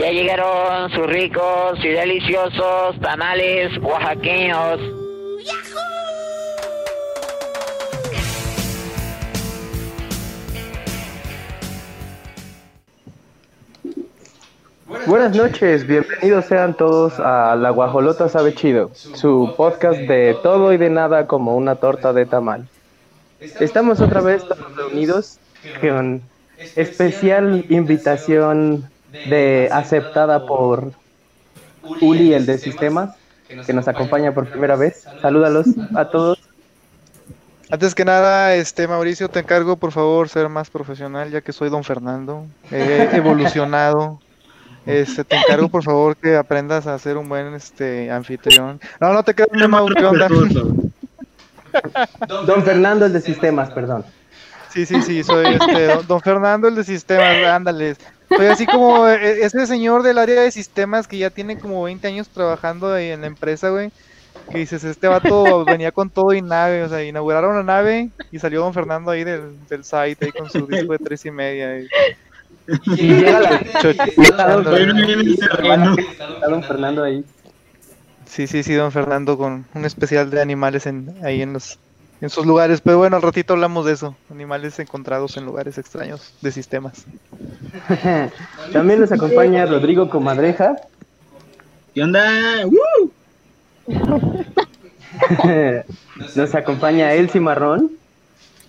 Ya 0.00 0.10
llegaron 0.12 0.90
sus 0.92 1.06
ricos 1.06 1.78
y 1.84 1.88
deliciosos 1.88 2.98
tamales 3.02 3.76
oaxaqueños. 3.82 4.80
Buenas 15.06 15.36
noches, 15.36 15.86
bienvenidos 15.86 16.46
sean 16.46 16.74
todos 16.74 17.20
a 17.20 17.54
La 17.56 17.68
Guajolota 17.68 18.30
Sabe 18.30 18.54
Chido, 18.54 18.90
su 18.94 19.52
podcast 19.54 20.00
de 20.00 20.34
todo 20.42 20.72
y 20.72 20.78
de 20.78 20.88
nada 20.88 21.26
como 21.26 21.54
una 21.56 21.74
torta 21.74 22.14
de 22.14 22.24
tamal. 22.24 22.66
Estamos 23.38 24.00
otra 24.00 24.22
vez 24.22 24.46
reunidos 24.76 25.38
con 25.82 26.22
especial 26.74 27.66
invitación 27.68 28.89
de 29.12 29.68
aceptada 29.72 30.46
por 30.46 30.92
Uli, 32.00 32.34
el 32.34 32.46
de 32.46 32.58
sistemas, 32.58 33.16
que 33.66 33.72
nos 33.72 33.88
acompaña 33.88 34.32
por 34.32 34.48
primera 34.48 34.76
vez. 34.76 35.06
Salúdalos 35.20 35.66
a 35.94 36.06
todos. 36.06 36.38
Antes 37.70 37.94
que 37.94 38.04
nada, 38.04 38.54
este 38.56 38.88
Mauricio, 38.88 39.28
te 39.28 39.38
encargo 39.40 39.76
por 39.76 39.92
favor 39.92 40.28
ser 40.28 40.48
más 40.48 40.70
profesional, 40.70 41.30
ya 41.30 41.40
que 41.40 41.52
soy 41.52 41.70
don 41.70 41.84
Fernando. 41.84 42.46
He 42.70 43.08
evolucionado. 43.16 44.20
Este, 44.86 45.24
te 45.24 45.36
encargo 45.36 45.68
por 45.68 45.84
favor 45.84 46.16
que 46.16 46.36
aprendas 46.36 46.86
a 46.86 46.98
ser 46.98 47.16
un 47.16 47.28
buen 47.28 47.54
este 47.54 48.10
anfitrión. 48.10 48.80
No, 48.98 49.12
no 49.12 49.22
te 49.22 49.34
quedas 49.34 49.68
Mau, 49.68 49.86
¿qué 49.88 50.04
onda? 50.04 50.28
Don 52.46 52.64
Fernando, 52.64 53.06
el 53.06 53.12
de 53.12 53.20
sistemas, 53.20 53.70
perdón. 53.70 54.04
Sí, 54.70 54.86
sí, 54.86 55.02
sí, 55.02 55.22
soy 55.22 55.54
este, 55.54 56.02
don, 56.06 56.20
Fernando, 56.20 56.68
el 56.68 56.74
de 56.74 56.84
sistemas, 56.84 57.44
ándale. 57.46 57.96
Soy 58.36 58.46
así 58.46 58.66
como 58.66 59.08
eh, 59.08 59.44
ese 59.44 59.66
señor 59.66 60.02
del 60.02 60.18
área 60.18 60.40
de 60.40 60.50
sistemas 60.50 61.08
que 61.08 61.18
ya 61.18 61.30
tiene 61.30 61.58
como 61.58 61.82
20 61.82 62.06
años 62.06 62.28
trabajando 62.28 62.92
ahí 62.92 63.10
en 63.10 63.22
la 63.22 63.26
empresa, 63.26 63.70
güey. 63.70 63.90
Que 64.50 64.58
dices, 64.58 64.84
este 64.84 65.08
vato 65.08 65.64
venía 65.64 65.92
con 65.92 66.10
todo 66.10 66.32
y 66.32 66.40
nave, 66.42 66.82
o 66.84 66.88
sea, 66.88 67.02
inauguraron 67.04 67.56
la 67.56 67.62
nave 67.62 68.10
y 68.30 68.38
salió 68.38 68.60
don 68.60 68.74
Fernando 68.74 69.10
ahí 69.10 69.24
del, 69.24 69.56
del 69.68 69.84
site 69.84 70.24
ahí 70.24 70.32
con 70.32 70.48
su 70.48 70.66
disco 70.66 70.92
de 70.92 70.98
tres 70.98 71.24
y 71.26 71.30
media. 71.30 71.80
Y, 71.80 71.88
Y 72.86 73.14
llega 73.14 73.40
la 73.40 73.60
don 76.48 76.62
Fernando 76.62 77.02
ahí. 77.02 77.24
Sí, 78.26 78.46
sí, 78.46 78.62
sí, 78.62 78.74
don 78.74 78.92
Fernando 78.92 79.36
con 79.36 79.66
un 79.74 79.84
especial 79.84 80.30
de 80.30 80.40
animales 80.40 80.86
en, 80.86 81.16
ahí 81.24 81.42
en 81.42 81.52
los 81.52 81.78
en 82.20 82.28
sus 82.30 82.44
lugares, 82.44 82.80
pero 82.80 82.98
bueno, 82.98 83.16
al 83.16 83.22
ratito 83.22 83.54
hablamos 83.54 83.86
de 83.86 83.92
eso, 83.92 84.14
animales 84.30 84.78
encontrados 84.78 85.36
en 85.36 85.46
lugares 85.46 85.78
extraños 85.78 86.34
de 86.40 86.52
sistemas. 86.52 87.04
También 88.72 89.00
nos 89.00 89.10
acompaña 89.10 89.64
Rodrigo 89.66 90.10
Comadreja. 90.10 90.76
¿Qué 91.94 92.02
onda? 92.02 92.66
¡Woo! 92.66 93.10
Nos 96.36 96.54
acompaña 96.54 97.12
Elsie 97.14 97.40
Marrón. 97.40 97.90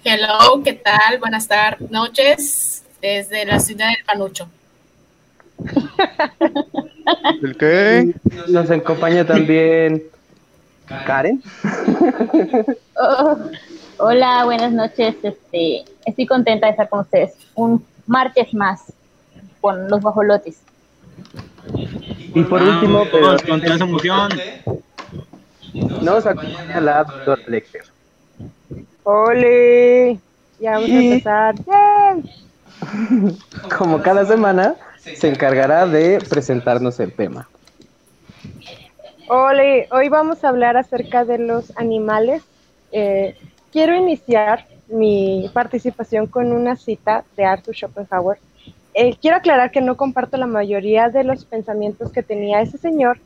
Hello, 0.03 0.63
¿qué 0.63 0.73
tal? 0.73 1.19
Buenas 1.19 1.47
tardes, 1.47 1.91
noches, 1.91 2.83
desde 3.01 3.45
la 3.45 3.59
ciudad 3.59 3.89
del 3.89 4.03
Panucho. 4.05 4.49
¿El 7.43 7.55
qué? 7.57 8.15
Nos 8.47 8.71
acompaña 8.71 9.25
también 9.25 10.03
Karen. 11.05 11.41
Oh, 12.95 13.37
hola, 13.97 14.45
buenas 14.45 14.71
noches. 14.71 15.15
Este, 15.21 15.83
estoy 16.05 16.25
contenta 16.25 16.67
de 16.67 16.71
estar 16.71 16.89
con 16.89 17.01
ustedes. 17.01 17.33
Un 17.55 17.85
martes 18.07 18.53
más 18.53 18.93
con 19.59 19.89
los 19.89 20.01
bajolotes. 20.01 20.61
Y 22.33 22.43
por 22.43 22.61
último, 22.61 23.05
pero 23.11 23.35
con 23.47 23.61
toda 23.61 23.75
esa 23.75 23.83
emoción. 23.83 24.29
nos 26.01 26.25
acompaña 26.25 26.81
la 26.81 27.03
doctora 27.03 27.41
Lecter. 27.47 27.83
¡Ole! 29.03 30.19
Ya 30.59 30.71
vamos 30.71 30.89
a 30.89 30.93
empezar. 30.93 31.55
¡Yay! 31.65 33.37
Como 33.77 34.01
cada 34.01 34.25
semana, 34.25 34.75
se 34.97 35.27
encargará 35.27 35.85
de 35.85 36.19
presentarnos 36.29 36.99
el 36.99 37.13
tema. 37.13 37.47
Ole, 39.33 39.87
hoy 39.91 40.09
vamos 40.09 40.43
a 40.43 40.49
hablar 40.49 40.75
acerca 40.75 41.23
de 41.23 41.37
los 41.37 41.71
animales. 41.77 42.43
Eh, 42.91 43.37
quiero 43.71 43.95
iniciar 43.95 44.65
mi 44.89 45.49
participación 45.53 46.27
con 46.27 46.51
una 46.51 46.75
cita 46.75 47.23
de 47.37 47.45
Arthur 47.45 47.73
Schopenhauer. 47.73 48.39
Eh, 48.93 49.15
quiero 49.21 49.37
aclarar 49.37 49.71
que 49.71 49.79
no 49.79 49.95
comparto 49.95 50.35
la 50.35 50.47
mayoría 50.47 51.07
de 51.07 51.23
los 51.23 51.45
pensamientos 51.45 52.11
que 52.11 52.23
tenía 52.23 52.59
ese 52.59 52.77
señor, 52.77 53.19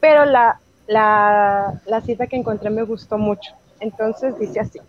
pero 0.00 0.24
la, 0.24 0.58
la, 0.88 1.80
la 1.86 2.00
cita 2.00 2.26
que 2.26 2.34
encontré 2.34 2.68
me 2.68 2.82
gustó 2.82 3.16
mucho. 3.16 3.52
Entonces 3.78 4.36
dice 4.40 4.58
así. 4.58 4.80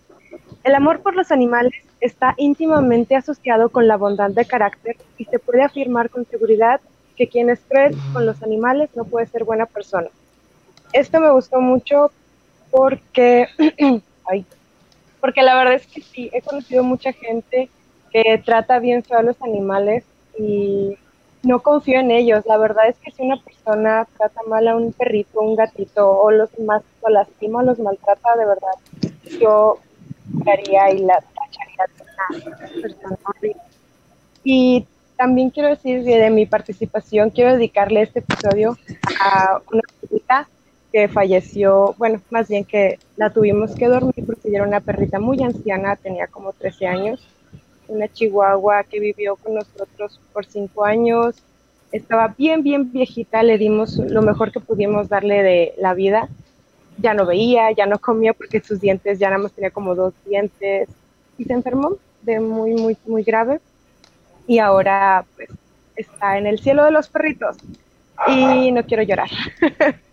El 0.63 0.73
amor 0.73 1.03
por 1.03 1.15
los 1.15 1.31
animales 1.31 1.73
está 2.01 2.33
íntimamente 2.37 3.15
asociado 3.15 3.69
con 3.69 3.87
la 3.87 3.97
bondad 3.97 4.31
de 4.31 4.45
carácter 4.45 4.97
y 5.19 5.25
se 5.25 5.37
puede 5.37 5.61
afirmar 5.61 6.09
con 6.09 6.25
seguridad 6.25 6.81
que 7.15 7.27
quien 7.27 7.51
es 7.51 7.59
cruel 7.59 7.95
con 8.11 8.25
los 8.25 8.41
animales 8.41 8.89
no 8.95 9.05
puede 9.05 9.27
ser 9.27 9.43
buena 9.43 9.67
persona. 9.67 10.09
Esto 10.93 11.19
me 11.19 11.31
gustó 11.31 11.59
mucho 11.59 12.11
porque, 12.71 13.47
ay, 14.25 14.45
porque 15.19 15.41
la 15.41 15.55
verdad 15.55 15.73
es 15.73 15.87
que 15.87 16.01
sí, 16.01 16.29
he 16.33 16.41
conocido 16.41 16.83
mucha 16.83 17.11
gente 17.13 17.69
que 18.11 18.41
trata 18.45 18.79
bien 18.79 19.03
feo 19.03 19.17
a 19.17 19.23
los 19.23 19.41
animales 19.41 20.03
y 20.37 20.97
no 21.41 21.61
confío 21.61 21.99
en 21.99 22.11
ellos. 22.11 22.45
La 22.45 22.57
verdad 22.57 22.87
es 22.87 22.95
que 22.97 23.11
si 23.11 23.23
una 23.23 23.37
persona 23.37 24.07
trata 24.17 24.41
mal 24.47 24.67
a 24.67 24.75
un 24.75 24.93
perrito, 24.93 25.41
un 25.41 25.55
gatito 25.55 26.09
o 26.09 26.31
los 26.31 26.49
más 26.59 26.83
o 27.01 27.09
lastima 27.09 27.59
o 27.59 27.63
los 27.63 27.79
maltrata, 27.79 28.35
de 28.35 28.45
verdad, 28.45 29.39
yo 29.39 29.79
haría 30.45 30.91
y 30.91 30.99
la 30.99 31.19
tacharía 31.21 31.85
de 31.87 32.47
una 32.47 32.81
persona 32.81 33.17
horrible. 33.25 33.61
Y 34.43 34.85
también 35.17 35.49
quiero 35.49 35.69
decir 35.69 36.03
de 36.03 36.29
mi 36.29 36.45
participación, 36.45 37.29
quiero 37.29 37.53
dedicarle 37.53 38.01
este 38.01 38.19
episodio 38.19 38.77
a 39.19 39.61
una 39.71 39.81
perrita 40.01 40.47
que 40.93 41.07
falleció, 41.07 41.95
bueno, 41.97 42.21
más 42.29 42.47
bien 42.47 42.63
que 42.65 42.99
la 43.17 43.31
tuvimos 43.31 43.73
que 43.73 43.87
dormir 43.87 44.23
porque 44.27 44.49
era 44.53 44.63
una 44.63 44.79
perrita 44.79 45.19
muy 45.19 45.41
anciana, 45.41 45.95
tenía 45.95 46.27
como 46.27 46.53
13 46.53 46.85
años, 46.85 47.27
una 47.87 48.07
chihuahua 48.07 48.83
que 48.83 48.99
vivió 48.99 49.35
con 49.35 49.55
nosotros 49.55 50.19
por 50.31 50.45
5 50.45 50.85
años, 50.85 51.35
estaba 51.91 52.35
bien, 52.37 52.61
bien 52.61 52.91
viejita, 52.91 53.41
le 53.41 53.57
dimos 53.57 53.97
lo 53.97 54.21
mejor 54.21 54.51
que 54.51 54.59
pudimos 54.59 55.09
darle 55.09 55.41
de 55.41 55.73
la 55.79 55.95
vida, 55.95 56.29
ya 56.99 57.15
no 57.15 57.25
veía, 57.25 57.71
ya 57.71 57.87
no 57.87 57.97
comía 57.97 58.33
porque 58.33 58.59
sus 58.59 58.79
dientes 58.79 59.17
ya 59.17 59.31
nada 59.31 59.41
más 59.41 59.51
tenía 59.51 59.71
como 59.71 59.95
dos 59.95 60.13
dientes 60.27 60.89
y 61.39 61.43
se 61.43 61.53
enfermó 61.53 61.97
de 62.21 62.39
muy, 62.39 62.75
muy, 62.75 62.95
muy 63.07 63.23
grave 63.23 63.59
y 64.45 64.59
ahora 64.59 65.25
pues 65.35 65.49
está 65.95 66.37
en 66.37 66.45
el 66.45 66.59
cielo 66.59 66.85
de 66.85 66.91
los 66.91 67.07
perritos 67.07 67.57
y 68.27 68.71
no 68.71 68.85
quiero 68.85 69.01
llorar. 69.01 69.29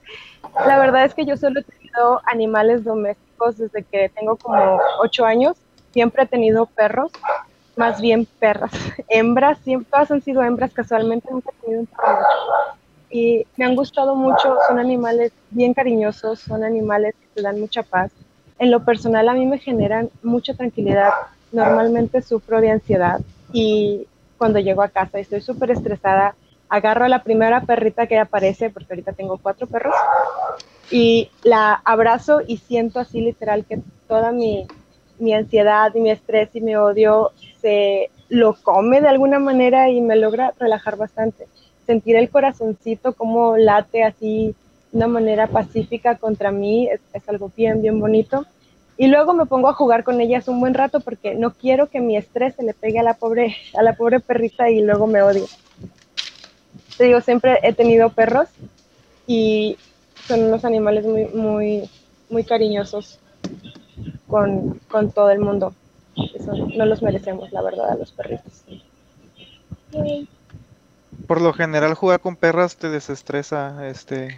La 0.55 0.79
verdad 0.79 1.05
es 1.05 1.15
que 1.15 1.25
yo 1.25 1.37
solo 1.37 1.61
he 1.61 1.65
tenido 1.65 2.21
animales 2.25 2.85
domésticos 2.85 3.59
desde 3.59 3.83
que 3.83 4.09
tengo 4.11 4.37
como 4.37 4.81
ocho 5.01 5.25
años. 5.25 5.57
Siempre 5.93 6.25
he 6.25 6.27
tenido 6.27 6.67
perros, 6.67 7.11
más 7.77 8.01
bien 8.01 8.27
perras, 8.39 8.73
hembras, 9.09 9.59
siempre, 9.59 9.89
todas 9.91 10.11
han 10.11 10.23
sido 10.23 10.43
hembras 10.43 10.73
casualmente, 10.73 11.29
nunca 11.31 11.51
he 11.51 11.65
tenido 11.65 11.81
un 11.81 11.87
perro. 11.87 12.27
Y 13.11 13.47
me 13.57 13.65
han 13.65 13.75
gustado 13.75 14.15
mucho, 14.15 14.57
son 14.69 14.79
animales 14.79 15.33
bien 15.51 15.75
cariñosos, 15.75 16.39
son 16.41 16.63
animales 16.63 17.15
que 17.21 17.27
te 17.35 17.43
dan 17.43 17.59
mucha 17.59 17.83
paz. 17.83 18.13
En 18.59 18.71
lo 18.71 18.85
personal 18.85 19.29
a 19.29 19.35
mí 19.35 19.47
me 19.47 19.59
generan 19.59 20.11
mucha 20.23 20.55
tranquilidad. 20.55 21.11
Normalmente 21.51 22.23
sufro 22.23 22.61
de 22.61 22.71
ansiedad 22.71 23.21
y 23.53 24.07
cuando 24.39 24.61
llego 24.61 24.83
a 24.83 24.89
casa 24.89 25.19
y 25.19 25.23
estoy 25.23 25.41
súper 25.41 25.73
estresada, 25.73 26.35
agarro 26.69 27.05
a 27.05 27.09
la 27.09 27.23
primera 27.25 27.63
perrita 27.63 28.07
que 28.07 28.19
aparece, 28.19 28.71
porque 28.71 28.93
ahorita 28.93 29.13
tengo 29.13 29.39
cuatro 29.39 29.67
perros, 29.67 29.95
y 30.91 31.31
la 31.43 31.81
abrazo 31.85 32.41
y 32.47 32.57
siento 32.59 32.99
así 32.99 33.21
literal 33.21 33.65
que 33.65 33.81
toda 34.09 34.33
mi, 34.33 34.67
mi 35.19 35.35
ansiedad 35.35 35.95
y 35.95 36.01
mi 36.01 36.11
estrés 36.11 36.51
y 36.55 36.61
mi 36.61 36.75
odio 36.75 37.31
se 37.61 38.11
lo 38.29 38.55
come 38.55 39.01
de 39.01 39.09
alguna 39.09 39.39
manera 39.39 39.91
y 39.91 40.01
me 40.01 40.17
logra 40.17 40.55
relajar 40.59 40.97
bastante. 40.97 41.47
Sentir 41.87 42.17
el 42.17 42.31
corazoncito 42.31 43.13
como 43.13 43.57
late 43.57 44.03
así 44.03 44.55
de 44.93 44.99
una 44.99 45.09
manera 45.09 45.47
pacífica 45.47 46.17
contra 46.17 46.51
mí 46.51 46.89
es, 46.89 47.01
algo 47.29 47.53
bien, 47.55 47.83
bien 47.83 48.01
bonito. 48.01 48.47
Y 48.97 49.07
luego 49.07 49.33
me 49.33 49.47
pongo 49.47 49.69
a 49.69 49.75
jugar 49.75 50.05
con 50.05 50.21
ellas 50.21 50.49
un 50.49 50.61
buen 50.61 50.75
rato 50.75 51.01
porque 51.01 51.35
no 51.35 51.53
quiero 51.53 51.89
que 51.89 52.01
mi 52.01 52.17
estrés 52.17 52.55
se 52.55 52.63
le 52.63 52.75
pegue 52.75 52.99
a 52.99 53.03
la 53.03 53.15
pobre, 53.15 53.57
a 53.77 53.83
la 53.83 53.95
pobre 53.95 54.21
perrita 54.21 54.71
y 54.71 54.83
luego 54.83 55.07
me 55.07 55.23
odie. 55.23 55.47
Te 56.97 57.05
digo, 57.05 57.21
siempre 57.21 57.59
he 57.63 57.73
tenido 57.73 58.11
perros 58.11 58.49
y 59.27 59.79
son 60.31 60.45
unos 60.45 60.65
animales 60.65 61.05
muy, 61.05 61.25
muy, 61.27 61.91
muy 62.29 62.45
cariñosos 62.45 63.19
con, 64.29 64.79
con 64.89 65.11
todo 65.11 65.29
el 65.31 65.41
mundo. 65.41 65.75
Eso 66.35 66.53
no 66.55 66.87
los 66.87 67.03
merecemos, 67.03 67.51
la 67.51 67.63
verdad, 67.63 67.91
a 67.91 67.97
los 67.97 68.13
perritos. 68.13 68.63
por 71.27 71.41
lo 71.41 71.53
general 71.53 71.95
jugar 71.95 72.21
con 72.21 72.37
perras 72.37 72.77
te 72.77 72.91
desestresa, 72.91 73.89
este, 73.89 74.37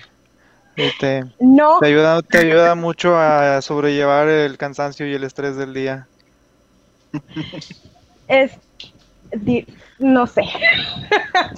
y 0.76 0.96
te, 0.98 1.24
No, 1.38 1.78
te 1.78 1.88
ayuda, 1.88 2.22
te 2.22 2.38
ayuda 2.38 2.74
mucho 2.74 3.14
a 3.14 3.60
sobrellevar 3.60 4.28
el 4.28 4.56
cansancio 4.56 5.06
y 5.06 5.12
el 5.12 5.24
estrés 5.24 5.56
del 5.56 5.74
día. 5.74 6.08
es. 8.28 8.52
Di- 9.32 9.66
no 9.98 10.26
sé. 10.26 10.42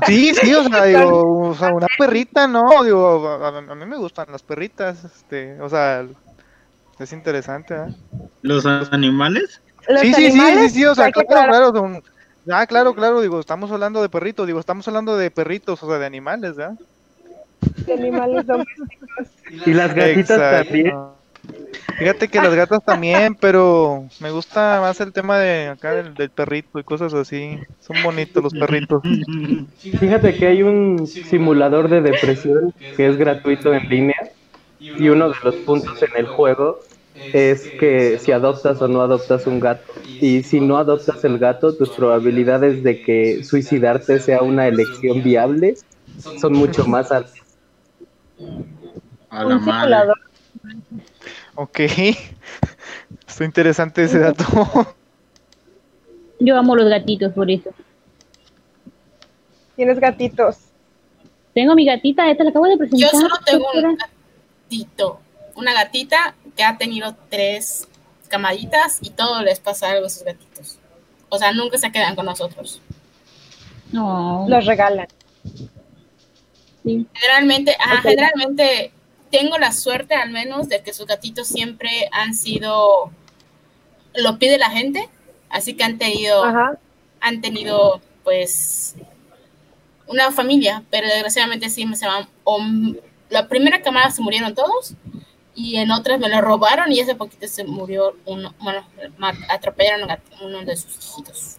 Sí, 0.06 0.34
sí, 0.34 0.54
o 0.54 0.64
sea, 0.64 0.84
digo, 0.84 1.48
o 1.50 1.54
sea, 1.54 1.72
una 1.72 1.86
perrita, 1.98 2.46
¿no? 2.46 2.82
Digo, 2.84 3.26
a, 3.28 3.48
a- 3.48 3.58
a 3.58 3.74
mí 3.74 3.86
me 3.86 3.96
gustan 3.96 4.26
las 4.30 4.42
perritas, 4.42 5.04
este, 5.04 5.60
o 5.60 5.68
sea, 5.68 6.06
es 6.98 7.12
interesante, 7.12 7.74
¿eh? 7.74 7.86
¿Los 8.42 8.66
animales? 8.66 9.60
Los 9.88 10.00
Sí, 10.00 10.14
sí, 10.14 10.14
sí, 10.14 10.30
sí, 10.30 10.38
animales, 10.40 10.72
sí, 10.72 10.84
o 10.84 10.94
sea, 10.94 11.10
claro, 11.10 11.50
claro, 11.50 11.72
son- 11.72 12.02
ah, 12.50 12.66
claro, 12.66 12.94
claro, 12.94 13.20
digo, 13.20 13.40
estamos 13.40 13.70
hablando 13.70 14.00
de 14.02 14.08
perritos, 14.08 14.46
digo, 14.46 14.60
estamos 14.60 14.86
hablando 14.88 15.16
de 15.16 15.30
perritos, 15.30 15.82
o 15.82 15.88
sea, 15.88 15.98
de 15.98 16.06
animales, 16.06 16.56
¿verdad? 16.56 16.74
de 17.86 17.92
animales 17.92 18.46
domésticos. 18.46 18.88
Y 19.66 19.74
las 19.74 19.94
gatitas 19.94 20.30
Exacto. 20.30 20.66
también. 20.66 20.94
Fíjate 21.98 22.28
que 22.28 22.40
las 22.40 22.54
gatas 22.54 22.84
también, 22.84 23.34
pero 23.34 24.08
me 24.18 24.30
gusta 24.30 24.80
más 24.80 25.00
el 25.00 25.12
tema 25.12 25.38
de 25.38 25.68
acá 25.68 25.94
del, 25.94 26.14
del 26.14 26.30
perrito 26.30 26.78
y 26.78 26.84
cosas 26.84 27.14
así. 27.14 27.58
Son 27.80 28.02
bonitos 28.02 28.42
los 28.42 28.54
perritos. 28.54 29.02
Fíjate 29.98 30.36
que 30.36 30.46
hay 30.46 30.62
un 30.62 31.06
simulador 31.22 31.88
de 31.88 32.00
depresión 32.02 32.74
que 32.96 33.08
es 33.08 33.16
gratuito 33.16 33.72
en 33.74 33.88
línea 33.88 34.16
y 34.96 35.08
uno 35.08 35.28
de 35.30 35.36
los 35.42 35.56
puntos 35.56 36.02
en 36.02 36.10
el 36.16 36.26
juego 36.26 36.80
es 37.32 37.70
que 37.78 38.18
si 38.18 38.32
adoptas 38.32 38.80
o 38.80 38.88
no 38.88 39.00
adoptas 39.00 39.46
un 39.46 39.60
gato 39.60 39.92
y 40.20 40.42
si 40.44 40.60
no 40.60 40.78
adoptas 40.78 41.24
el 41.24 41.38
gato 41.38 41.76
tus 41.76 41.90
probabilidades 41.90 42.82
de 42.82 43.02
que 43.02 43.42
suicidarte 43.42 44.20
sea 44.20 44.42
una 44.42 44.68
elección 44.68 45.22
viable 45.22 45.74
son 46.38 46.52
mucho 46.54 46.86
más 46.86 47.10
altas. 47.10 47.42
A 49.30 49.44
la 49.44 49.58
madre. 49.58 50.12
Ok. 51.54 51.80
Está 53.28 53.44
interesante 53.44 54.04
ese 54.04 54.18
dato. 54.18 54.44
Yo 56.40 56.56
amo 56.56 56.76
los 56.76 56.88
gatitos 56.88 57.32
por 57.32 57.50
eso. 57.50 57.70
Tienes 59.76 59.98
gatitos. 59.98 60.58
Tengo 61.54 61.74
mi 61.74 61.84
gatita, 61.86 62.28
esta 62.30 62.44
la 62.44 62.50
acabo 62.50 62.66
de 62.66 62.76
presentar. 62.76 63.10
Yo 63.12 63.18
solo 63.18 63.34
tengo 63.44 63.64
un 63.74 63.96
gatito, 63.96 65.20
una 65.54 65.72
gatita 65.72 66.34
que 66.56 66.64
ha 66.64 66.76
tenido 66.76 67.16
tres 67.28 67.86
camaditas 68.28 68.98
y 69.02 69.10
todo 69.10 69.42
les 69.42 69.60
pasa 69.60 69.90
algo 69.90 70.06
a 70.06 70.10
sus 70.10 70.24
gatitos. 70.24 70.78
O 71.28 71.38
sea, 71.38 71.52
nunca 71.52 71.78
se 71.78 71.90
quedan 71.92 72.16
con 72.16 72.26
nosotros. 72.26 72.80
No, 73.92 74.46
Los 74.48 74.66
regalan. 74.66 75.06
sí. 76.84 77.06
Generalmente, 77.14 77.76
ajá, 77.78 77.94
Ok. 77.96 78.02
generalmente 78.02 78.92
tengo 79.34 79.58
la 79.58 79.72
suerte 79.72 80.14
al 80.14 80.30
menos 80.30 80.68
de 80.68 80.80
que 80.80 80.92
sus 80.92 81.06
gatitos 81.06 81.48
siempre 81.48 82.08
han 82.12 82.34
sido, 82.34 83.10
lo 84.14 84.38
pide 84.38 84.58
la 84.58 84.70
gente, 84.70 85.08
así 85.48 85.74
que 85.74 85.82
han 85.82 85.98
tenido, 85.98 86.44
Ajá. 86.44 86.78
han 87.20 87.40
tenido 87.40 88.00
pues 88.22 88.94
una 90.06 90.30
familia, 90.30 90.84
pero 90.88 91.08
desgraciadamente 91.08 91.68
sí 91.68 91.84
me 91.84 91.96
se 91.96 92.06
van, 92.06 92.28
la 93.28 93.48
primera 93.48 93.82
camada 93.82 94.08
se 94.12 94.22
murieron 94.22 94.54
todos 94.54 94.94
y 95.56 95.78
en 95.78 95.90
otras 95.90 96.20
me 96.20 96.28
lo 96.28 96.40
robaron 96.40 96.92
y 96.92 97.00
hace 97.00 97.16
poquito 97.16 97.48
se 97.48 97.64
murió 97.64 98.14
uno, 98.26 98.54
bueno, 98.60 98.86
atropellaron 99.48 100.12
a 100.12 100.20
uno 100.42 100.64
de 100.64 100.76
sus 100.76 100.96
hijitos. 100.96 101.56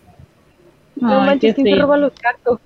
No 0.96 1.20
manches, 1.20 1.56
qué 1.56 1.56
¿quién 1.56 1.68
se 1.68 1.74
feo. 1.74 1.82
roba 1.82 1.98
los 1.98 2.14
gatos? 2.16 2.62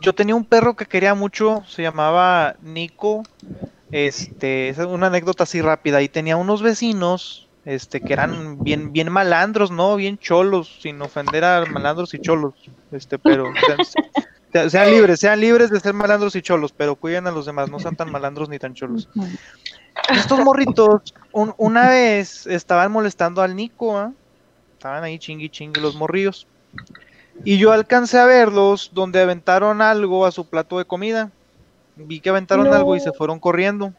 Yo, 0.00 0.12
tenía 0.14 0.34
un 0.34 0.44
perro 0.44 0.74
que 0.76 0.86
quería 0.86 1.14
mucho, 1.14 1.62
se 1.68 1.82
llamaba 1.82 2.56
Nico. 2.60 3.22
Este, 3.92 4.68
es 4.70 4.78
una 4.78 5.06
anécdota 5.08 5.44
así 5.44 5.60
rápida. 5.60 6.02
Y 6.02 6.08
tenía 6.08 6.36
unos 6.36 6.62
vecinos, 6.62 7.48
este, 7.64 8.00
que 8.00 8.12
eran 8.12 8.62
bien, 8.62 8.92
bien 8.92 9.10
malandros, 9.12 9.70
¿no? 9.70 9.96
Bien 9.96 10.18
cholos, 10.18 10.78
sin 10.80 11.00
ofender 11.02 11.44
a 11.44 11.66
malandros 11.66 12.14
y 12.14 12.18
cholos. 12.18 12.54
Este, 12.90 13.18
pero 13.18 13.54
sean, 13.64 13.84
se- 14.52 14.70
sean 14.70 14.90
libres, 14.90 15.20
sean 15.20 15.40
libres 15.40 15.70
de 15.70 15.80
ser 15.80 15.94
malandros 15.94 16.34
y 16.36 16.42
cholos, 16.42 16.72
pero 16.76 16.96
cuiden 16.96 17.26
a 17.26 17.30
los 17.30 17.46
demás, 17.46 17.70
no 17.70 17.78
sean 17.78 17.96
tan 17.96 18.10
malandros 18.10 18.48
ni 18.48 18.58
tan 18.58 18.74
cholos. 18.74 19.08
Estos 20.08 20.38
morritos, 20.40 21.02
un- 21.32 21.54
una 21.58 21.88
vez 21.88 22.46
estaban 22.46 22.92
molestando 22.92 23.42
al 23.42 23.56
Nico, 23.56 23.98
¿ah? 23.98 24.12
Estaban 24.72 25.02
ahí 25.04 25.18
chingui 25.18 25.50
chingui 25.50 25.80
los 25.80 25.94
morrillos. 25.94 26.46
Y 27.44 27.58
yo 27.58 27.72
alcancé 27.72 28.18
a 28.18 28.24
verlos 28.26 28.90
donde 28.92 29.20
aventaron 29.22 29.80
algo 29.82 30.26
a 30.26 30.32
su 30.32 30.48
plato 30.48 30.78
de 30.78 30.84
comida. 30.84 31.30
Vi 31.96 32.20
que 32.20 32.30
aventaron 32.30 32.66
No. 32.68 32.74
algo 32.74 32.96
y 32.96 33.00
se 33.00 33.12
fueron 33.12 33.38
corriendo. 33.38 33.92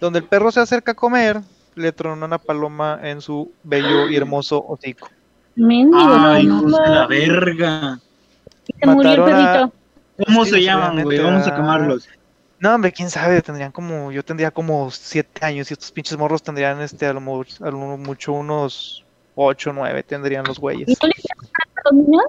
Donde 0.00 0.18
el 0.20 0.24
perro 0.24 0.50
se 0.50 0.60
acerca 0.60 0.92
a 0.92 0.94
comer, 0.94 1.40
le 1.74 1.92
tronó 1.92 2.24
una 2.26 2.38
paloma 2.38 2.98
en 3.02 3.20
su 3.20 3.52
bello 3.62 4.08
y 4.08 4.16
hermoso 4.16 4.64
hocico. 4.66 5.08
Mendigo, 5.56 5.98
Ay, 5.98 6.46
no. 6.46 6.58
hijos 6.58 6.72
de 6.72 6.88
la 6.88 7.06
verga. 7.06 7.98
Se 8.80 8.86
murió 8.86 9.12
el 9.12 9.20
a- 9.20 9.24
perrito. 9.24 9.72
¿Cómo 10.26 10.44
Sí, 10.44 10.50
se 10.52 10.62
llaman, 10.62 11.02
güey? 11.02 11.18
Vamos 11.18 11.46
a 11.46 11.54
quemarlos. 11.54 12.08
No, 12.58 12.74
hombre, 12.74 12.92
quién 12.92 13.08
sabe, 13.08 13.40
tendrían 13.40 13.72
como, 13.72 14.12
yo 14.12 14.22
tendría 14.22 14.50
como 14.50 14.90
siete 14.90 15.44
años 15.46 15.70
y 15.70 15.74
estos 15.74 15.90
pinches 15.92 16.18
morros 16.18 16.42
tendrían 16.42 16.78
este 16.82 17.06
a 17.06 17.14
lo, 17.14 17.20
mu- 17.22 17.42
a 17.60 17.70
lo 17.70 17.78
mucho 17.96 18.32
unos 18.34 19.02
ocho, 19.34 19.72
nueve 19.72 20.02
tendrían 20.02 20.44
los 20.44 20.58
¿Y 20.58 20.60
güeyes. 20.60 20.98
no 21.02 21.08
le 21.08 21.14
a 21.14 21.90
los 21.90 22.06
niños? 22.06 22.24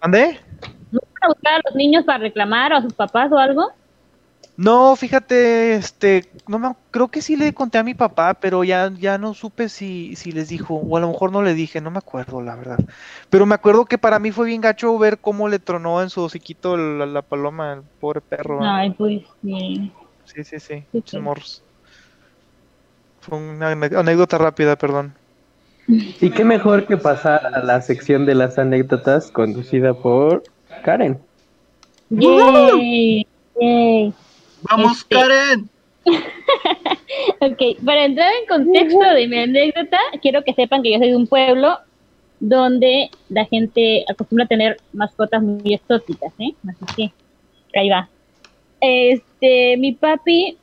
¿Ande? 0.00 0.40
¿No 0.90 1.00
a 1.22 1.28
buscar 1.28 1.54
a 1.54 1.60
los 1.66 1.74
niños 1.74 2.04
para 2.04 2.18
reclamar 2.18 2.72
o 2.72 2.76
a 2.76 2.82
sus 2.82 2.92
papás 2.94 3.30
o 3.32 3.38
algo? 3.38 3.72
No, 4.56 4.96
fíjate, 4.96 5.74
este, 5.74 6.24
no 6.48 6.58
me, 6.58 6.74
creo 6.90 7.06
que 7.06 7.22
sí 7.22 7.36
le 7.36 7.54
conté 7.54 7.78
a 7.78 7.84
mi 7.84 7.94
papá, 7.94 8.34
pero 8.34 8.64
ya, 8.64 8.90
ya 8.98 9.16
no 9.16 9.32
supe 9.32 9.68
si, 9.68 10.16
si 10.16 10.32
les 10.32 10.48
dijo, 10.48 10.74
o 10.74 10.96
a 10.96 11.00
lo 11.00 11.06
mejor 11.08 11.30
no 11.30 11.42
le 11.42 11.54
dije, 11.54 11.80
no 11.80 11.92
me 11.92 11.98
acuerdo, 11.98 12.42
la 12.42 12.56
verdad. 12.56 12.80
Pero 13.30 13.46
me 13.46 13.54
acuerdo 13.54 13.84
que 13.84 13.98
para 13.98 14.18
mí 14.18 14.32
fue 14.32 14.46
bien 14.46 14.60
gacho 14.60 14.98
ver 14.98 15.18
cómo 15.18 15.48
le 15.48 15.60
tronó 15.60 16.02
en 16.02 16.10
su 16.10 16.22
hociquito 16.22 16.76
la, 16.76 17.06
la 17.06 17.22
paloma, 17.22 17.74
el 17.74 17.82
pobre 18.00 18.20
perro. 18.20 18.58
Ay, 18.64 18.90
pues 18.90 19.22
sí. 19.42 19.92
Sí, 20.24 20.42
sí, 20.42 20.58
sí, 20.58 20.84
Sí, 20.90 21.02
sí. 21.06 21.18
Fue 23.20 23.38
una 23.38 23.70
anécdota 23.70 24.38
rápida, 24.38 24.74
perdón. 24.76 25.14
Y 25.88 26.30
qué 26.30 26.44
mejor 26.44 26.86
que 26.86 26.98
pasar 26.98 27.46
a 27.46 27.64
la 27.64 27.80
sección 27.80 28.26
de 28.26 28.34
las 28.34 28.58
anécdotas 28.58 29.30
conducida 29.30 29.94
por 29.94 30.42
Karen. 30.84 31.18
Yay, 32.10 33.26
yay. 33.60 34.12
¡Vamos, 34.62 34.98
Este- 34.98 35.14
Karen! 35.14 35.68
Ok, 37.40 37.82
para 37.84 38.04
entrar 38.04 38.30
en 38.40 38.46
contexto 38.46 39.00
de 39.00 39.28
mi 39.28 39.38
anécdota, 39.38 39.98
quiero 40.22 40.42
que 40.44 40.54
sepan 40.54 40.82
que 40.82 40.92
yo 40.92 40.98
soy 40.98 41.10
de 41.10 41.16
un 41.16 41.26
pueblo 41.26 41.78
donde 42.40 43.10
la 43.28 43.44
gente 43.44 44.04
acostumbra 44.08 44.44
a 44.44 44.48
tener 44.48 44.76
mascotas 44.92 45.42
muy 45.42 45.74
exóticas, 45.74 46.32
¿eh? 46.38 46.54
Así 46.68 47.12
que, 47.72 47.78
ahí 47.78 47.88
va. 47.88 48.08
Este, 48.80 49.76
mi 49.76 49.92
papi 49.92 50.56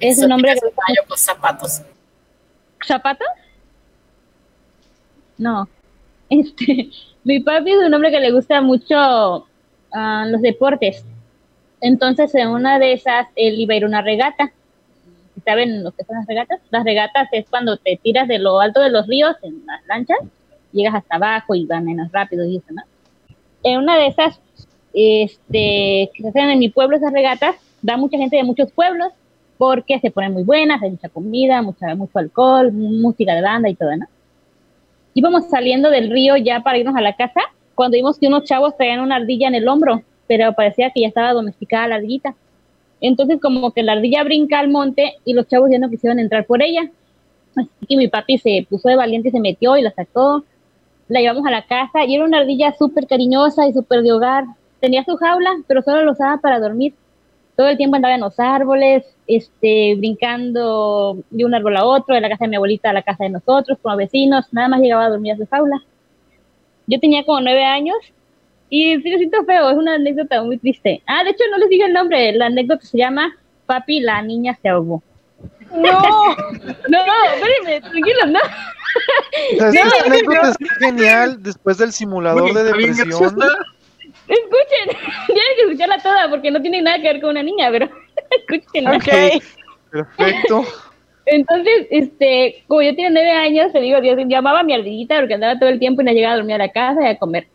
es 0.00 0.18
un 0.18 0.32
hombre 0.32 0.54
caballo 0.54 1.02
con 1.08 1.18
zapatos. 1.18 1.82
¿Zapatos? 2.86 3.28
No. 5.40 5.68
Este, 6.30 6.90
mi 7.24 7.40
papi 7.40 7.72
es 7.72 7.78
un 7.78 7.92
hombre 7.92 8.12
que 8.12 8.20
le 8.20 8.30
gusta 8.30 8.60
mucho 8.60 8.94
ah, 9.92 10.24
los 10.28 10.40
deportes. 10.40 11.04
Entonces, 11.80 12.32
en 12.36 12.50
una 12.50 12.78
de 12.78 12.92
esas, 12.92 13.26
él 13.34 13.58
iba 13.58 13.74
a 13.74 13.76
ir 13.78 13.82
a 13.82 13.88
una 13.88 14.00
regata. 14.00 14.52
¿Saben 15.44 15.82
lo 15.82 15.90
que 15.90 16.04
son 16.04 16.14
las 16.18 16.26
regatas? 16.28 16.60
Las 16.70 16.84
regatas 16.84 17.28
es 17.32 17.50
cuando 17.50 17.78
te 17.78 17.98
tiras 18.00 18.28
de 18.28 18.38
lo 18.38 18.60
alto 18.60 18.80
de 18.80 18.90
los 18.90 19.08
ríos 19.08 19.34
en 19.42 19.66
las 19.66 19.84
lanchas, 19.88 20.18
llegas 20.70 20.94
hasta 20.94 21.16
abajo 21.16 21.56
y 21.56 21.66
van 21.66 21.84
menos 21.84 22.12
rápido 22.12 22.44
y 22.44 22.58
eso, 22.58 22.66
¿no? 22.70 22.82
En 23.64 23.78
una 23.78 23.96
de 23.96 24.06
esas, 24.06 24.38
este, 24.94 26.10
que 26.14 26.22
se 26.22 26.28
hacen 26.28 26.50
en 26.50 26.60
mi 26.60 26.68
pueblo 26.68 26.96
esas 26.96 27.12
regatas, 27.12 27.56
va 27.88 27.96
mucha 27.96 28.18
gente 28.18 28.36
de 28.36 28.44
muchos 28.44 28.70
pueblos 28.70 29.12
porque 29.58 29.98
se 29.98 30.12
ponen 30.12 30.32
muy 30.32 30.44
buenas, 30.44 30.80
hay 30.80 30.90
mucha 30.90 31.08
comida, 31.08 31.60
mucha, 31.60 31.92
mucho 31.96 32.20
alcohol, 32.20 32.70
música 32.70 33.34
de 33.34 33.42
banda 33.42 33.68
y 33.68 33.74
todo, 33.74 33.96
¿no? 33.96 34.06
Íbamos 35.14 35.48
saliendo 35.48 35.90
del 35.90 36.10
río 36.10 36.36
ya 36.36 36.60
para 36.60 36.78
irnos 36.78 36.96
a 36.96 37.00
la 37.00 37.14
casa, 37.14 37.40
cuando 37.74 37.96
vimos 37.96 38.18
que 38.18 38.28
unos 38.28 38.44
chavos 38.44 38.76
traían 38.76 39.00
una 39.00 39.16
ardilla 39.16 39.48
en 39.48 39.54
el 39.54 39.68
hombro, 39.68 40.02
pero 40.26 40.52
parecía 40.52 40.90
que 40.90 41.00
ya 41.00 41.08
estaba 41.08 41.32
domesticada 41.32 41.88
la 41.88 41.94
ardillita. 41.96 42.34
Entonces 43.00 43.40
como 43.40 43.72
que 43.72 43.82
la 43.82 43.92
ardilla 43.92 44.22
brinca 44.22 44.58
al 44.58 44.68
monte 44.68 45.14
y 45.24 45.32
los 45.32 45.48
chavos 45.48 45.70
ya 45.70 45.78
no 45.78 45.90
quisieron 45.90 46.18
entrar 46.18 46.46
por 46.46 46.62
ella. 46.62 46.90
Así 47.56 47.86
que 47.88 47.96
mi 47.96 48.08
papi 48.08 48.38
se 48.38 48.66
puso 48.68 48.88
de 48.88 48.96
valiente 48.96 49.28
y 49.28 49.32
se 49.32 49.40
metió 49.40 49.76
y 49.76 49.82
la 49.82 49.90
sacó. 49.90 50.44
La 51.08 51.20
llevamos 51.20 51.44
a 51.46 51.50
la 51.50 51.62
casa 51.62 52.04
y 52.04 52.14
era 52.14 52.24
una 52.24 52.38
ardilla 52.38 52.72
súper 52.78 53.06
cariñosa 53.06 53.66
y 53.66 53.72
súper 53.72 54.02
de 54.02 54.12
hogar. 54.12 54.44
Tenía 54.80 55.04
su 55.04 55.16
jaula, 55.16 55.50
pero 55.66 55.82
solo 55.82 56.04
lo 56.04 56.12
usaba 56.12 56.36
para 56.36 56.60
dormir 56.60 56.94
todo 57.60 57.68
el 57.68 57.76
tiempo 57.76 57.96
andaba 57.96 58.14
en 58.14 58.22
los 58.22 58.40
árboles, 58.40 59.04
este, 59.26 59.94
brincando 59.98 61.18
de 61.28 61.44
un 61.44 61.54
árbol 61.54 61.76
a 61.76 61.84
otro, 61.84 62.14
de 62.14 62.22
la 62.22 62.30
casa 62.30 62.44
de 62.44 62.48
mi 62.48 62.56
abuelita 62.56 62.88
a 62.88 62.94
la 62.94 63.02
casa 63.02 63.24
de 63.24 63.28
nosotros, 63.28 63.76
como 63.82 63.98
vecinos, 63.98 64.46
nada 64.50 64.68
más 64.68 64.80
llegaba 64.80 65.04
a 65.04 65.10
dormir 65.10 65.34
a 65.34 65.36
su 65.36 65.46
jaula. 65.46 65.76
Yo 66.86 66.98
tenía 66.98 67.22
como 67.26 67.42
nueve 67.42 67.62
años 67.62 67.98
Y 68.70 68.98
sí, 69.02 69.10
lo 69.10 69.18
siento 69.18 69.44
feo, 69.44 69.68
es 69.68 69.76
una 69.76 69.96
anécdota 69.96 70.42
muy 70.42 70.56
triste. 70.56 71.02
Ah, 71.06 71.22
de 71.22 71.32
hecho, 71.32 71.44
no 71.50 71.58
les 71.58 71.68
dije 71.68 71.84
el 71.84 71.92
nombre. 71.92 72.32
La 72.32 72.46
anécdota 72.46 72.82
se 72.82 72.96
llama 72.96 73.36
Papi, 73.66 74.00
la 74.00 74.22
niña 74.22 74.58
se 74.62 74.70
ahogó. 74.70 75.02
No, 75.70 76.00
No, 76.88 76.98
espérenme, 77.34 77.80
tranquilo, 77.82 78.26
no. 78.26 78.38
O 78.38 79.70
sea, 79.70 79.82
esta 79.82 79.84
No, 79.84 80.14
anécdota 80.14 80.48
está 80.52 80.74
genial 80.78 81.42
después 81.42 81.76
del 81.76 81.92
simulador 81.92 82.54
de 82.54 82.64
depresión. 82.64 83.36
Escuchen, 84.30 84.96
tienen 85.26 85.52
que 85.56 85.62
escucharla 85.62 85.98
toda 85.98 86.30
porque 86.30 86.50
no 86.50 86.62
tiene 86.62 86.80
nada 86.82 86.98
que 86.98 87.12
ver 87.12 87.20
con 87.20 87.30
una 87.30 87.42
niña, 87.42 87.68
pero 87.70 87.88
escúchenla. 88.30 88.96
ok. 88.96 89.42
Perfecto. 89.90 90.64
Entonces, 91.26 91.86
este, 91.90 92.64
como 92.66 92.82
yo 92.82 92.90
tenía 92.90 93.10
nueve 93.10 93.30
años, 93.30 93.72
te 93.72 93.80
digo, 93.80 94.00
yo 94.00 94.16
llamaba 94.16 94.60
a 94.60 94.62
mi 94.62 94.72
ardillita 94.72 95.18
porque 95.18 95.34
andaba 95.34 95.58
todo 95.58 95.68
el 95.68 95.78
tiempo 95.78 96.02
y 96.02 96.04
no 96.04 96.12
llegaba 96.12 96.34
a 96.34 96.36
dormir 96.36 96.54
a 96.54 96.58
la 96.58 96.70
casa 96.70 97.02
y 97.02 97.06
a 97.06 97.18
comer. 97.18 97.46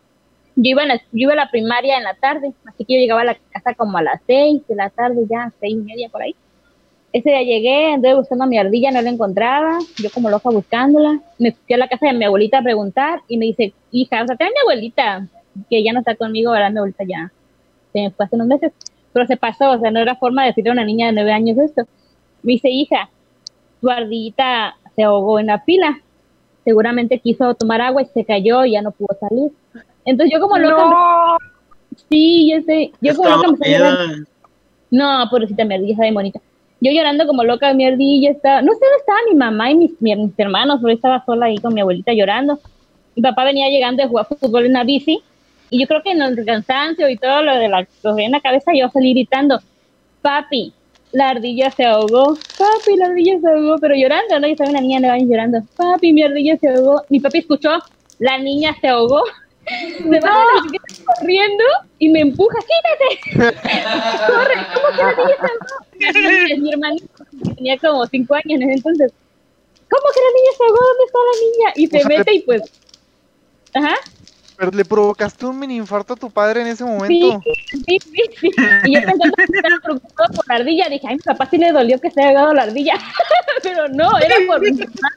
Yo 0.55 0.71
iba, 0.71 0.83
a 0.83 0.85
la, 0.85 0.95
yo 0.95 1.01
iba 1.11 1.33
a 1.33 1.37
la 1.37 1.49
primaria 1.49 1.97
en 1.97 2.03
la 2.03 2.13
tarde, 2.15 2.53
así 2.65 2.85
que 2.85 2.93
yo 2.93 2.99
llegaba 2.99 3.21
a 3.21 3.25
la 3.25 3.37
casa 3.51 3.73
como 3.73 3.97
a 3.97 4.03
las 4.03 4.21
seis 4.25 4.61
de 4.67 4.75
la 4.75 4.89
tarde, 4.89 5.25
ya 5.29 5.51
seis 5.59 5.73
y 5.73 5.77
media 5.77 6.09
por 6.09 6.21
ahí. 6.21 6.35
Ese 7.11 7.29
día 7.29 7.43
llegué, 7.43 7.93
anduve 7.93 8.15
buscando 8.15 8.43
a 8.43 8.47
mi 8.47 8.57
ardilla, 8.57 8.91
no 8.91 9.01
la 9.01 9.09
encontraba, 9.09 9.79
yo 10.01 10.09
como 10.11 10.29
loca 10.29 10.49
buscándola. 10.49 11.19
Me 11.39 11.51
fui 11.51 11.75
a 11.75 11.77
la 11.77 11.87
casa 11.87 12.07
de 12.07 12.13
mi 12.13 12.25
abuelita 12.25 12.59
a 12.59 12.63
preguntar 12.63 13.21
y 13.27 13.37
me 13.37 13.45
dice, 13.45 13.73
hija, 13.91 14.23
o 14.23 14.27
sea, 14.27 14.35
tenés 14.35 14.53
mi 14.53 14.59
abuelita, 14.61 15.27
que 15.69 15.83
ya 15.83 15.93
no 15.93 15.99
está 15.99 16.15
conmigo, 16.15 16.49
ahora 16.51 16.69
mi 16.69 16.77
abuelita 16.77 17.03
ya 17.07 17.31
se 17.93 17.99
me 18.01 18.11
fue 18.11 18.25
hace 18.25 18.35
unos 18.35 18.47
meses, 18.47 18.71
pero 19.13 19.25
se 19.25 19.37
pasó, 19.37 19.71
o 19.71 19.79
sea, 19.79 19.89
no 19.91 19.99
era 19.99 20.15
forma 20.15 20.41
de 20.43 20.49
decirle 20.49 20.71
a 20.71 20.73
una 20.73 20.83
niña 20.85 21.07
de 21.07 21.13
nueve 21.13 21.31
años 21.31 21.57
esto. 21.57 21.83
Me 22.43 22.53
dice, 22.53 22.69
hija, 22.69 23.09
tu 23.81 23.89
ardillita 23.89 24.75
se 24.95 25.03
ahogó 25.03 25.39
en 25.39 25.47
la 25.47 25.63
pila. 25.63 25.99
Seguramente 26.65 27.19
quiso 27.19 27.53
tomar 27.53 27.79
agua 27.81 28.01
y 28.01 28.05
se 28.07 28.25
cayó 28.25 28.65
y 28.65 28.71
ya 28.71 28.81
no 28.81 28.91
pudo 28.91 29.15
salir. 29.19 29.51
Entonces 30.03 30.33
yo 30.33 30.41
como 30.41 30.57
loca, 30.57 30.83
No, 30.83 31.37
sí, 32.09 32.51
yo 32.51 32.61
sé, 32.61 32.91
yo 33.01 33.15
como 33.15 33.29
loca 33.29 33.47
peda. 33.59 33.97
No, 34.91 35.27
pobrecita 35.29 35.63
mi 35.65 35.75
ardilla, 35.75 35.91
está 35.93 36.03
bien 36.03 36.13
bonita. 36.13 36.39
Yo 36.81 36.91
llorando 36.91 37.25
como 37.25 37.43
loca, 37.43 37.73
mi 37.73 37.85
ardilla 37.85 38.31
estaba, 38.31 38.61
no 38.61 38.73
sé 38.73 38.79
dónde 38.81 38.97
estaba 38.99 39.19
mi 39.29 39.35
mamá 39.35 39.71
y 39.71 39.75
mis, 39.75 40.01
mi- 40.01 40.15
mis 40.15 40.37
hermanos, 40.39 40.77
pero 40.81 40.89
yo 40.89 40.95
estaba 40.95 41.23
sola 41.25 41.45
ahí 41.47 41.57
con 41.57 41.73
mi 41.73 41.81
abuelita 41.81 42.13
llorando. 42.13 42.59
Mi 43.15 43.21
papá 43.21 43.45
venía 43.45 43.69
llegando 43.69 44.03
de 44.03 44.09
jugar 44.09 44.27
fútbol 44.27 44.65
en 44.65 44.71
una 44.71 44.83
bici 44.83 45.21
y 45.69 45.79
yo 45.79 45.87
creo 45.87 46.03
que 46.03 46.11
en 46.11 46.21
el 46.21 46.45
cansancio 46.45 47.09
y 47.09 47.17
todo 47.17 47.41
lo 47.41 47.57
de 47.57 47.69
la, 47.69 47.87
en 48.17 48.31
la 48.31 48.39
cabeza 48.39 48.71
yo 48.73 48.89
salí 48.89 49.13
gritando, 49.13 49.59
papi, 50.21 50.73
la 51.11 51.29
ardilla 51.29 51.71
se 51.71 51.85
ahogó, 51.85 52.37
papi, 52.57 52.97
la 52.97 53.05
ardilla 53.05 53.39
se 53.39 53.47
ahogó, 53.47 53.77
pero 53.79 53.95
llorando, 53.95 54.39
¿no? 54.39 54.47
Yo 54.47 54.53
estaba 54.53 54.69
una 54.69 54.81
niña 54.81 54.99
de 54.99 55.25
llorando, 55.25 55.61
papi, 55.77 56.11
mi 56.11 56.23
ardilla 56.23 56.57
se 56.57 56.69
ahogó. 56.69 57.03
Mi 57.09 57.19
papi 57.19 57.39
escuchó, 57.39 57.79
la 58.19 58.37
niña 58.37 58.75
se 58.81 58.87
ahogó, 58.87 59.23
se 59.97 60.19
va 60.19 60.35
corriendo 61.05 61.63
y 61.99 62.09
me 62.09 62.19
empuja, 62.19 62.57
quítate, 62.59 63.55
corre, 64.27 64.55
¿cómo 64.73 64.87
que 64.95 65.03
la 65.03 65.11
niña 65.11 65.35
se 66.11 66.19
ahogó? 66.19 66.45
Es 66.51 66.59
mi 66.59 66.73
hermanito, 66.73 67.07
tenía 67.55 67.77
como 67.77 68.05
cinco 68.07 68.35
años 68.35 68.61
en 68.61 68.63
ese 68.63 68.73
entonces. 68.73 69.13
¿Cómo 69.89 70.03
que 70.13 70.21
la 70.21 70.31
niña 70.35 70.51
se 70.57 70.63
ahogó? 70.63 70.79
¿Dónde 70.85 71.03
está 71.05 71.19
la 71.19 71.37
niña? 71.45 71.73
Y 71.75 71.87
se 71.87 72.05
mete 72.09 72.33
y 72.33 72.39
pues, 72.41 72.61
ajá. 73.73 73.95
Pero 74.57 74.71
le 74.71 74.85
provocaste 74.85 75.45
un 75.45 75.59
mini 75.59 75.75
infarto 75.75 76.13
a 76.13 76.17
tu 76.17 76.29
padre 76.29 76.61
en 76.61 76.67
ese 76.67 76.83
momento. 76.83 77.41
Sí, 77.71 77.99
sí, 77.99 78.21
sí. 78.39 78.51
Y 78.85 78.95
yo 78.95 79.01
pensando 79.01 79.35
que 79.35 79.43
estaba 79.43 79.79
preocupado 79.83 80.33
por 80.33 80.47
la 80.47 80.55
ardilla, 80.55 80.87
dije, 80.89 81.07
ay, 81.07 81.15
mi 81.15 81.21
papá 81.21 81.47
sí 81.49 81.57
le 81.57 81.71
dolió 81.71 81.99
que 81.99 82.11
se 82.11 82.21
haya 82.21 82.29
ahogado 82.29 82.53
la 82.53 82.63
ardilla. 82.63 82.93
Pero 83.63 83.87
no, 83.89 84.17
era 84.19 84.35
por 84.47 84.61
mi 84.61 84.71
mamá. 84.71 85.09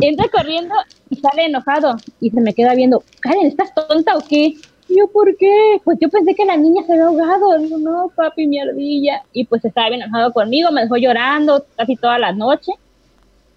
Entra 0.00 0.28
corriendo 0.28 0.74
y 1.10 1.16
sale 1.16 1.46
enojado 1.46 1.96
y 2.20 2.30
se 2.30 2.40
me 2.40 2.54
queda 2.54 2.74
viendo, 2.74 3.02
Karen, 3.20 3.46
¿estás 3.46 3.74
tonta 3.74 4.16
o 4.16 4.20
qué? 4.26 4.54
Y 4.88 4.98
yo, 4.98 5.08
¿por 5.08 5.36
qué? 5.36 5.80
Pues 5.84 5.98
yo 6.00 6.08
pensé 6.08 6.34
que 6.34 6.44
la 6.44 6.56
niña 6.56 6.82
se 6.86 6.92
había 6.92 7.06
ahogado. 7.06 7.58
Digo, 7.58 7.78
no, 7.78 8.10
papi, 8.14 8.46
mi 8.46 8.60
ardilla. 8.60 9.22
Y 9.32 9.44
pues 9.44 9.64
estaba 9.64 9.88
bien 9.88 10.02
enojado 10.02 10.32
conmigo, 10.32 10.70
me 10.70 10.82
dejó 10.82 10.96
llorando 10.96 11.64
casi 11.76 11.96
toda 11.96 12.18
la 12.18 12.32
noche. 12.32 12.72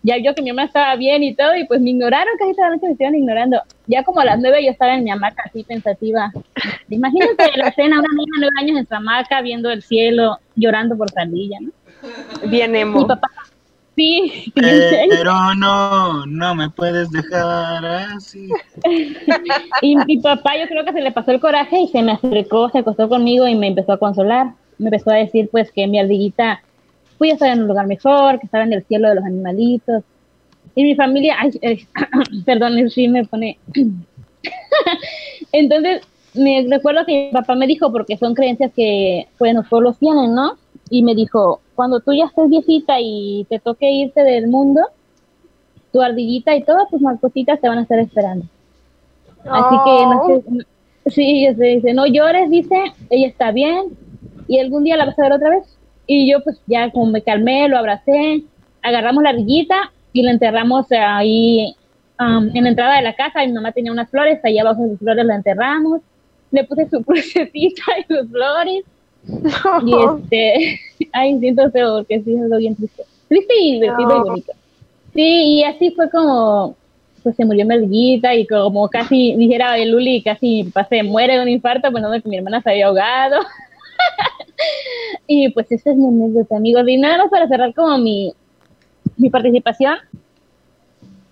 Ya 0.07 0.15
vio 0.19 0.33
que 0.33 0.41
mi 0.41 0.51
mamá 0.51 0.63
estaba 0.63 0.95
bien 0.95 1.21
y 1.21 1.35
todo, 1.35 1.53
y 1.57 1.65
pues 1.65 1.81
me 1.81 1.89
ignoraron 1.89 2.33
casi 2.39 2.53
toda 2.53 2.69
la 2.69 2.75
noche, 2.75 2.85
me 2.85 2.91
estuvieron 2.93 3.19
ignorando. 3.19 3.61
Ya 3.87 4.03
como 4.03 4.21
a 4.21 4.25
las 4.25 4.39
nueve 4.39 4.63
yo 4.63 4.71
estaba 4.71 4.95
en 4.95 5.03
mi 5.03 5.11
hamaca 5.11 5.43
así 5.45 5.65
pensativa. 5.65 6.31
Imagínate 6.87 7.51
la 7.57 7.67
escena, 7.67 7.99
una 7.99 8.07
niña 8.15 8.31
de 8.35 8.39
nueve 8.39 8.55
años 8.57 8.77
en 8.79 8.87
su 8.87 8.95
hamaca 8.95 9.41
viendo 9.41 9.69
el 9.69 9.83
cielo, 9.83 10.37
llorando 10.55 10.97
por 10.97 11.11
su 11.11 11.19
ardilla, 11.19 11.57
¿no? 11.59 11.71
bien 12.49 12.71
Mi 12.71 12.79
emo. 12.79 13.05
papá, 13.05 13.27
sí, 13.97 14.49
serio. 14.55 15.09
Pero 15.09 15.53
no, 15.55 16.25
no 16.25 16.55
me 16.55 16.69
puedes 16.69 17.11
dejar 17.11 17.83
así. 17.83 18.47
Y 19.81 19.97
mi 19.97 20.19
papá 20.19 20.57
yo 20.57 20.67
creo 20.69 20.85
que 20.85 20.93
se 20.93 21.01
le 21.01 21.11
pasó 21.11 21.31
el 21.31 21.41
coraje 21.41 21.81
y 21.81 21.89
se 21.89 22.01
me 22.01 22.13
acercó, 22.13 22.69
se 22.69 22.77
acostó 22.77 23.09
conmigo 23.09 23.45
y 23.45 23.55
me 23.55 23.67
empezó 23.67 23.91
a 23.91 23.99
consolar. 23.99 24.53
Me 24.77 24.85
empezó 24.85 25.09
a 25.09 25.15
decir 25.15 25.49
pues 25.51 25.69
que 25.73 25.85
mi 25.85 25.99
ardillita 25.99 26.61
pues 27.17 27.29
ya 27.29 27.33
estaba 27.33 27.53
en 27.53 27.62
un 27.62 27.67
lugar 27.67 27.88
mejor, 27.88 28.39
que 28.39 28.45
estaba 28.45 28.63
en 28.63 28.74
el 28.74 28.83
cielo 28.86 29.09
de 29.09 29.15
los 29.15 29.24
animalitos. 29.24 30.03
Y 30.75 30.83
mi 30.83 30.95
familia, 30.95 31.36
ay, 31.39 31.51
eh, 31.62 31.79
perdón, 32.45 32.77
eso 32.77 32.89
sí 32.89 33.07
me 33.07 33.25
pone... 33.25 33.57
Entonces, 35.51 36.01
me 36.33 36.65
recuerdo 36.69 37.05
que 37.05 37.27
mi 37.27 37.31
papá 37.31 37.55
me 37.55 37.67
dijo, 37.67 37.91
porque 37.91 38.17
son 38.17 38.33
creencias 38.33 38.71
que 38.75 39.27
pues 39.38 39.53
los 39.53 39.67
pueblos 39.67 39.97
tienen, 39.97 40.33
¿no? 40.36 40.53
Y 40.89 41.03
me 41.03 41.15
dijo, 41.15 41.62
cuando 41.75 42.00
tú 42.00 42.13
ya 42.13 42.25
estés 42.25 42.50
viejita 42.50 42.97
y 43.00 43.45
te 43.50 43.59
toque 43.59 43.91
irte 43.91 44.24
del 44.24 44.47
mundo, 44.47 44.81
tu 45.91 46.01
ardillita 46.01 46.55
y 46.55 46.63
todas 46.63 46.89
tus 46.89 47.01
mascotitas 47.01 47.59
te 47.59 47.67
van 47.67 47.79
a 47.79 47.81
estar 47.81 48.00
esperando. 48.00 48.45
Así 49.50 49.75
que 49.86 50.05
no 50.05 50.21
Oh. 50.21 50.41
sé, 51.05 51.12
sí, 51.12 51.47
dice, 51.55 51.93
no 51.93 52.05
llores, 52.05 52.50
dice, 52.50 52.75
ella 53.09 53.27
está 53.27 53.51
bien 53.51 53.86
y 54.47 54.59
algún 54.59 54.83
día 54.83 54.97
la 54.97 55.05
vas 55.05 55.17
a 55.19 55.24
ver 55.24 55.33
otra 55.33 55.50
vez. 55.50 55.76
Y 56.07 56.31
yo 56.31 56.41
pues 56.43 56.59
ya 56.65 56.89
como 56.91 57.07
me 57.07 57.21
calmé, 57.21 57.67
lo 57.67 57.77
abracé, 57.77 58.43
agarramos 58.81 59.23
la 59.23 59.29
ardillita 59.31 59.91
y 60.13 60.23
la 60.23 60.31
enterramos 60.31 60.87
ahí 60.91 61.75
am, 62.17 62.49
en 62.53 62.63
la 62.63 62.69
entrada 62.69 62.95
de 62.95 63.03
la 63.03 63.13
casa. 63.13 63.45
Mi 63.45 63.51
mamá 63.51 63.71
tenía 63.73 63.91
unas 63.91 64.09
flores, 64.09 64.39
allá 64.43 64.61
abajo 64.61 64.83
de 64.83 64.89
sus 64.91 64.99
flores 64.99 65.25
la 65.25 65.35
enterramos. 65.35 66.01
Le 66.51 66.63
puse 66.63 66.89
su 66.89 67.03
crucecita 67.05 67.83
y 67.99 68.13
sus 68.13 68.29
flores. 68.31 68.83
Y 69.85 69.93
este, 69.93 70.79
ay, 71.13 71.37
siento 71.39 71.69
feo 71.71 71.97
porque 71.97 72.21
sí 72.23 72.33
es 72.33 72.41
algo 72.41 72.57
bien 72.57 72.75
triste. 72.75 73.03
Triste 73.27 73.53
y 73.59 73.73
divertido 73.73 74.15
y 74.15 74.19
No. 74.19 74.25
bonito. 74.25 74.53
Sí, 75.13 75.59
y 75.59 75.63
así 75.63 75.91
fue 75.91 76.09
como, 76.09 76.77
pues 77.23 77.35
se 77.35 77.43
murió 77.43 77.65
mi 77.65 77.73
ardillita 77.75 78.33
y 78.35 78.47
como 78.47 78.87
casi, 78.87 79.35
dijera 79.35 79.77
el 79.77 79.91
Luli, 79.91 80.21
casi 80.23 80.71
se 80.89 81.03
muere 81.03 81.35
de 81.35 81.41
un 81.41 81.49
infarto 81.49 81.91
pensando 81.91 82.21
que 82.21 82.29
mi 82.29 82.37
hermana 82.37 82.61
se 82.61 82.69
había 82.69 82.87
ahogado. 82.87 83.39
y 85.27 85.49
pues 85.49 85.71
esa 85.71 85.91
es 85.91 85.97
mi 85.97 86.07
anécdota, 86.07 86.57
amigos. 86.57 86.83
Más 86.99 87.29
para 87.29 87.47
cerrar 87.47 87.73
como 87.73 87.97
mi, 87.97 88.33
mi 89.17 89.29
participación, 89.29 89.97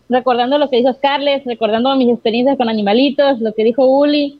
recordando 0.09 0.57
lo 0.57 0.69
que 0.69 0.77
dijo 0.77 0.93
Scarlett, 0.93 1.45
recordando 1.45 1.95
mis 1.95 2.09
experiencias 2.09 2.57
con 2.57 2.69
animalitos, 2.69 3.39
lo 3.39 3.53
que 3.53 3.63
dijo 3.63 3.85
Uli, 3.85 4.39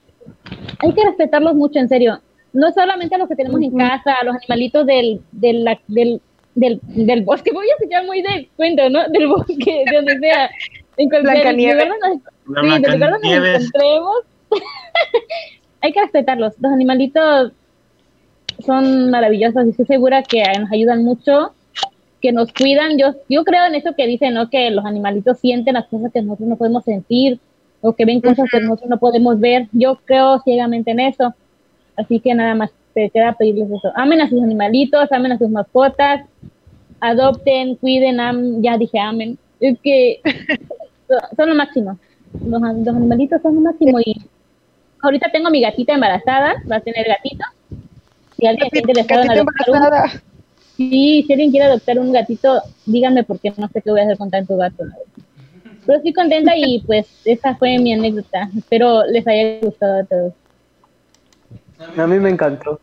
hay 0.80 0.94
que 0.94 1.04
respetarlos 1.04 1.56
mucho, 1.56 1.80
en 1.80 1.90
serio. 1.90 2.20
No 2.54 2.72
solamente 2.72 3.16
a 3.16 3.18
los 3.18 3.28
que 3.28 3.36
tenemos 3.36 3.62
en 3.62 3.76
casa, 3.76 4.14
a 4.22 4.24
los 4.24 4.36
animalitos 4.36 4.86
del, 4.86 5.22
del, 5.32 5.66
del, 5.88 6.22
del, 6.56 6.80
del 6.84 7.22
bosque, 7.24 7.52
voy 7.52 7.68
a 7.68 7.74
escuchar 7.74 8.06
muy 8.06 8.22
de 8.22 8.50
cuento, 8.56 8.90
¿no? 8.90 9.08
Del 9.10 9.28
bosque, 9.28 9.84
de 9.90 9.96
donde 9.96 10.20
sea. 10.20 10.50
En 10.98 11.10
cualquier 11.10 11.56
lugar 11.56 11.90
donde 11.90 12.22
La 12.48 12.62
Sí, 12.62 12.82
de 12.82 13.10
nos 13.10 13.24
encontremos, 13.24 14.16
hay 15.82 15.92
que 15.92 16.02
respetarlos. 16.02 16.54
Los 16.62 16.72
animalitos 16.72 17.52
son 18.66 19.10
maravillosos 19.12 19.66
y 19.66 19.70
estoy 19.70 19.86
segura 19.86 20.24
que 20.24 20.44
nos 20.60 20.72
ayudan 20.72 21.04
mucho, 21.04 21.54
que 22.22 22.32
nos 22.32 22.52
cuidan. 22.54 22.98
Yo, 22.98 23.14
yo 23.30 23.44
creo 23.44 23.66
en 23.66 23.76
eso 23.76 23.94
que 23.96 24.08
dicen, 24.08 24.34
¿no? 24.34 24.50
Que 24.50 24.72
los 24.72 24.86
animalitos 24.86 25.40
sienten 25.40 25.76
las 25.76 25.88
cosas 25.88 26.12
que 26.12 26.22
nosotros 26.22 26.50
no 26.50 26.56
podemos 26.58 26.84
sentir 26.84 27.40
o 27.82 27.94
que 27.94 28.06
ven 28.06 28.22
cosas 28.22 28.50
que 28.52 28.60
nosotros 28.60 28.90
no 28.90 28.98
podemos 29.00 29.40
ver. 29.40 29.68
Yo 29.72 30.00
creo 30.06 30.40
ciegamente 30.40 30.92
en 30.92 31.00
eso. 31.02 31.34
Así 31.96 32.20
que 32.20 32.34
nada 32.34 32.56
más 32.56 32.72
te 32.94 33.10
queda 33.10 33.34
pedirles 33.34 33.70
eso. 33.72 33.92
Amen 33.96 34.22
a 34.22 34.30
sus 34.30 34.42
animalitos, 34.42 35.12
amen 35.12 35.34
a 35.34 35.38
sus 35.38 35.50
mascotas, 35.50 36.26
adopten, 37.00 37.76
cuiden, 37.76 38.20
am- 38.20 38.62
ya 38.62 38.78
dije 38.78 39.00
amen. 39.00 39.38
Es 39.60 39.78
que 39.82 40.22
son- 41.38 41.50
lo 41.50 41.56
máximo. 41.56 41.98
Los, 42.46 42.62
los 42.62 42.96
animalitos 42.96 43.42
son 43.42 43.56
lo 43.56 43.62
máximo 43.62 44.00
y 44.00 44.16
ahorita 45.02 45.30
tengo 45.32 45.50
mi 45.50 45.62
gatita 45.62 45.94
embarazada, 45.94 46.54
va 46.70 46.78
a 46.78 46.82
tener 46.82 47.06
gatito. 47.08 47.46
Si 48.38 48.46
alguien 48.48 48.66
está 48.68 48.80
interesado 48.80 49.22
en 49.22 49.28
Gatita 49.28 49.42
adoptar 49.74 50.12
un, 50.14 50.22
sí, 50.78 51.24
si 51.26 51.34
alguien 51.34 51.52
quiere 51.52 51.66
adoptar 51.68 52.00
un 52.00 52.12
gatito, 52.12 52.62
díganme 52.86 53.24
porque 53.24 53.54
no 53.58 53.68
sé 53.70 53.82
qué 53.82 53.92
voy 53.92 54.02
a 54.02 54.04
hacer 54.04 54.18
con 54.18 54.30
tanto 54.30 54.58
gato. 54.58 54.84
Pero 55.86 55.98
estoy 55.98 56.14
contenta 56.14 56.54
y 56.56 56.80
pues 56.88 57.06
esa 57.24 57.56
fue 57.56 57.78
mi 57.80 57.94
anécdota. 57.94 58.50
Espero 58.58 59.06
les 59.06 59.26
haya 59.28 59.60
gustado 59.62 60.00
a 60.00 60.04
todos. 60.04 60.34
A 61.98 62.08
mí 62.08 62.20
me 62.20 62.30
encantó. 62.30 62.80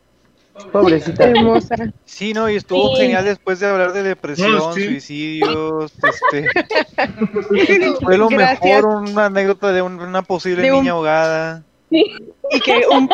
Pobrecita. 0.71 1.25
Hermosa. 1.31 1.75
Sí, 2.05 2.33
no, 2.35 2.49
y 2.49 2.57
estuvo 2.57 2.95
Sí. 2.97 3.03
genial 3.03 3.25
después 3.25 3.59
de 3.61 3.67
hablar 3.67 3.93
de 3.95 4.03
depresión, 4.03 4.53
No, 4.53 4.73
sí. 4.75 4.85
suicidios, 4.85 5.93
este... 6.03 6.47
Fue 8.03 8.19
lo 8.19 8.29
Gracias. 8.29 8.63
mejor 8.63 8.85
una 8.87 9.27
anécdota 9.27 9.73
de 9.73 9.83
un- 9.83 9.99
una 10.01 10.23
posible 10.23 10.63
De 10.63 10.73
un- 10.73 10.81
niña 10.81 10.93
ahogada. 10.93 11.63
y 11.91 12.61
que 12.65 12.83
un 12.91 13.09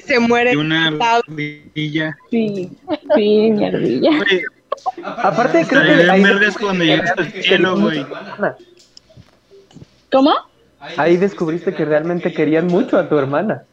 se 0.00 0.18
muere. 0.18 0.52
Y 0.52 0.56
una 0.56 0.88
ardilla. 0.88 2.16
Sí, 2.30 2.70
sí, 3.14 3.50
mi 3.50 3.64
ardilla. 3.64 4.10
Güey, 4.16 4.42
Aparte, 5.02 5.66
creo 5.66 5.82
que 5.82 6.10
ahí, 6.10 6.22
vergas 6.22 6.56
cuando 6.56 6.84
llegas 6.84 7.12
al 7.16 7.32
cielo, 7.32 7.78
güey. 7.78 8.06
¿Cómo? 10.10 10.32
ahí 10.96 11.18
descubriste 11.18 11.74
que 11.74 11.84
realmente 11.84 12.32
querían 12.32 12.66
mucho 12.66 12.96
a 12.98 13.08
tu 13.08 13.18
hermana. 13.18 13.64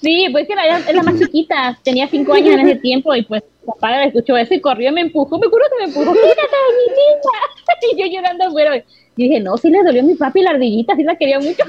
Sí, 0.00 0.28
pues 0.30 0.46
que 0.46 0.52
era, 0.52 0.78
es 0.78 0.94
la 0.94 1.02
más 1.02 1.18
chiquita, 1.18 1.78
tenía 1.82 2.08
cinco 2.08 2.34
años 2.34 2.54
en 2.54 2.68
ese 2.68 2.76
tiempo 2.80 3.14
y 3.14 3.22
pues 3.22 3.42
papá 3.66 3.90
le 3.98 4.06
escuchó 4.06 4.36
eso 4.36 4.54
y 4.54 4.60
corrió 4.60 4.90
y 4.90 4.92
me 4.92 5.00
empujó, 5.02 5.38
me 5.38 5.46
juro 5.48 5.64
que 5.70 5.84
me 5.84 5.92
empujó, 5.92 6.12
quítate 6.12 6.32
de 6.32 6.76
mi 6.78 6.86
niña. 6.88 7.92
Y 7.92 8.00
yo 8.00 8.06
llorando 8.06 8.46
afuera. 8.46 8.76
Y 9.16 9.28
dije, 9.28 9.40
no, 9.40 9.56
sí 9.56 9.70
le 9.70 9.82
dolió 9.82 10.02
a 10.02 10.04
mi 10.04 10.14
papi 10.14 10.40
la 10.40 10.50
ardillita, 10.50 10.94
sí 10.94 11.02
la 11.02 11.16
quería 11.16 11.40
mucho. 11.40 11.64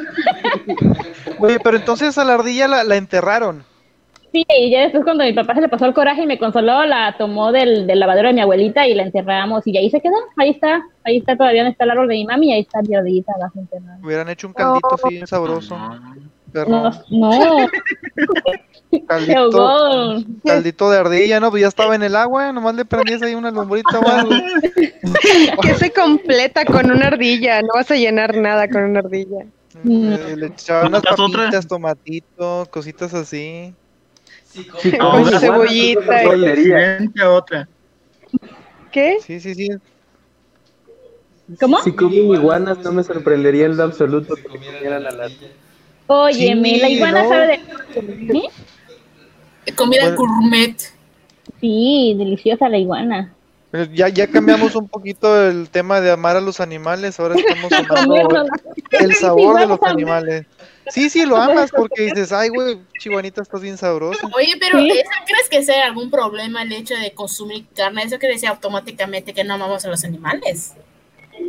Oye, 1.39 1.59
pero 1.63 1.77
entonces 1.77 2.17
a 2.17 2.23
la 2.23 2.35
ardilla 2.35 2.67
la, 2.67 2.83
la 2.83 2.95
enterraron. 2.95 3.65
Sí, 4.33 4.43
y 4.49 4.71
ya 4.71 4.81
después 4.81 5.03
cuando 5.03 5.23
mi 5.23 5.31
papá 5.31 5.53
se 5.53 5.61
le 5.61 5.69
pasó 5.69 5.85
el 5.85 5.93
coraje 5.93 6.23
y 6.23 6.25
me 6.25 6.39
consoló, 6.39 6.85
la 6.85 7.15
tomó 7.19 7.51
del, 7.51 7.85
del 7.85 7.99
lavadero 7.99 8.29
de 8.29 8.33
mi 8.33 8.41
abuelita 8.41 8.87
y 8.87 8.95
la 8.95 9.03
enterramos 9.03 9.61
y 9.67 9.77
ahí 9.77 9.91
se 9.91 10.01
quedó, 10.01 10.15
ahí 10.37 10.49
está, 10.49 10.81
ahí 11.03 11.17
está 11.17 11.37
todavía 11.37 11.61
donde 11.61 11.73
está 11.73 11.83
el 11.83 11.91
árbol 11.91 12.07
de 12.07 12.15
mi 12.15 12.25
mami 12.25 12.49
y 12.49 12.53
ahí 12.53 12.61
está 12.61 12.81
mi 12.81 12.95
ardillita 12.95 13.31
abajo 13.35 13.59
enterrada. 13.59 13.99
Hubieran 14.03 14.29
hecho 14.29 14.47
un 14.47 14.53
caldito 14.53 14.87
así 14.91 15.09
bien 15.09 15.27
sabroso. 15.27 15.77
Pero 16.51 16.67
No, 16.67 16.91
no, 17.11 17.31
no, 17.31 17.67
caldito, 19.07 19.39
ahogó. 19.39 20.23
caldito 20.43 20.89
de 20.91 20.97
ardilla, 20.97 21.39
¿no? 21.39 21.51
Pues 21.51 21.61
ya 21.61 21.67
estaba 21.67 21.95
en 21.95 22.01
el 22.03 22.15
agua, 22.15 22.51
nomás 22.51 22.73
le 22.75 22.85
prendías 22.85 23.21
ahí 23.21 23.35
una 23.35 23.51
lumbrita 23.51 23.99
o 23.99 24.07
algo. 24.07 24.31
Que 25.61 25.73
se 25.75 25.91
completa 25.91 26.65
con 26.65 26.89
una 26.91 27.07
ardilla. 27.07 27.61
No 27.61 27.69
vas 27.75 27.89
a 27.91 27.95
llenar 27.95 28.35
nada 28.35 28.67
con 28.67 28.83
una 28.83 28.99
ardilla. 28.99 29.45
Eh, 29.85 30.35
Le 30.37 30.47
echaban 30.47 30.87
unas 30.87 31.01
papitas, 31.03 31.67
tomatito, 31.67 32.67
cositas 32.71 33.13
así. 33.13 33.73
Con 34.71 35.01
Ahora, 35.01 35.39
cebollita. 35.39 36.23
y- 36.23 36.25
Tontería. 36.27 36.55
Diferente 36.55 37.21
a 37.23 37.31
otra. 37.31 37.67
¿Qué? 38.91 39.17
Sí, 39.21 39.39
sí, 39.39 39.55
sí. 39.55 39.69
¿Cómo? 41.59 41.79
Si 41.81 41.91
comen 41.91 42.33
iguanas, 42.33 42.77
no 42.79 42.91
me 42.91 43.03
sorprendería 43.03 43.65
en 43.65 43.77
lo 43.77 43.83
absoluto 43.83 44.35
que 44.35 44.43
comieran 44.43 45.05
a 45.05 45.11
la 45.11 45.29
Óyeme, 46.07 46.69
Sí, 46.75 46.79
la 46.79 46.89
iguana 46.89 47.23
¿no? 47.23 47.29
sabe 47.29 47.47
de... 47.47 47.53
¿Eh? 48.37 48.49
Comida 49.75 50.01
Bueno. 50.03 50.17
gourmet. 50.17 50.75
Sí, 51.59 52.15
deliciosa 52.17 52.69
la 52.69 52.77
iguana. 52.77 53.33
Eh, 53.71 53.89
Ya, 53.93 54.09
ya 54.09 54.27
cambiamos 54.27 54.75
un 54.75 54.87
poquito 54.87 55.47
el 55.47 55.69
tema 55.69 56.01
de 56.01 56.11
amar 56.11 56.35
a 56.35 56.41
los 56.41 56.59
animales, 56.59 57.19
ahora 57.19 57.35
estamos 57.35 57.71
amando 57.89 58.45
el 58.91 59.15
sabor 59.15 59.59
de 59.59 59.67
los 59.67 59.79
animales. 59.83 60.45
Sí, 60.89 61.09
sí, 61.09 61.25
lo 61.25 61.37
amas 61.37 61.71
porque 61.71 62.03
dices, 62.03 62.31
ay, 62.31 62.49
güey, 62.49 62.77
chihuanita, 62.99 63.41
estás 63.41 63.61
bien 63.61 63.77
sabrosa. 63.77 64.29
Oye, 64.35 64.55
pero 64.59 64.79
Sí. 64.79 64.89
¿eso 64.91 65.09
crees 65.25 65.49
que 65.49 65.63
sea 65.63 65.85
algún 65.85 66.09
problema 66.11 66.61
el 66.63 66.71
hecho 66.73 66.95
de 66.95 67.11
consumir 67.13 67.65
carne? 67.75 68.03
¿Eso 68.03 68.17
quiere 68.19 68.35
decir 68.35 68.49
automáticamente 68.49 69.33
que 69.33 69.43
no 69.43 69.53
amamos 69.53 69.85
a 69.85 69.89
los 69.89 70.03
animales? 70.03 70.73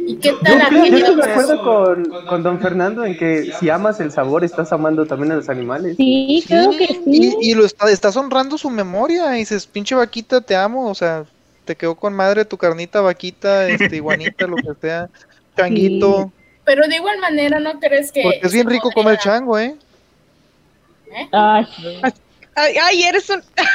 ¿Y 0.07 0.17
qué 0.17 0.31
Yo, 0.31 0.39
tal 0.41 0.63
aquí? 0.63 0.75
creo- 0.75 0.91
yo 0.91 0.97
estoy 1.07 1.17
de 1.17 1.31
acuerdo 1.31 1.63
con, 1.63 2.27
con 2.27 2.43
don 2.43 2.61
Fernando 2.61 3.05
en 3.05 3.17
que 3.17 3.53
si 3.59 3.69
amas 3.71 4.01
el 4.01 4.11
sabor, 4.13 4.45
estás 4.45 4.73
amando 4.73 5.05
también 5.07 5.33
a 5.33 5.37
los 5.37 5.49
animales. 5.49 5.97
Sí, 5.97 6.43
creo 6.47 6.71
que 6.71 6.87
sí. 6.87 7.37
Y, 7.41 7.51
y 7.51 7.55
lo 7.55 7.65
está, 7.65 7.91
estás 7.91 8.17
honrando 8.17 8.57
su 8.57 8.71
memoria 8.71 9.35
y 9.37 9.41
dices, 9.41 9.67
pinche 9.67 9.95
vaquita, 9.95 10.41
te 10.41 10.57
amo, 10.57 10.89
o 10.91 10.95
sea, 10.95 11.25
te 11.65 11.77
quedó 11.77 11.95
con 11.95 12.15
madre 12.15 12.45
tu 12.45 12.57
carnita, 12.57 13.01
vaquita, 13.01 13.69
este, 13.69 13.97
iguanita, 13.97 14.47
lo 14.47 14.57
que 14.57 14.73
sea, 14.81 15.09
changuito, 15.57 16.33
Pero 16.65 16.87
de 16.89 16.97
igual 16.97 17.19
manera, 17.19 17.61
¿no 17.61 17.79
crees 17.79 18.11
que... 18.11 18.23
porque 18.23 18.41
es 18.43 18.53
bien 18.53 18.69
rico 18.69 18.91
podría- 18.91 19.03
comer 19.05 19.19
chango, 19.19 19.59
¿eh? 19.59 19.77
Ay, 21.33 21.67
Ay, 22.57 22.75
ay, 22.81 23.03
eres 23.03 23.29
un. 23.31 23.41
¿Quién, 23.55 23.67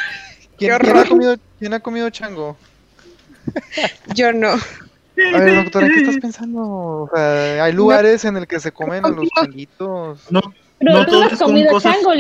Qué 0.41 0.57
quién 0.57 0.73
horror. 0.73 0.97
ha 0.97 1.05
comido, 1.09 1.35
quién 1.59 1.73
ha 1.73 1.79
comido 1.79 2.09
chango? 2.09 2.57
Yo 4.15 4.33
no. 4.33 4.49
A 4.51 5.39
ver, 5.39 5.63
doctora, 5.63 5.87
¿qué 5.89 5.99
estás 6.01 6.17
pensando? 6.17 6.61
O 6.61 7.09
sea, 7.13 7.63
hay 7.65 7.73
lugares 7.73 8.23
en 8.25 8.37
el 8.37 8.47
que 8.47 8.59
se 8.59 8.71
comen 8.71 9.03
los 9.03 9.27
changuitos. 9.35 10.31
No, 10.31 10.41
pero 10.79 10.93
no 10.93 11.05
tú 11.05 11.21
has 11.23 11.37
comido 11.39 11.79
chango. 11.81 12.11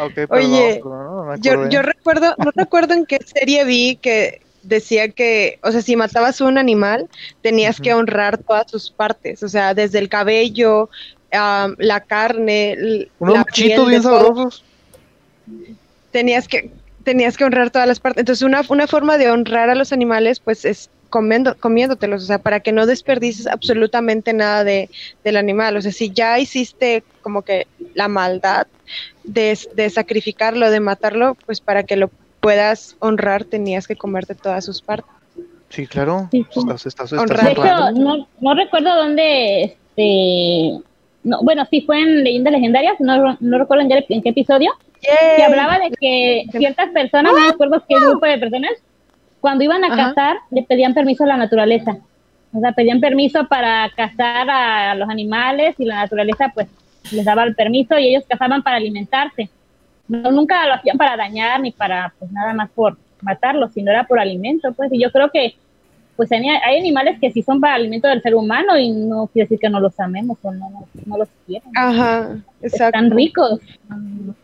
Ok, 0.00 0.14
perdón, 0.14 0.38
Oye, 0.38 0.80
no 0.84 1.36
Yo, 1.38 1.68
yo 1.68 1.82
recuerdo, 1.82 2.34
no 2.38 2.50
recuerdo 2.54 2.94
en 2.94 3.04
qué 3.06 3.18
serie 3.24 3.64
vi 3.64 3.96
que 3.96 4.42
decía 4.62 5.08
que, 5.08 5.58
o 5.62 5.72
sea, 5.72 5.82
si 5.82 5.96
matabas 5.96 6.40
un 6.40 6.58
animal, 6.58 7.08
tenías 7.42 7.80
que 7.80 7.94
honrar 7.94 8.38
todas 8.38 8.70
sus 8.70 8.90
partes, 8.90 9.42
o 9.42 9.48
sea, 9.48 9.74
desde 9.74 9.98
el 9.98 10.08
cabello, 10.08 10.90
am, 11.32 11.74
la 11.78 12.00
carne, 12.00 13.08
Unos 13.18 13.44
bien 13.56 14.02
sabrosos. 14.02 14.64
tenías 16.10 16.48
que 16.48 16.70
tenías 17.04 17.38
que 17.38 17.44
honrar 17.44 17.70
todas 17.70 17.88
las 17.88 18.00
partes. 18.00 18.20
Entonces, 18.20 18.42
una, 18.42 18.62
una 18.68 18.86
forma 18.86 19.16
de 19.16 19.30
honrar 19.30 19.70
a 19.70 19.74
los 19.74 19.94
animales, 19.94 20.40
pues, 20.40 20.66
es 20.66 20.90
comiendo, 21.08 21.56
comiéndotelos, 21.56 22.22
o 22.22 22.26
sea, 22.26 22.38
para 22.38 22.60
que 22.60 22.70
no 22.70 22.84
desperdices 22.84 23.46
absolutamente 23.46 24.34
nada 24.34 24.62
de, 24.62 24.90
del 25.24 25.38
animal. 25.38 25.76
O 25.78 25.80
sea, 25.80 25.90
si 25.92 26.10
ya 26.10 26.38
hiciste 26.38 27.02
como 27.22 27.42
que 27.42 27.66
la 27.94 28.08
maldad 28.08 28.66
de, 29.24 29.58
de 29.74 29.88
sacrificarlo, 29.88 30.70
de 30.70 30.80
matarlo, 30.80 31.34
pues 31.46 31.62
para 31.62 31.82
que 31.84 31.96
lo 31.96 32.10
puedas 32.48 32.96
honrar, 33.00 33.44
tenías 33.44 33.86
que 33.86 33.94
comerte 33.94 34.34
todas 34.34 34.64
sus 34.64 34.80
partes. 34.80 35.12
Sí, 35.68 35.86
claro. 35.86 36.28
Sí, 36.30 36.46
sí. 36.50 36.60
Estás, 36.60 36.86
estás, 36.86 37.12
estás 37.12 37.20
Honrar. 37.20 37.44
De 37.44 37.52
hecho, 37.52 37.60
honrando. 37.60 38.00
no, 38.00 38.28
no 38.40 38.54
recuerdo 38.54 38.94
dónde, 38.96 39.64
este, 39.64 40.82
no, 41.24 41.42
bueno, 41.42 41.66
sí 41.70 41.82
fue 41.82 42.00
en 42.00 42.24
Leyendas 42.24 42.54
Legendarias, 42.54 42.94
no, 43.00 43.36
no 43.38 43.58
recuerdo 43.58 43.84
en, 43.84 43.92
en 43.92 44.22
qué 44.22 44.30
episodio, 44.30 44.72
que 45.02 45.42
hablaba 45.44 45.78
de 45.78 45.90
que 45.90 46.46
ciertas 46.52 46.88
personas, 46.88 47.34
no 47.34 47.38
me 47.38 47.48
acuerdo 47.50 47.84
qué 47.86 47.96
grupo 47.96 48.24
de 48.24 48.38
personas, 48.38 48.72
cuando 49.40 49.64
iban 49.64 49.84
a 49.84 49.88
Ajá. 49.88 50.14
cazar, 50.14 50.36
le 50.50 50.62
pedían 50.62 50.94
permiso 50.94 51.24
a 51.24 51.26
la 51.26 51.36
naturaleza. 51.36 51.98
O 52.54 52.60
sea, 52.60 52.72
pedían 52.72 53.00
permiso 53.00 53.46
para 53.46 53.90
cazar 53.94 54.48
a 54.48 54.94
los 54.94 55.10
animales 55.10 55.74
y 55.78 55.84
la 55.84 55.96
naturaleza, 55.96 56.50
pues, 56.54 56.66
les 57.12 57.26
daba 57.26 57.44
el 57.44 57.54
permiso 57.54 57.98
y 57.98 58.08
ellos 58.08 58.24
cazaban 58.26 58.62
para 58.62 58.78
alimentarse. 58.78 59.50
No, 60.08 60.30
nunca 60.30 60.66
lo 60.66 60.74
hacían 60.74 60.96
para 60.96 61.16
dañar 61.16 61.60
ni 61.60 61.70
para, 61.70 62.12
pues, 62.18 62.30
nada 62.32 62.52
más 62.54 62.70
por 62.70 62.96
matarlos, 63.20 63.72
sino 63.72 63.90
era 63.90 64.04
por 64.06 64.18
alimento, 64.18 64.72
pues. 64.72 64.90
Y 64.92 65.00
yo 65.02 65.10
creo 65.12 65.30
que, 65.30 65.54
pues, 66.16 66.32
hay, 66.32 66.46
hay 66.48 66.78
animales 66.80 67.18
que 67.20 67.30
sí 67.30 67.42
son 67.42 67.60
para 67.60 67.74
alimento 67.74 68.08
del 68.08 68.22
ser 68.22 68.34
humano 68.34 68.78
y 68.78 68.90
no 68.90 69.26
quiere 69.28 69.44
decir 69.44 69.58
que 69.58 69.68
no 69.68 69.80
los 69.80 69.98
amemos 70.00 70.38
o 70.42 70.52
no, 70.52 70.70
no, 70.70 70.88
no 71.06 71.18
los 71.18 71.28
quieran. 71.46 71.70
Ajá, 71.76 72.36
exacto. 72.62 72.84
Están 72.98 73.10
ricos, 73.10 73.60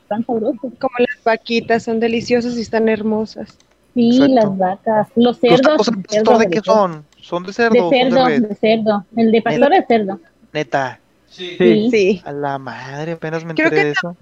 están- 0.03 0.25
sabrosos. 0.27 0.61
Como 0.79 0.95
las 0.99 1.25
vaquitas, 1.25 1.83
son 1.83 1.99
deliciosas 1.99 2.57
y 2.57 2.61
están 2.61 2.89
hermosas. 2.89 3.57
Sí, 3.95 4.11
Exacto. 4.23 4.35
las 4.35 4.59
vacas, 4.59 5.09
los 5.17 5.25
¿Los 5.27 5.39
cerdos. 5.39 5.77
los 5.87 5.91
cerdos 6.09 6.39
de 6.41 6.51
qué 6.51 6.61
son? 6.61 7.05
¿Son 7.21 7.43
de 7.45 7.53
cerdo 7.53 7.75
De 7.75 7.81
de 7.83 8.11
cerdo, 8.11 8.27
de 8.27 8.55
cerdo. 8.57 9.05
El 9.17 9.33
de 9.33 9.43
pastor 9.43 9.73
es 9.75 9.85
cerdo. 9.89 10.21
Neta, 10.53 11.01
Sí. 11.29 11.57
Sí. 11.59 11.89
Sí. 11.91 12.23
a 12.25 12.31
la 12.33 12.59
madre, 12.59 13.13
apenas 13.13 13.45
me 13.45 13.55
Creo 13.55 13.67
enteré 13.67 13.81
que 13.83 13.87
de 13.87 13.93
eso. 13.93 14.17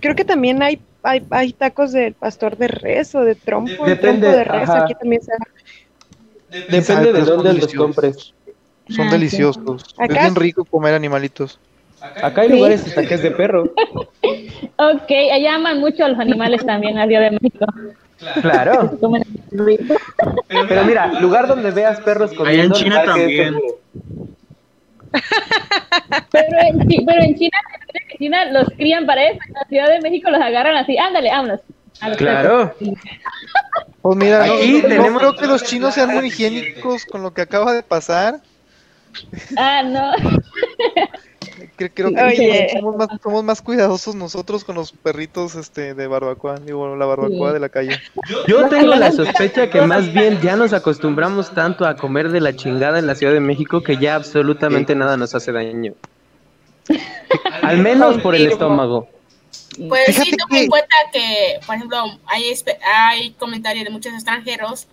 Creo 0.00 0.14
que 0.14 0.24
también 0.24 0.62
hay, 0.62 0.80
hay, 1.02 1.22
hay 1.30 1.52
tacos 1.52 1.92
del 1.92 2.14
pastor 2.14 2.56
de 2.56 2.68
res 2.68 3.14
o 3.14 3.20
de 3.20 3.34
trompo, 3.34 3.84
de 3.84 3.90
Depende, 3.94 4.28
trompo 4.28 4.36
de 4.38 4.44
res. 4.44 4.68
ajá. 4.68 4.84
Aquí 4.84 4.94
también 4.94 5.22
se 5.22 5.32
Depende 6.68 7.12
de 7.12 7.20
dónde 7.22 7.52
los 7.54 7.74
compres. 7.74 8.34
Son 8.88 9.08
Ah, 9.08 9.12
deliciosos. 9.12 9.84
Es 9.98 10.08
bien 10.18 10.34
rico 10.34 10.64
comer 10.64 10.94
animalitos. 10.94 11.58
Acá 12.22 12.42
hay 12.42 12.48
Sí. 12.48 12.54
lugares 12.54 12.86
hasta 12.86 13.06
que 13.06 13.14
es 13.14 13.22
de 13.22 13.30
perro. 13.30 13.72
Ok, 14.76 15.10
allá 15.32 15.54
aman 15.54 15.78
mucho 15.78 16.04
a 16.04 16.08
los 16.08 16.18
animales 16.18 16.64
también, 16.66 16.98
a 16.98 17.06
Río 17.06 17.20
de 17.20 17.30
México. 17.32 17.66
Claro. 18.42 18.90
Pero 20.68 20.84
mira, 20.84 21.20
lugar 21.20 21.46
donde 21.46 21.70
veas 21.70 22.00
perros 22.00 22.32
Allá 22.32 22.64
en 22.64 22.70
comiendo. 22.70 22.74
China 22.74 22.98
es 23.00 23.04
también. 23.06 23.54
seguro. 23.54 24.33
Pero 26.30 26.58
en, 26.60 26.88
Chi- 26.88 27.04
pero 27.06 27.22
en 27.22 27.34
China, 27.36 27.58
en 28.10 28.18
China 28.18 28.44
los 28.46 28.68
crían 28.76 29.06
para 29.06 29.22
eso. 29.28 29.38
En 29.46 29.52
la 29.54 29.64
Ciudad 29.68 29.88
de 29.88 30.00
México 30.00 30.30
los 30.30 30.40
agarran 30.40 30.76
así. 30.76 30.96
Ándale, 30.98 31.30
vámonos. 31.30 31.60
Claro. 32.16 32.74
Pues 34.02 34.16
mira, 34.16 34.46
no- 34.46 34.54
Aquí 34.54 34.72
no, 34.82 34.88
tenemos- 34.88 35.18
creo 35.20 35.36
que 35.36 35.46
los 35.46 35.62
chinos 35.64 35.94
sean 35.94 36.12
muy 36.14 36.26
higiénicos 36.26 37.04
con 37.06 37.22
lo 37.22 37.32
que 37.32 37.42
acaba 37.42 37.72
de 37.72 37.82
pasar. 37.82 38.40
Ah, 39.56 39.82
no. 39.84 40.12
Cre- 41.76 41.90
Creo 41.92 42.10
que 42.14 42.22
Oye. 42.22 42.68
somos 42.72 42.96
más, 42.96 43.08
somos 43.22 43.44
más 43.44 43.60
cuidadosos 43.62 44.14
nosotros 44.14 44.64
con 44.64 44.76
los 44.76 44.92
perritos 44.92 45.54
este 45.56 45.94
de 45.94 46.06
barbacoa, 46.06 46.56
digo, 46.60 46.94
la 46.96 47.04
barbacoa 47.06 47.48
Sí. 47.48 47.54
de 47.54 47.60
la 47.60 47.68
calle. 47.68 48.00
Yo 48.46 48.68
tengo 48.68 48.94
la 48.94 49.10
sospecha 49.10 49.68
que 49.70 49.80
más 49.82 50.12
bien 50.12 50.40
ya 50.40 50.54
nos 50.56 50.72
acostumbramos 50.72 51.52
tanto 51.52 51.84
a 51.86 51.96
comer 51.96 52.30
de 52.30 52.40
la 52.40 52.54
chingada 52.54 52.98
en 52.98 53.06
la 53.08 53.14
Ciudad 53.16 53.32
de 53.32 53.40
México 53.40 53.82
que 53.82 53.96
ya 53.96 54.14
absolutamente 54.14 54.94
nada 54.94 55.16
nos 55.16 55.34
hace 55.34 55.50
daño. 55.52 55.94
Al 57.62 57.78
menos 57.78 58.18
por 58.20 58.34
el 58.34 58.46
estómago. 58.46 59.08
Pues 59.88 60.06
Fíjate 60.06 60.30
sí, 60.30 60.36
que- 60.50 60.58
en 60.64 60.68
cuenta 60.70 60.94
que, 61.12 61.58
por 61.66 61.74
ejemplo, 61.74 61.98
hay, 62.26 62.44
hay 63.08 63.32
comentarios 63.32 63.84
de 63.84 63.90
muchos 63.90 64.12
extranjeros 64.12 64.86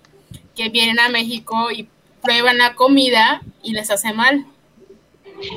que 0.56 0.70
vienen 0.70 1.00
a 1.00 1.10
México 1.10 1.70
y 1.72 1.88
prueban 2.24 2.58
la 2.58 2.74
comida 2.74 3.42
y 3.62 3.74
les 3.74 3.92
hace 3.92 4.14
mal. 4.14 4.46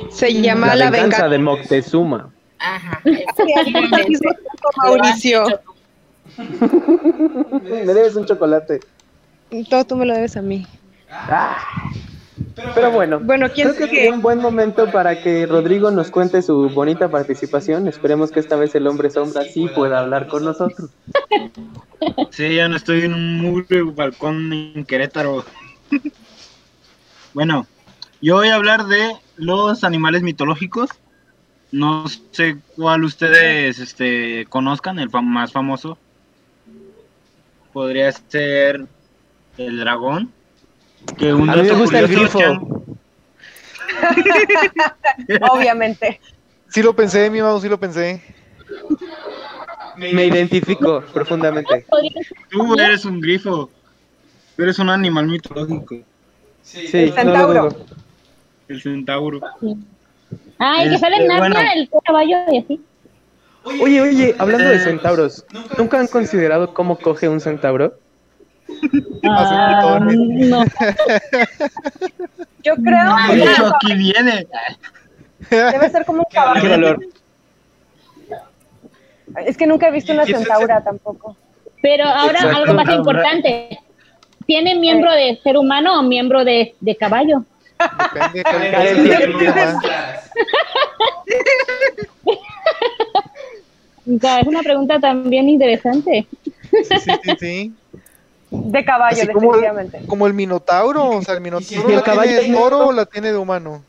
Se 0.09 0.33
llama 0.33 0.67
La 0.67 0.75
la 0.75 0.89
venganza 0.91 1.27
venganza. 1.27 1.29
de 1.29 1.37
Moctezuma. 1.39 2.29
Ajá. 2.59 3.01
Mauricio. 4.77 5.43
Me 7.63 7.93
debes 7.93 8.15
un 8.15 8.25
chocolate. 8.25 8.79
Todo 9.69 9.85
tú 9.85 9.95
me 9.95 10.05
lo 10.05 10.13
debes 10.13 10.35
a 10.37 10.41
mí. 10.41 10.65
Ah. 11.09 11.57
Pero 12.73 12.91
bueno, 12.91 13.19
Bueno, 13.21 13.47
¿quién 13.53 13.73
creo 13.73 13.89
que 13.89 14.07
es 14.07 14.13
un 14.13 14.21
buen 14.21 14.39
momento 14.39 14.91
para 14.91 15.21
que 15.21 15.45
Rodrigo 15.45 15.91
nos 15.91 16.09
cuente 16.09 16.41
su 16.41 16.69
bonita 16.69 17.09
participación. 17.09 17.87
Esperemos 17.87 18.31
que 18.31 18.39
esta 18.39 18.55
vez 18.55 18.75
el 18.75 18.87
hombre 18.87 19.09
sombra 19.09 19.43
sí 19.43 19.67
pueda 19.73 19.99
hablar 19.99 20.27
con 20.27 20.43
nosotros. 20.45 20.89
Sí, 22.31 22.55
ya 22.55 22.67
no 22.67 22.75
estoy 22.75 23.03
en 23.03 23.13
un 23.13 23.39
mugre 23.41 23.83
balcón 23.83 24.51
en 24.53 24.85
Querétaro. 24.85 25.45
bueno, 27.33 27.67
yo 28.21 28.35
voy 28.35 28.49
a 28.49 28.55
hablar 28.55 28.85
de 28.85 29.15
los 29.37 29.83
animales 29.83 30.21
mitológicos. 30.21 30.89
No 31.71 32.05
sé 32.31 32.57
cuál 32.75 33.03
ustedes 33.03 33.79
este, 33.79 34.45
conozcan, 34.49 34.99
el 34.99 35.09
fam- 35.09 35.23
más 35.25 35.51
famoso. 35.51 35.97
Podría 37.73 38.11
ser 38.11 38.85
el 39.57 39.79
dragón. 39.79 40.31
Que 41.17 41.33
un 41.33 41.49
A 41.49 41.55
mí 41.55 41.63
me 41.63 41.71
gusta 41.73 41.99
el 41.99 42.07
grifo. 42.07 42.39
Obviamente. 45.51 46.19
Sí 46.69 46.81
lo 46.81 46.95
pensé, 46.95 47.29
mi 47.29 47.41
mamá, 47.41 47.59
sí 47.59 47.69
lo 47.69 47.79
pensé. 47.79 48.21
Me 49.97 50.25
identifico 50.25 51.01
profundamente. 51.13 51.85
Tú 52.49 52.75
eres 52.79 53.05
un 53.05 53.21
grifo. 53.21 53.69
Tú 54.55 54.63
eres 54.63 54.79
un 54.79 54.89
animal 54.89 55.27
mitológico. 55.27 55.97
Sí, 56.61 56.85
El 56.93 57.13
centauro. 57.13 57.69
El 58.67 58.81
centauro. 58.81 59.39
Ah, 60.59 60.77
y 60.83 60.89
que 60.89 60.95
Este, 60.95 60.99
sale 60.99 61.17
en 61.17 61.27
Narnia, 61.27 61.49
bueno. 61.49 61.69
el 61.75 61.89
caballo 62.03 62.37
y 62.51 62.57
así. 62.59 62.81
Oye, 63.81 64.01
oye, 64.01 64.35
hablando 64.37 64.69
de 64.69 64.75
Eh, 64.75 64.79
centauros, 64.79 65.45
¿nunca 65.77 65.99
han 65.99 66.07
considerado 66.07 66.73
cómo 66.73 66.97
coge 66.97 67.27
un 67.27 67.39
centauro? 67.39 67.93
Ah, 69.23 69.99
no. 70.01 70.65
Yo 72.63 72.75
creo 72.75 73.15
que 73.31 73.43
eso 73.43 73.75
aquí 73.75 73.93
viene. 73.95 74.47
debe 75.49 75.89
ser 75.89 76.05
como 76.05 76.19
un 76.19 76.25
¿Qué 76.29 76.35
caballo. 76.35 76.69
valor? 76.69 76.99
Es 79.45 79.57
que 79.57 79.67
nunca 79.67 79.87
he 79.87 79.91
visto 79.91 80.13
una 80.13 80.25
centaura 80.25 80.83
tampoco. 80.83 81.35
Pero 81.81 82.05
ahora 82.05 82.39
Exacto. 82.39 82.57
algo 82.57 82.73
más 82.73 82.89
importante. 82.89 83.79
¿Tiene 84.47 84.75
miembro 84.75 85.11
de 85.11 85.39
ser 85.43 85.57
humano 85.57 85.99
o 85.99 86.03
miembro 86.03 86.45
de, 86.45 86.75
de 86.79 86.95
caballo? 86.95 87.43
Depende 87.79 88.43
es 94.41 94.47
una 94.47 94.61
pregunta 94.61 94.99
también 94.99 95.49
interesante. 95.49 96.27
Sí, 96.71 96.83
sí, 97.23 97.31
sí. 97.39 97.73
De 98.51 98.85
caballo, 98.85 99.17
Así 99.23 99.27
como 99.27 99.55
el, 99.55 99.61
definitivamente. 99.61 100.01
como 100.07 100.27
el 100.27 100.33
minotauro, 100.33 101.09
o 101.09 101.21
sea, 101.21 101.33
el 101.35 101.41
minotauro 101.41 101.65
si 101.87 101.91
el 101.91 101.95
la 101.97 102.03
caballo 102.03 102.29
tiene 102.31 102.41
de 102.41 102.47
es 102.47 102.53
toro 102.53 102.75
negro? 102.77 102.87
o 102.89 102.91
la 102.93 103.05
tiene 103.05 103.31
de 103.31 103.37
humano. 103.37 103.83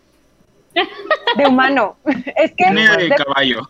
De 1.36 1.46
humano. 1.46 1.96
Es 2.36 2.50
que 2.52 2.64
Tiene 2.64 2.88
de 2.96 3.08
de- 3.08 3.14
caballo. 3.14 3.68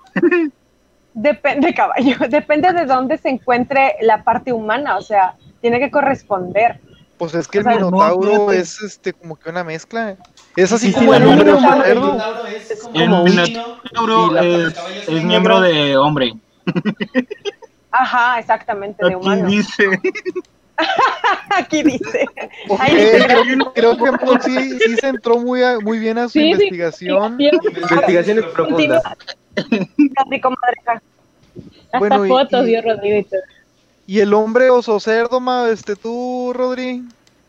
depende 1.15 1.67
de 1.69 1.75
caballo. 1.75 2.17
Depende 2.29 2.73
de 2.73 2.87
dónde 2.87 3.19
se 3.19 3.29
encuentre 3.29 3.97
la 4.03 4.23
parte 4.23 4.53
humana. 4.53 4.97
O 4.97 5.03
sea, 5.03 5.35
tiene 5.61 5.79
que 5.81 5.91
corresponder. 5.91 6.81
Pues 7.19 7.35
es 7.35 7.49
que 7.49 7.59
el 7.59 7.67
O 7.67 7.71
sea, 7.71 7.77
minotauro 7.79 8.27
no, 8.33 8.39
fíjate. 8.49 8.59
es 8.59 8.81
este 8.83 9.13
como 9.15 9.37
que 9.37 9.49
una 9.49 9.65
mezcla. 9.65 10.17
Es 10.55 10.71
así 10.73 10.89
Sí, 10.89 10.93
sí, 10.93 10.99
como 10.99 11.13
la 11.13 11.17
el 11.19 11.27
hombre 11.29 11.53
o 11.53 11.57
el 11.59 11.83
cerdo. 11.85 12.13
minotauro 12.13 12.47
es 12.47 12.71
El 12.71 13.01
minotauro 13.33 14.39
es, 14.39 15.09
es 15.09 15.25
miembro 15.25 15.61
de 15.61 15.97
hombre. 15.97 16.33
Ajá, 17.91 18.39
exactamente, 18.39 19.03
de 19.05 19.15
Aquí 19.15 19.17
humano. 19.17 19.49
dice. 19.49 19.85
Aquí 21.57 21.83
dice. 21.83 22.27
Ok, 22.69 22.81
Ahí 22.81 22.95
dice, 22.95 23.27
creo, 23.27 23.73
creo 23.73 23.97
que 23.97 24.13
Paul 24.19 24.41
sí, 24.43 24.79
sí 24.79 24.97
se 24.97 25.09
entró 25.09 25.39
muy, 25.39 25.63
a- 25.63 25.79
muy 25.81 25.99
bien 25.99 26.19
a 26.19 26.25
su 26.25 26.33
Sí, 26.33 26.41
sí. 26.41 26.51
investigación. 26.51 27.39
Yo- 27.39 27.49
Investigaciones 27.81 28.45
profundas. 28.47 29.03
Casi 29.55 30.41
comadreja. 30.41 31.03
Hasta 31.87 31.99
Bueno, 31.99 32.27
y- 32.27 32.29
fotos 32.29 32.65
y- 32.65 32.67
dio 32.67 32.83
Rodrigo 32.83 33.27
y 34.07 34.21
el 34.21 34.33
hombre 34.35 34.71
oso 34.71 35.01
cerdo, 35.01 35.41
ma, 35.41 35.69
este 35.71 35.97
tú, 35.97 36.53
Rodri. 36.55 37.03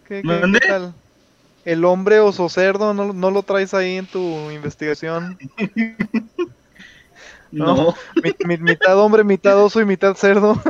¿Qué, 0.07 0.21
qué- 0.21 0.27
¿Mande? 0.27 0.59
qué 0.59 0.67
tal? 0.67 0.93
El 1.65 1.83
hombre 1.85 2.19
oso 2.19 2.47
cerdo, 2.49 2.93
¿no, 2.93 3.11
no 3.13 3.31
lo 3.31 3.43
traes 3.43 3.73
ahí 3.73 3.97
en 3.97 4.05
tu 4.07 4.19
investigación? 4.51 5.37
No. 7.49 7.95
Mi- 8.23 8.35
mi- 8.45 8.57
mitad 8.57 8.99
hombre, 8.99 9.23
mitad 9.23 9.57
oso 9.63 9.79
y 9.79 9.85
mitad 9.85 10.15
cerdo. 10.15 10.61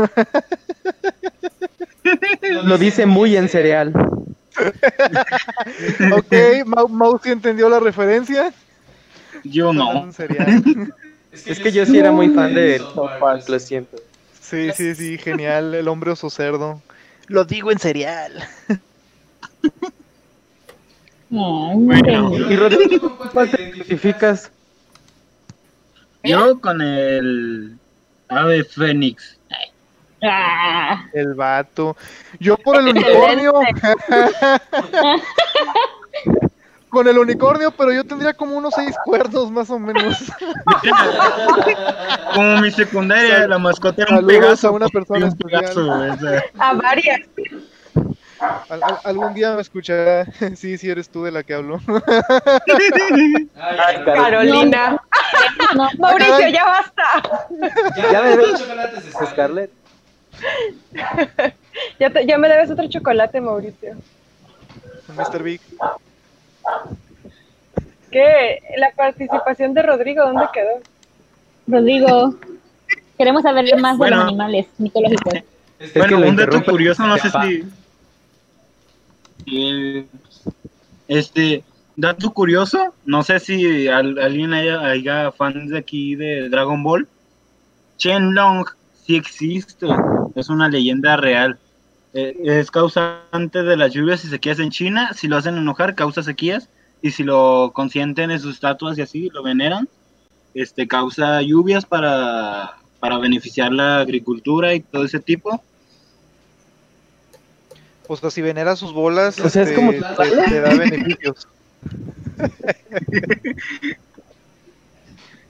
Lo 2.63 2.78
dice 2.78 3.06
muy 3.06 3.36
en 3.36 3.50
cereal. 3.50 3.91
ok, 6.13 6.65
Mau, 6.65 6.88
Mau 6.88 7.19
sí 7.21 7.30
entendió 7.32 7.67
la 7.69 7.80
referencia. 7.80 8.54
Yo 9.43 9.73
no. 9.73 10.04
En 10.04 10.13
serial. 10.13 10.63
Es 11.32 11.60
que 11.60 11.71
yo 11.71 11.86
sí 11.86 11.97
era 11.97 12.12
muy 12.12 12.30
fan 12.30 12.54
de 12.54 12.80
South 12.80 13.12
Park, 13.19 13.47
lo 13.50 13.60
siento. 13.60 13.97
Sí, 14.49 14.71
sí, 14.71 14.95
sí, 14.95 15.17
genial. 15.17 15.75
El 15.75 15.89
hombre 15.89 16.12
oso 16.12 16.29
cerdo. 16.29 16.81
Lo 17.27 17.43
digo 17.43 17.69
en 17.69 17.79
serial. 17.79 18.31
Ay, 18.69 18.77
Bueno. 21.29 22.29
no 22.29 22.51
Y 22.51 22.55
Rodrigo, 22.55 23.17
¿cuál 23.33 23.51
te 23.51 23.62
identificas? 23.62 24.49
Yo 26.23 26.62
con 26.62 26.81
el 26.81 27.75
ave 28.29 28.63
fénix. 28.63 29.38
Ah, 30.23 31.05
El 31.13 31.33
vato. 31.33 31.97
Yo 32.39 32.57
por 32.57 32.77
el 32.77 32.88
unicornio. 32.88 33.53
Con 36.97 37.07
el 37.07 37.19
unicornio, 37.19 37.69
pero 37.69 37.93
yo 37.93 38.03
tendría 38.03 38.33
como 38.33 38.57
unos 38.57 38.73
seis 38.73 38.95
cuernos 39.05 39.51
más 39.51 39.69
o 39.69 39.77
menos. 39.77 40.17
Como 42.33 42.57
mi 42.60 42.71
secundaria, 42.71 43.47
la 43.47 43.60
mascota 43.60 44.01
era 44.01 44.17
un 44.17 44.25
pegaso. 44.25 44.69
a 44.69 44.71
una 44.71 44.88
persona 44.88 45.27
un 45.27 45.38
pegaso, 45.38 45.91
A 46.57 46.73
varias. 46.73 47.19
Al- 48.69 48.81
al- 48.83 48.99
algún 49.03 49.36
día 49.36 49.53
me 49.53 49.62
escuchará. 49.62 50.25
Sí, 50.55 50.79
sí, 50.79 50.89
eres 50.89 51.07
tú 51.10 51.23
de 51.23 51.29
la 51.29 51.43
que 51.43 51.53
hablo. 51.53 51.79
Ay. 53.55 54.03
Carolina. 54.03 54.99
no. 55.75 55.89
Mauricio, 55.99 56.47
ya 56.49 56.65
basta. 56.65 57.03
Ya 58.12 58.21
me 58.23 58.29
debes 58.29 58.60
chocolates, 58.60 59.03
Scarlett. 59.29 59.71
Ya, 61.99 62.10
te- 62.10 62.25
ya 62.25 62.39
me 62.39 62.49
debes 62.49 62.71
otro 62.71 62.88
chocolate, 62.89 63.39
Mauricio. 63.39 63.95
Mr. 65.15 65.43
Big. 65.43 65.62
¿Qué? 68.12 68.60
La 68.77 68.91
participación 68.95 69.73
de 69.73 69.82
Rodrigo, 69.84 70.23
¿dónde 70.23 70.45
quedó? 70.53 70.80
Rodrigo, 71.67 72.36
queremos 73.17 73.43
saber 73.43 73.77
más 73.80 73.97
Bueno. 73.97 74.15
de 74.17 74.21
los 74.23 74.27
animales 74.30 74.67
mitológicos. 74.77 75.34
Es 75.80 75.91
que 75.91 75.99
bueno, 75.99 76.19
un 76.19 76.36
dato 76.36 76.63
curioso, 76.63 77.06
no 77.06 77.17
sé 77.17 77.30
si. 77.30 77.63
Eh, 79.45 80.06
Este, 81.08 81.63
dato 81.95 82.32
curioso, 82.34 82.93
no 83.06 83.23
sé 83.23 83.39
si 83.39 83.88
al- 83.88 84.19
alguien 84.19 84.53
haya, 84.53 84.82
haya 84.82 85.32
fans 85.32 85.69
de 85.69 85.77
aquí 85.77 86.15
de 86.15 86.49
Dragon 86.49 86.84
Ball. 86.84 87.08
Shenlong 87.97 88.65
sí 89.06 89.15
existe, 89.15 89.88
es 90.36 90.49
una 90.49 90.67
leyenda 90.67 91.15
real. 91.15 91.58
Eh, 92.19 92.36
es 92.45 92.71
causante 92.71 93.62
de 93.62 93.77
las 93.77 93.93
lluvias 93.93 94.25
y 94.25 94.27
sequías 94.30 94.58
en 94.58 94.71
China. 94.71 95.12
Si 95.13 95.27
lo 95.27 95.38
hacen 95.38 95.56
enojar, 95.56 95.93
causa 95.93 96.23
sequías. 96.23 96.67
Y 97.03 97.12
si 97.12 97.23
lo 97.23 97.69
consienten 97.75 98.32
en 98.32 98.39
sus 98.39 98.56
estatuas 98.56 98.97
y 98.97 99.03
así, 99.03 99.30
lo 99.32 99.43
veneran, 99.43 99.88
este 100.56 100.88
causa 100.88 101.43
lluvias 101.43 101.86
para, 101.86 102.77
para 102.99 103.19
beneficiar 103.19 103.71
la 103.71 103.99
agricultura 103.99 104.73
y 104.73 104.80
todo 104.80 105.06
ese 105.06 105.19
tipo. 105.19 105.62
O 108.08 108.17
sea, 108.17 108.32
si 108.32 108.41
venera 108.41 108.75
sus 108.75 108.93
bolas, 108.93 109.39
O 109.39 109.47
sea, 109.47 109.62
es 109.62 109.69
este, 109.69 109.75
como- 109.75 109.91
te, 109.91 109.99
te 110.49 110.60
da 110.62 110.73
beneficios. 110.73 111.47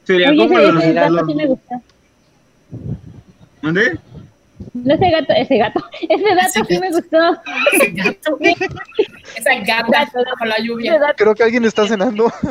Sería 0.03 0.29
Oye, 0.31 0.37
como 0.37 0.59
ese, 0.59 0.71
los, 0.71 0.83
ese 0.83 0.93
gato 0.93 1.11
los- 1.13 1.27
sí 1.27 1.35
me 1.35 1.45
gusta. 1.47 1.81
¿Dónde? 3.61 3.99
No 4.73 4.93
ese 4.93 5.09
gato, 5.09 5.33
ese 5.33 5.57
gato, 5.57 5.83
ese 6.09 6.35
gato 6.35 6.65
sí 6.67 6.79
me 6.79 6.91
gustó. 6.91 7.17
Ese 7.73 7.91
gato. 7.91 8.37
Esa 9.35 9.55
gata 9.65 10.11
con 10.37 10.49
la 10.49 10.59
lluvia. 10.59 10.99
Creo 11.15 11.35
que 11.35 11.43
alguien 11.43 11.65
está 11.65 11.87
cenando. 11.87 12.31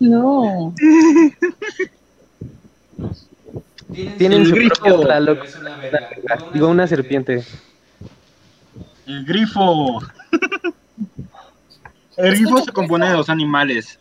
No. 0.00 0.74
Tienen 4.18 4.40
El 4.40 4.46
su 4.48 4.54
grifo. 4.54 4.74
propio 4.74 5.00
Tlaloc. 5.00 5.46
Digo, 6.52 6.68
una 6.68 6.86
serpiente. 6.86 7.44
El 9.06 9.24
grifo. 9.24 10.00
El 12.16 12.34
grifo 12.34 12.58
se 12.58 12.72
compone 12.72 13.06
de 13.06 13.12
dos 13.12 13.30
animales. 13.30 13.98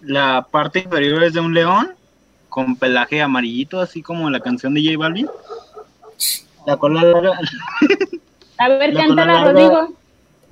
La 0.00 0.46
parte 0.50 0.80
inferior 0.80 1.22
es 1.22 1.32
de 1.34 1.40
un 1.40 1.54
león 1.54 1.94
con 2.48 2.76
pelaje 2.76 3.20
amarillito, 3.22 3.80
así 3.80 4.02
como 4.02 4.28
la 4.30 4.40
canción 4.40 4.74
de 4.74 4.82
J 4.82 4.96
Balvin. 4.98 5.28
La 6.66 6.76
cola 6.76 7.02
larga. 7.02 7.38
A 8.58 8.68
ver, 8.68 8.92
La 8.94 9.00
cántala, 9.06 9.32
larga. 9.32 9.52
Rodrigo. 9.52 9.92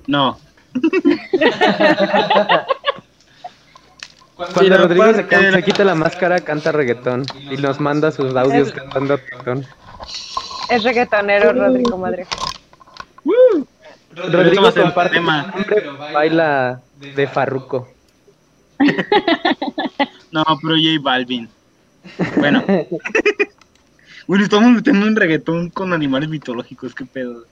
No. 0.07 0.37
Cuando 4.35 4.59
Sí, 4.61 4.69
la 4.69 4.77
Rodrigo 4.77 5.05
se, 5.13 5.23
parte 5.23 5.51
se 5.51 5.63
quita 5.63 5.83
la 5.83 5.95
máscara, 5.95 6.39
canta 6.41 6.71
reggaetón 6.71 7.25
y 7.49 7.57
nos 7.57 7.79
manda 7.79 8.11
sus 8.11 8.35
audios 8.35 8.67
Es- 8.67 8.73
cantando 8.73 9.17
reggaetón. 9.17 9.65
Es 10.69 10.83
reggaetonero, 10.83 11.53
Rodrigo 11.53 11.97
Madre. 11.97 12.27
Rodrigo 14.11 14.61
va 14.63 14.69
a 14.69 14.71
ser 14.71 14.83
el 14.83 14.93
comparte 14.93 15.15
tema. 15.15 15.53
baila 16.13 16.81
de 16.99 17.27
Farruco. 17.27 17.87
No, 20.29 20.43
pero 20.61 20.75
J 20.75 20.99
Balvin. 21.01 21.49
Bueno. 22.37 22.63
bueno, 24.27 24.43
estamos 24.43 24.71
metiendo 24.71 25.05
un 25.05 25.15
reggaetón 25.15 25.69
con 25.69 25.93
animales 25.93 26.29
mitológicos, 26.29 26.93
qué 26.93 27.05
pedo. 27.05 27.45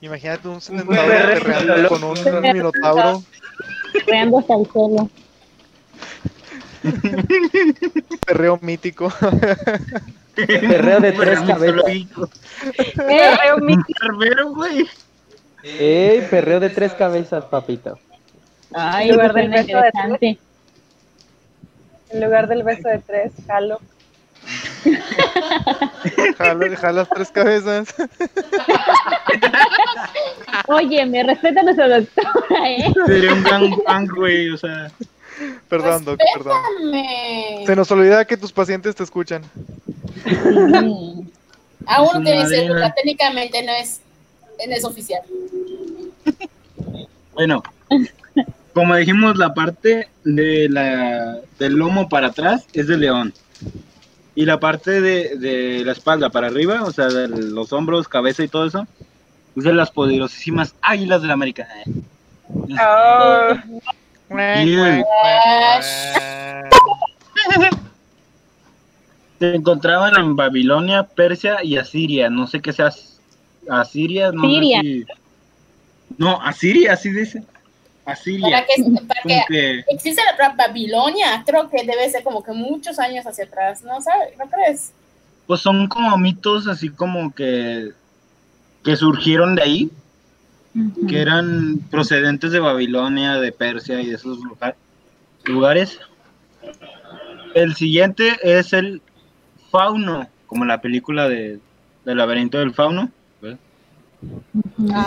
Imagínate 0.00 0.48
un 0.48 0.60
perreo 0.60 0.60
centauro 0.60 0.94
perreando 0.94 1.88
con 1.88 2.04
un 2.04 2.42
minotauro. 2.42 3.22
Reando 4.06 4.38
hasta 4.38 4.54
el 4.54 4.66
suelo. 4.66 5.10
Perreo 8.26 8.58
mítico. 8.62 9.12
Perreo 10.34 11.00
de 11.00 11.12
tres 11.12 11.40
cabezas. 11.40 11.84
Perreo 12.94 13.56
pervero, 14.00 14.54
güey. 14.54 14.86
¡Ey! 15.62 16.26
Perreo 16.30 16.60
de 16.60 16.70
tres 16.70 16.92
cabezas, 16.92 17.44
papito. 17.46 17.98
Ay, 18.72 19.10
de 19.10 19.44
interesante. 19.44 20.38
En 22.10 22.20
lugar 22.20 22.48
del 22.48 22.62
beso 22.62 22.88
de 22.88 22.98
tres, 22.98 23.32
jalo. 23.46 23.80
Jala, 26.38 26.76
jalas 26.76 27.08
tres 27.12 27.30
cabezas. 27.30 27.88
Oye, 30.68 31.04
me 31.06 31.22
respeta 31.24 31.62
nuestra 31.62 31.88
doctora, 31.88 32.70
¿eh? 32.70 32.92
Sería 33.06 33.32
un 33.32 33.42
gran 33.42 33.72
fan, 33.84 34.06
güey, 34.06 34.50
o 34.50 34.56
sea. 34.56 34.90
Perdón, 35.68 36.04
Doc, 36.04 36.18
perdón. 36.34 36.56
Se 37.66 37.76
nos 37.76 37.90
olvida 37.90 38.24
que 38.24 38.36
tus 38.36 38.52
pacientes 38.52 38.94
te 38.94 39.02
escuchan. 39.02 39.42
Aún 41.86 42.24
cédula, 42.24 42.94
técnicamente 42.94 43.62
no 43.62 43.72
es, 43.72 44.00
no 44.66 44.74
es 44.74 44.84
oficial. 44.84 45.22
Bueno, 47.34 47.62
como 48.76 48.94
dijimos, 48.94 49.38
la 49.38 49.54
parte 49.54 50.06
de 50.22 50.68
la, 50.68 51.38
del 51.58 51.72
lomo 51.76 52.10
para 52.10 52.26
atrás 52.26 52.66
es 52.74 52.86
de 52.88 52.98
león. 52.98 53.32
Y 54.34 54.44
la 54.44 54.60
parte 54.60 55.00
de, 55.00 55.38
de 55.38 55.82
la 55.82 55.92
espalda 55.92 56.28
para 56.28 56.48
arriba, 56.48 56.82
o 56.84 56.90
sea, 56.92 57.06
de 57.06 57.26
los 57.26 57.72
hombros, 57.72 58.06
cabeza 58.06 58.44
y 58.44 58.48
todo 58.48 58.66
eso, 58.66 58.86
es 59.56 59.64
de 59.64 59.72
las 59.72 59.90
poderosísimas 59.90 60.74
águilas 60.82 61.22
de 61.22 61.28
la 61.28 61.32
América. 61.32 61.66
Oh, 62.78 63.54
Bien. 64.28 65.02
Se 69.38 69.54
encontraban 69.54 70.18
en 70.18 70.36
Babilonia, 70.36 71.04
Persia 71.04 71.64
y 71.64 71.78
Asiria. 71.78 72.28
No 72.28 72.46
sé 72.46 72.60
qué 72.60 72.74
sea 72.74 72.88
As- 72.88 73.18
Asiria. 73.70 74.32
No 74.32 74.42
sé 74.42 74.48
Siria. 74.48 74.80
si- 74.82 75.06
No, 76.18 76.42
Asiria, 76.42 76.92
así 76.92 77.10
dice. 77.10 77.42
Asiria. 78.06 78.48
Para 78.50 78.66
que, 78.66 78.82
para 79.06 79.22
Como 79.22 79.34
que 79.34 79.44
que- 79.48 79.84
existe 79.88 80.22
la 80.24 80.36
palabra 80.36 80.66
Babilonia, 80.68 81.42
creo 81.46 81.68
que 81.68 81.84
debe 81.84 82.08
ser 82.08 82.22
como 82.24 82.42
que 82.42 82.52
muchos 82.52 82.98
años 82.98 83.26
hacia 83.26 83.44
atrás, 83.44 83.82
¿no 83.82 84.00
sabes? 84.00 84.36
¿No 84.38 84.46
crees? 84.48 84.92
Pues 85.46 85.60
son 85.60 85.86
como 85.88 86.16
mitos 86.16 86.66
así 86.66 86.88
como 86.88 87.32
que, 87.34 87.90
que 88.82 88.96
surgieron 88.96 89.54
de 89.56 89.62
ahí, 89.62 89.90
que 91.08 91.20
eran 91.20 91.78
procedentes 91.90 92.52
de 92.52 92.60
Babilonia, 92.60 93.34
de 93.36 93.52
Persia 93.52 94.00
y 94.00 94.06
de 94.06 94.14
esos 94.16 94.38
lugar- 94.38 94.76
lugares. 95.44 95.98
El 97.54 97.74
siguiente 97.74 98.36
es 98.42 98.72
el 98.72 99.00
fauno, 99.70 100.28
como 100.46 100.64
la 100.64 100.80
película 100.80 101.28
de, 101.28 101.58
del 102.04 102.18
laberinto 102.18 102.58
del 102.58 102.74
fauno. 102.74 103.10
¿ves? 103.40 103.56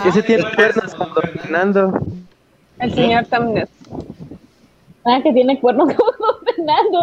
Ese 0.06 0.22
tiene 0.22 0.44
cuernos 0.54 0.94
cuando 0.94 1.20
Fernando. 1.20 2.06
El 2.80 2.94
señor 2.94 3.26
Tamnet. 3.26 3.68
Ah, 5.04 5.20
que 5.22 5.32
tiene 5.32 5.58
cuernos 5.60 5.94
como 5.94 6.12
Fernando. 6.44 7.02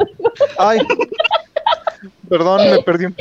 Ay. 0.60 0.80
Perdón, 2.30 2.70
me 2.70 2.84
perdí 2.84 3.06
un 3.06 3.16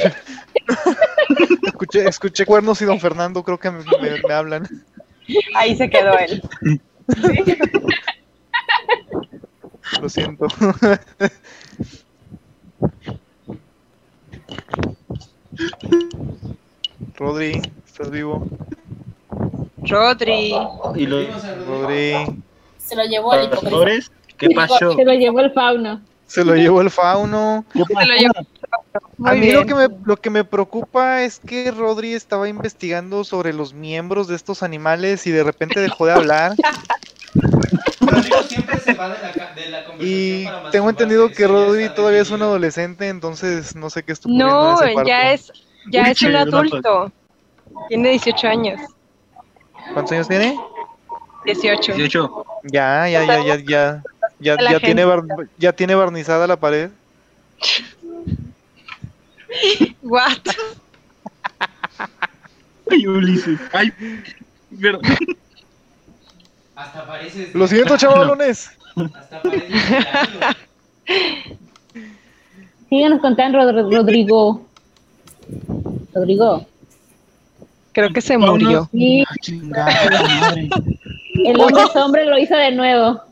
escuché, 1.66 2.09
escuché 2.09 2.45
cuernos 2.45 2.81
y 2.83 2.85
don 2.85 3.01
Fernando, 3.01 3.42
creo 3.42 3.59
que 3.59 3.71
me, 3.71 3.79
me- 4.01 4.21
me 4.27 4.35
hablan. 4.35 4.69
Ahí 5.55 5.77
se 5.77 5.88
quedó 5.88 6.12
él. 6.19 6.42
Lo 10.01 10.09
siento. 10.09 10.47
Rodri, 17.16 17.61
¿estás 17.87 18.11
vivo? 18.11 18.47
Rodri. 19.79 20.55
Y 20.97 21.07
los 21.07 21.27
Rodri. 21.66 22.36
Se 22.87 22.94
lo 22.94 23.05
llevó 23.05 23.33
al 23.33 23.44
hipocresía. 23.44 23.70
pastores, 23.70 24.12
¿qué 24.37 24.51
pasó? 24.51 24.92
Se 24.92 25.05
lo 25.05 25.12
llevó 25.14 25.40
el 25.40 25.51
fauno. 25.53 26.01
Se 26.27 26.44
lo 26.44 26.55
llevó 26.55 26.81
el 26.81 26.90
fauno. 26.90 27.64
¿Qué 27.72 27.83
pasó? 27.92 28.09
A 29.25 29.33
mí 29.35 29.51
lo 29.51 29.64
que, 29.66 29.75
me, 29.75 29.88
lo 30.05 30.16
que 30.16 30.31
me 30.31 30.44
preocupa 30.44 31.22
es 31.22 31.38
que 31.40 31.70
Rodri 31.70 32.12
estaba 32.14 32.49
investigando 32.49 33.25
sobre 33.25 33.53
los 33.53 33.72
miembros 33.75 34.29
de 34.29 34.37
estos 34.37 34.62
animales 34.62 35.27
y 35.27 35.31
de 35.31 35.42
repente 35.42 35.81
dejó 35.81 36.07
de 36.07 36.12
hablar. 36.12 36.55
Rodrigo 38.01 38.42
siempre 38.44 38.79
se 38.81 38.94
va 38.94 39.09
de 39.09 39.22
la, 39.22 39.33
ca- 39.33 39.55
de 39.55 39.68
la 39.68 39.85
conversación 39.85 39.99
Y 40.01 40.46
para 40.46 40.70
tengo 40.70 40.90
entendido 40.90 41.31
que 41.33 41.46
Rodri 41.46 41.88
todavía 41.90 42.20
es 42.20 42.31
un 42.31 42.42
adolescente, 42.42 43.09
entonces 43.09 43.75
no 43.75 43.90
sé 43.90 44.03
qué 44.05 44.12
está 44.12 44.29
No, 44.31 44.81
en 44.83 44.90
ese 44.99 45.07
ya 45.07 45.33
es, 45.33 45.53
ya 45.90 46.03
Uy, 46.03 46.11
es 46.11 46.22
un 46.22 46.37
adulto. 46.37 47.12
Tiene 47.88 48.11
18 48.11 48.46
años. 48.49 48.81
¿Cuántos 49.92 50.12
años 50.12 50.29
tiene? 50.29 50.59
18. 51.46 51.92
18. 51.94 52.44
Ya, 52.64 53.09
ya, 53.09 53.24
ya, 53.24 53.38
ya, 53.44 53.56
ya. 53.56 54.02
Ya, 54.38 54.54
ya, 54.70 54.80
tiene 54.80 55.04
bar- 55.06 55.24
ya 55.56 55.72
tiene 55.72 55.94
barnizada 55.94 56.46
la 56.46 56.56
pared. 56.61 56.90
What? 60.02 60.38
Ay, 62.90 63.06
Ulises. 63.06 63.59
Ay, 63.72 63.92
perdón. 64.80 65.02
Hasta 66.74 67.06
parece. 67.06 67.50
Lo 67.54 67.66
siento, 67.66 67.96
chavalones. 67.96 68.70
Hasta 69.14 69.42
parece. 69.42 69.68
milagro. 69.68 70.56
Síguenos 72.88 73.20
contando, 73.20 73.59
Rod- 73.59 73.92
Rodrigo. 73.92 74.66
Rodrigo. 76.14 76.66
Creo 77.92 78.12
que 78.12 78.20
se 78.20 78.37
murió. 78.37 78.88
Sí, 78.92 79.24
Ah, 79.26 79.35
chingada 79.40 80.11
madre. 80.40 80.68
El 81.44 81.61
hombre 81.61 81.83
hombre 81.94 82.25
lo 82.25 82.38
hizo 82.38 82.57
de 82.57 82.72
nuevo. 82.72 83.22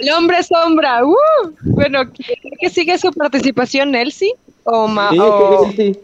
El 0.00 0.10
hombre 0.12 0.42
sombra. 0.42 1.04
¡uh! 1.04 1.16
Bueno, 1.62 2.10
¿cree 2.12 2.38
que 2.60 2.70
sigue 2.70 2.96
su 2.98 3.10
participación 3.12 3.94
Elsie? 3.94 4.32
O, 4.64 4.86
ma 4.86 5.10
Sí, 5.10 5.18
o, 5.20 5.70
sí, 5.76 6.02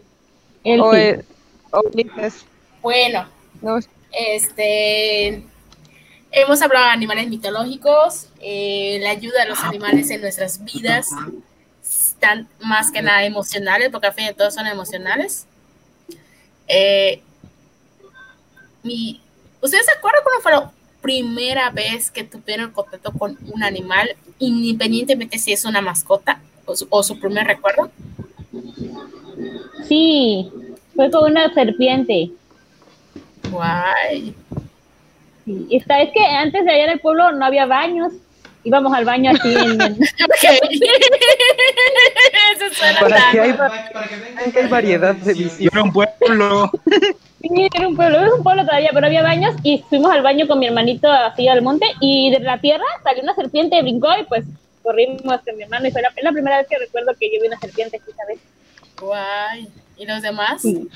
o, 1.71 1.81
Ulises? 1.93 2.45
Bueno, 2.81 3.27
No, 3.61 3.79
este 4.11 5.43
hemos 6.33 6.61
hablado 6.61 6.85
de 6.85 6.91
animales 6.91 7.27
mitológicos, 7.29 8.27
eh, 8.39 8.99
la 9.01 9.09
ayuda 9.11 9.43
a 9.43 9.45
los 9.47 9.59
animales 9.63 10.09
en 10.11 10.21
nuestras 10.21 10.63
vidas, 10.63 11.09
están 11.83 12.47
más 12.61 12.89
que 12.91 13.01
nada 13.01 13.25
emocionales, 13.25 13.89
porque 13.91 14.07
al 14.07 14.13
fin 14.13 14.27
de 14.27 14.33
todo 14.33 14.49
son 14.49 14.65
emocionales. 14.67 15.45
Eh, 16.67 17.21
mi- 18.83 19.21
¿Ustedes 19.61 19.85
se 19.85 19.91
acuerdan 19.91 20.21
cuando 20.23 20.41
fue 20.41 20.51
la 20.51 20.71
primera 21.01 21.69
vez 21.71 22.11
que 22.11 22.23
tuvieron 22.23 22.71
contacto 22.71 23.11
con 23.11 23.37
un 23.53 23.63
animal, 23.63 24.09
independientemente 24.39 25.37
si 25.37 25.51
es 25.51 25.65
una 25.65 25.81
mascota 25.81 26.39
o 26.65 26.75
su, 26.75 26.87
o 26.89 27.03
su 27.03 27.19
primer 27.19 27.47
recuerdo? 27.47 27.91
Sí, 29.87 30.49
fue 30.95 31.11
con 31.11 31.31
una 31.31 31.53
serpiente. 31.53 32.31
Guay. 33.49 34.35
Sí. 35.45 35.67
Esta 35.71 36.01
es 36.01 36.11
que 36.13 36.23
antes 36.23 36.63
de 36.63 36.71
allá 36.71 36.83
en 36.85 36.89
el 36.91 36.99
pueblo 36.99 37.31
no 37.31 37.45
había 37.45 37.65
baños. 37.65 38.13
Íbamos 38.63 38.93
al 38.93 39.05
baño 39.05 39.31
así 39.31 39.53
en. 39.53 39.81
Eso 39.81 39.95
suena 42.73 42.99
Para 42.99 43.15
tan- 43.17 43.31
que 43.31 43.41
hay, 43.41 43.53
Para, 43.53 43.89
que 44.51 44.59
hay 44.59 44.67
variedad 44.67 45.15
de 45.15 45.33
visión. 45.33 45.69
era 45.73 45.81
un 45.83 45.91
pueblo. 45.91 46.69
Sí, 47.41 47.67
era 47.73 47.87
un 47.87 47.95
pueblo, 47.95 48.19
es 48.23 48.31
un 48.33 48.43
pueblo 48.43 48.63
todavía, 48.65 48.91
pero 48.93 49.07
había 49.07 49.23
baños 49.23 49.55
y 49.63 49.83
fuimos 49.89 50.11
al 50.11 50.21
baño 50.21 50.47
con 50.47 50.59
mi 50.59 50.67
hermanito 50.67 51.11
así 51.11 51.47
al 51.47 51.63
monte 51.63 51.87
y 51.99 52.29
de 52.31 52.39
la 52.39 52.59
tierra 52.59 52.83
salió 53.03 53.23
una 53.23 53.33
serpiente, 53.33 53.81
brincó 53.81 54.09
y 54.19 54.23
pues 54.25 54.45
corrimos 54.83 55.41
con 55.43 55.57
mi 55.57 55.63
hermano 55.63 55.87
y 55.87 55.91
fue 55.91 56.03
la, 56.03 56.09
es 56.15 56.23
la 56.23 56.31
primera 56.31 56.57
vez 56.57 56.67
que 56.69 56.77
recuerdo 56.77 57.13
que 57.19 57.31
yo 57.33 57.41
vi 57.41 57.47
una 57.47 57.59
serpiente 57.59 57.97
aquí, 57.97 58.11
¿sabes? 58.15 58.39
Guay. 58.99 59.67
¿Y 59.97 60.05
los 60.05 60.21
demás? 60.21 60.61
Sí. 60.61 60.87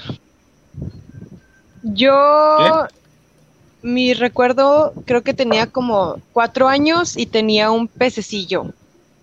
Yo, 1.84 2.88
mi 3.86 4.16
recuerdo, 4.16 4.94
creo 5.06 5.22
que 5.22 5.36
tenía 5.36 5.68
como 5.68 6.20
cuatro 6.34 6.68
años 6.68 7.16
y 7.16 7.28
tenía 7.28 7.70
un 7.70 7.88
pececillo. 7.88 8.74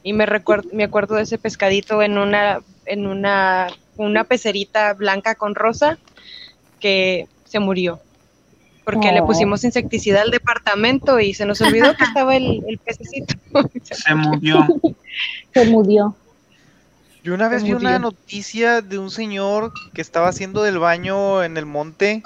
Y 0.04 0.12
me 0.12 0.24
recuerdo, 0.24 0.68
me 0.72 0.84
acuerdo 0.84 1.16
de 1.16 1.22
ese 1.22 1.36
pescadito 1.36 2.00
en 2.00 2.16
una, 2.16 2.60
en 2.86 3.06
una, 3.08 3.68
una 3.96 4.22
pecerita 4.24 4.92
blanca 4.94 5.34
con 5.34 5.56
rosa 5.56 5.98
que 6.78 7.26
se 7.44 7.58
murió. 7.58 8.00
Porque 8.84 9.10
le 9.12 9.20
Oh. 9.20 9.26
pusimos 9.26 9.64
insecticida 9.64 10.22
al 10.22 10.30
departamento 10.30 11.18
y 11.20 11.34
se 11.34 11.44
nos 11.44 11.60
olvidó 11.60 11.96
que 11.96 12.04
estaba 12.04 12.36
el, 12.36 12.62
el 12.68 12.78
pececito. 12.78 13.34
Se 13.82 14.14
murió. 14.14 14.66
Se 15.54 15.64
murió. 15.66 16.16
Yo 17.22 17.34
una 17.34 17.48
vez 17.48 17.62
vi 17.62 17.72
una 17.72 17.98
noticia 18.00 18.80
de 18.80 18.98
un 18.98 19.10
señor 19.10 19.72
que 19.94 20.00
estaba 20.02 20.28
haciendo 20.28 20.62
del 20.62 20.78
baño 20.78 21.42
en 21.44 21.56
el 21.56 21.66
monte. 21.66 22.22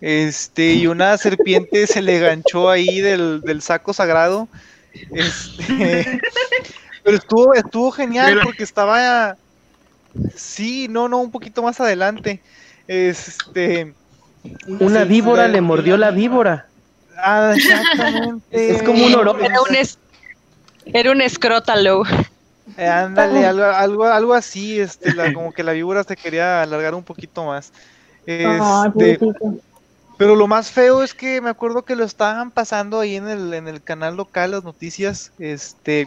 Este, 0.00 0.72
y 0.74 0.86
una 0.86 1.16
serpiente 1.18 1.86
se 1.86 2.02
le 2.02 2.18
ganchó 2.18 2.70
ahí 2.70 3.00
del, 3.00 3.40
del 3.42 3.62
saco 3.62 3.92
sagrado. 3.92 4.48
Este, 5.12 6.20
pero 7.04 7.16
estuvo, 7.16 7.54
estuvo 7.54 7.90
genial 7.92 8.40
porque 8.42 8.64
estaba. 8.64 9.36
Sí, 10.34 10.88
no, 10.88 11.08
no, 11.08 11.18
un 11.18 11.30
poquito 11.30 11.62
más 11.62 11.80
adelante. 11.80 12.40
Este. 12.88 13.94
Una 14.66 15.04
víbora 15.04 15.46
le 15.46 15.60
mordió 15.60 15.96
la 15.96 16.10
víbora. 16.10 16.66
Ah, 17.16 17.52
exactamente. 17.54 18.70
Es 18.74 18.82
como 18.82 19.04
un 19.06 19.14
oro. 19.14 19.38
Era 19.38 19.60
un, 19.60 19.74
es- 19.76 19.98
era 20.86 21.12
un 21.12 21.20
escrótalo. 21.20 22.02
Eh, 22.76 22.86
ándale, 22.86 23.44
algo, 23.46 23.64
algo, 23.64 24.04
algo 24.06 24.34
así, 24.34 24.80
este, 24.80 25.12
la- 25.12 25.32
como 25.32 25.52
que 25.52 25.62
la 25.62 25.72
víbora 25.72 26.04
se 26.04 26.16
quería 26.16 26.62
alargar 26.62 26.94
un 26.94 27.04
poquito 27.04 27.44
más. 27.44 27.72
Este, 28.26 29.18
pero 30.18 30.36
lo 30.36 30.46
más 30.46 30.70
feo 30.70 31.02
es 31.02 31.14
que 31.14 31.40
me 31.40 31.50
acuerdo 31.50 31.84
que 31.84 31.96
lo 31.96 32.04
estaban 32.04 32.50
pasando 32.52 33.00
ahí 33.00 33.16
en 33.16 33.28
el, 33.28 33.54
en 33.54 33.68
el 33.68 33.82
canal 33.82 34.16
local, 34.16 34.50
las 34.50 34.64
noticias, 34.64 35.32
este, 35.38 36.06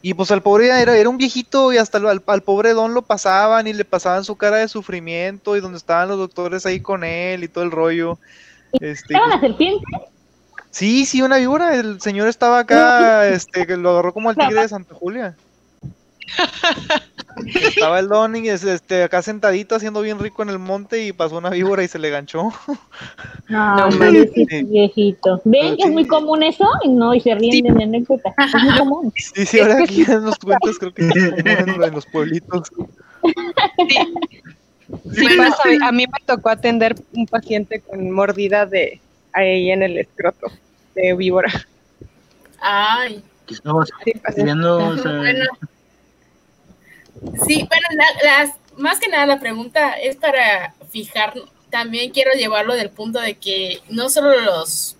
y 0.00 0.14
pues 0.14 0.30
al 0.30 0.42
pobre 0.42 0.68
era, 0.68 0.96
era 0.96 1.08
un 1.10 1.18
viejito 1.18 1.72
y 1.72 1.76
hasta 1.76 1.98
lo- 1.98 2.08
al, 2.08 2.22
al 2.26 2.42
pobre 2.42 2.72
don 2.72 2.94
lo 2.94 3.02
pasaban 3.02 3.66
y 3.66 3.74
le 3.74 3.84
pasaban 3.84 4.24
su 4.24 4.36
cara 4.36 4.56
de 4.56 4.68
sufrimiento 4.68 5.56
y 5.56 5.60
donde 5.60 5.76
estaban 5.78 6.08
los 6.08 6.16
doctores 6.18 6.64
ahí 6.64 6.80
con 6.80 7.04
él 7.04 7.44
y 7.44 7.48
todo 7.48 7.64
el 7.64 7.70
rollo. 7.70 8.18
Este, 8.72 9.14
¿Era 9.14 9.24
pues, 9.24 9.34
una 9.34 9.40
serpiente? 9.40 9.84
sí, 10.70 11.04
sí, 11.04 11.20
una 11.20 11.36
víbora, 11.36 11.74
el 11.76 12.00
señor 12.00 12.28
estaba 12.28 12.60
acá, 12.60 13.28
este, 13.28 13.66
que 13.66 13.76
lo 13.76 13.90
agarró 13.90 14.14
como 14.14 14.30
el 14.30 14.38
tigre 14.38 14.62
de 14.62 14.68
Santa 14.68 14.94
Julia. 14.94 15.36
Estaba 17.54 18.00
el 18.00 18.08
Don 18.08 18.36
y 18.36 18.48
es- 18.48 18.64
este, 18.64 19.02
acá 19.04 19.22
sentadito 19.22 19.74
haciendo 19.74 20.00
bien 20.02 20.18
rico 20.18 20.42
en 20.42 20.50
el 20.50 20.58
monte 20.58 21.04
y 21.06 21.12
pasó 21.12 21.38
una 21.38 21.50
víbora 21.50 21.82
y 21.82 21.88
se 21.88 21.98
le 21.98 22.10
ganchó. 22.10 22.52
No, 23.48 23.76
No, 23.76 23.90
sí. 23.90 24.46
viejito. 24.64 25.40
¿Ven 25.44 25.76
que 25.76 25.84
es 25.84 25.90
muy 25.90 26.06
común 26.06 26.42
eso? 26.42 26.66
Y 26.84 26.88
no, 26.88 27.14
y 27.14 27.20
se 27.20 27.34
ríen 27.34 27.64
de 27.64 27.72
mi 27.72 27.84
anécdota. 27.84 28.34
Es 28.38 28.62
muy 28.62 28.78
común. 28.78 29.12
Sí, 29.16 29.46
sí, 29.46 29.60
ahora 29.60 29.78
aquí 29.82 30.02
en 30.02 30.24
los 30.24 30.38
cuentos 30.38 30.78
creo 30.78 30.92
que 30.94 31.02
es 31.08 31.12
común 31.12 31.84
en, 31.84 31.94
los 31.94 32.06
pueblitos. 32.06 32.70
Sí 35.14 35.26
pasa, 35.36 35.62
a 35.88 35.92
mí 35.92 36.04
me 36.06 36.26
tocó 36.26 36.48
atender 36.50 36.96
un 37.12 37.26
paciente 37.26 37.80
con 37.80 38.10
mordida 38.10 38.66
de 38.66 39.00
ahí 39.32 39.70
en 39.70 39.82
el 39.82 39.98
escroto 39.98 40.48
de 40.94 41.14
víbora. 41.14 41.50
Ay. 42.60 43.22
¿Qué 43.46 43.54
estabas 43.54 43.88
Sí 44.04 44.12
pasa. 44.22 44.42
viendo? 44.42 44.96
Sí, 47.46 47.66
bueno, 47.68 47.86
la- 47.96 48.24
las, 48.44 48.54
más 48.76 48.98
que 48.98 49.08
nada 49.08 49.26
la 49.26 49.40
pregunta 49.40 49.92
es 49.94 50.16
para 50.16 50.74
fijar, 50.90 51.34
también 51.70 52.10
quiero 52.12 52.32
llevarlo 52.32 52.74
del 52.74 52.90
punto 52.90 53.20
de 53.20 53.34
que 53.36 53.80
no 53.90 54.08
solo 54.08 54.40
los 54.40 54.96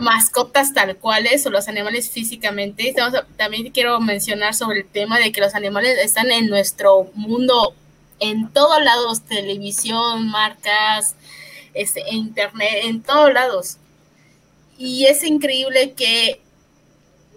mascotas 0.00 0.74
tal 0.74 0.96
cuales 0.96 1.46
o 1.46 1.50
los 1.50 1.68
animales 1.68 2.10
físicamente, 2.10 2.94
también 3.36 3.70
quiero 3.70 3.98
mencionar 4.00 4.54
sobre 4.54 4.80
el 4.80 4.86
tema 4.86 5.18
de 5.18 5.32
que 5.32 5.40
los 5.40 5.54
animales 5.54 5.98
están 5.98 6.30
en 6.30 6.48
nuestro 6.48 7.10
mundo 7.14 7.74
en 8.18 8.48
todos 8.52 8.82
lados, 8.82 9.22
televisión, 9.22 10.28
marcas, 10.28 11.14
este, 11.74 12.02
internet, 12.10 12.70
en 12.84 13.02
todos 13.02 13.32
lados. 13.32 13.76
Y 14.78 15.06
es 15.06 15.22
increíble 15.24 15.92
que 15.92 16.40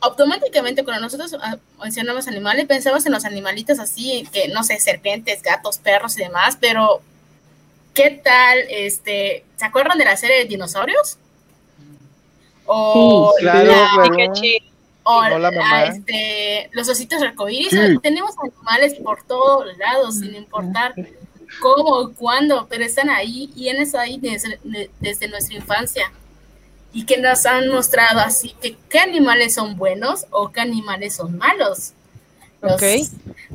automáticamente 0.02 0.84
cuando 0.84 1.02
nosotros 1.04 1.36
ah, 1.42 1.58
mencionamos 1.82 2.28
animales, 2.28 2.66
pensamos 2.66 3.06
en 3.06 3.12
los 3.12 3.26
animalitos 3.26 3.80
así, 3.80 4.28
que 4.32 4.48
no 4.50 4.64
sé, 4.64 4.80
serpientes, 4.80 5.42
gatos, 5.42 5.78
perros 5.78 6.18
y 6.18 6.24
demás, 6.24 6.58
pero 6.60 7.02
¿qué 7.94 8.12
tal? 8.24 8.60
Este, 8.70 9.44
¿se 9.58 9.66
acuerdan 9.66 9.98
de 9.98 10.06
la 10.06 10.16
serie 10.18 10.38
de 10.40 10.46
dinosaurios? 10.46 11.18
O 12.66 13.34
Sí, 13.38 13.44
claro, 13.44 13.64
la- 13.64 13.90
claro. 14.10 14.34
O 15.04 15.24
No, 15.28 15.40
la 15.40 15.50
mamá. 15.52 15.86
este, 15.86 16.70
los 16.74 16.88
ositos 16.88 17.20
arcoíris. 17.22 17.70
Sí. 17.72 17.98
Tenemos 18.04 18.36
animales 18.38 18.94
por 18.96 19.24
todos 19.24 19.76
lados, 19.78 20.20
sin 20.20 20.36
importar 20.36 20.94
cómo 21.62 21.90
o 21.98 22.12
cuándo, 22.14 22.68
pero 22.70 22.84
están 22.86 23.10
ahí 23.10 23.50
y 23.56 23.70
han 23.70 23.78
estado 23.78 24.04
ahí 24.04 24.20
desde, 24.20 24.60
de- 24.64 24.92
desde 25.00 25.28
nuestra 25.28 25.56
infancia. 25.56 26.12
Y 26.92 27.06
que 27.06 27.18
nos 27.18 27.46
han 27.46 27.70
mostrado 27.70 28.20
así 28.20 28.56
que 28.62 28.76
qué 28.90 29.00
animales 29.00 29.54
son 29.56 29.78
buenos 29.78 30.26
o 30.32 30.52
qué 30.52 30.62
animales 30.62 31.16
son 31.16 31.38
malos. 31.38 31.94
Los, 32.62 32.74
Ok. 32.74 32.84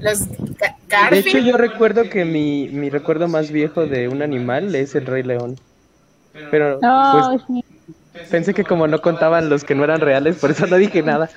los 0.01 0.21
De 1.11 1.19
hecho, 1.19 1.39
yo 1.39 1.57
recuerdo 1.57 2.09
que 2.09 2.25
mi, 2.25 2.69
mi 2.69 2.91
recuerdo 2.91 3.29
más 3.29 3.51
viejo 3.51 3.87
de 3.87 4.09
un 4.09 4.23
animal 4.23 4.75
es 4.75 4.95
el 4.95 5.05
Rey 5.07 5.23
León. 5.23 5.59
Pero 6.51 6.79
Ay, 6.83 7.39
pues, 7.39 7.43
sí. 7.47 7.65
pensé 8.31 8.55
que 8.55 8.65
como 8.65 8.87
no 8.87 9.01
contaban 9.03 9.49
los 9.51 9.65
que 9.65 9.75
no 9.75 9.85
eran 9.85 10.01
reales, 10.01 10.37
por 10.37 10.51
eso 10.51 10.67
no 10.67 10.77
dije 10.77 11.03
nada. 11.03 11.29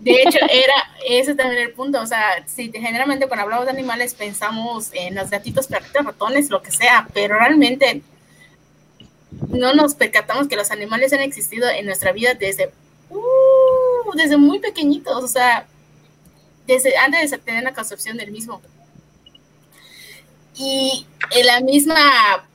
De 0.00 0.22
hecho, 0.22 0.38
era 0.50 0.74
ese 1.08 1.34
también 1.34 1.62
el 1.62 1.72
punto. 1.72 2.00
O 2.00 2.06
sea, 2.06 2.44
si 2.46 2.68
te- 2.68 2.80
generalmente 2.80 3.26
cuando 3.26 3.44
hablamos 3.44 3.64
de 3.66 3.72
animales 3.72 4.14
pensamos 4.14 4.90
en 4.92 5.14
los 5.14 5.30
gatitos, 5.30 5.66
perritos, 5.66 6.04
ratones, 6.04 6.50
lo 6.50 6.62
que 6.62 6.70
sea, 6.70 7.08
pero 7.12 7.36
realmente 7.38 8.02
no 9.48 9.74
nos 9.74 9.94
percatamos 9.94 10.48
que 10.48 10.56
los 10.56 10.70
animales 10.70 11.12
han 11.12 11.20
existido 11.20 11.68
en 11.68 11.86
nuestra 11.86 12.12
vida 12.12 12.34
desde, 12.34 12.72
uh, 13.10 14.16
desde 14.16 14.36
muy 14.36 14.58
pequeñitos, 14.58 15.22
o 15.22 15.28
sea, 15.28 15.66
desde 16.66 16.96
antes 16.96 17.30
de 17.30 17.38
tener 17.38 17.62
la 17.64 17.74
concepción 17.74 18.16
del 18.16 18.30
mismo. 18.30 18.60
Y 20.56 21.06
en 21.30 21.46
la 21.46 21.60
misma, 21.60 22.46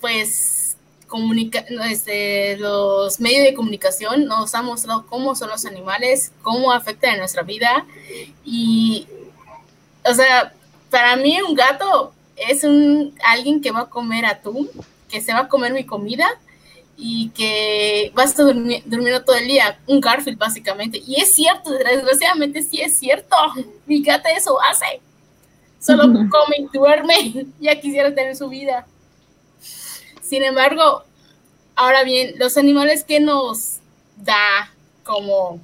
pues, 0.00 0.76
comunica 1.06 1.64
este, 1.88 2.56
los 2.58 3.20
medios 3.20 3.44
de 3.44 3.54
comunicación 3.54 4.26
nos 4.26 4.54
han 4.54 4.64
mostrado 4.64 5.06
cómo 5.06 5.34
son 5.34 5.50
los 5.50 5.64
animales, 5.64 6.32
cómo 6.42 6.72
afectan 6.72 7.14
en 7.14 7.20
nuestra 7.20 7.42
vida. 7.42 7.86
Y, 8.44 9.06
o 10.04 10.14
sea, 10.14 10.52
para 10.90 11.16
mí 11.16 11.40
un 11.42 11.54
gato 11.54 12.12
es 12.36 12.64
un 12.64 13.14
alguien 13.24 13.60
que 13.60 13.70
va 13.70 13.80
a 13.80 13.90
comer 13.90 14.26
atún, 14.26 14.68
que 15.16 15.22
se 15.22 15.32
va 15.32 15.40
a 15.40 15.48
comer 15.48 15.72
mi 15.72 15.84
comida 15.84 16.26
y 16.98 17.30
que 17.30 18.12
va 18.16 18.22
a 18.22 18.26
estar 18.26 18.44
durmi- 18.46 18.82
durmiendo 18.84 19.24
todo 19.24 19.36
el 19.36 19.46
día, 19.48 19.78
un 19.86 20.00
Garfield 20.00 20.38
básicamente. 20.38 21.02
Y 21.06 21.20
es 21.20 21.34
cierto, 21.34 21.70
desgraciadamente 21.70 22.62
sí 22.62 22.80
es 22.80 22.98
cierto. 22.98 23.34
Mi 23.86 24.02
gata 24.02 24.30
eso 24.30 24.58
hace. 24.60 25.00
Solo 25.80 26.02
come 26.30 26.56
y 26.58 26.66
duerme. 26.76 27.46
Ya 27.60 27.80
quisiera 27.80 28.14
tener 28.14 28.36
su 28.36 28.48
vida. 28.48 28.86
Sin 30.22 30.42
embargo, 30.42 31.04
ahora 31.76 32.02
bien, 32.04 32.34
los 32.38 32.56
animales 32.56 33.04
que 33.04 33.20
nos 33.20 33.78
da 34.16 34.72
como, 35.04 35.60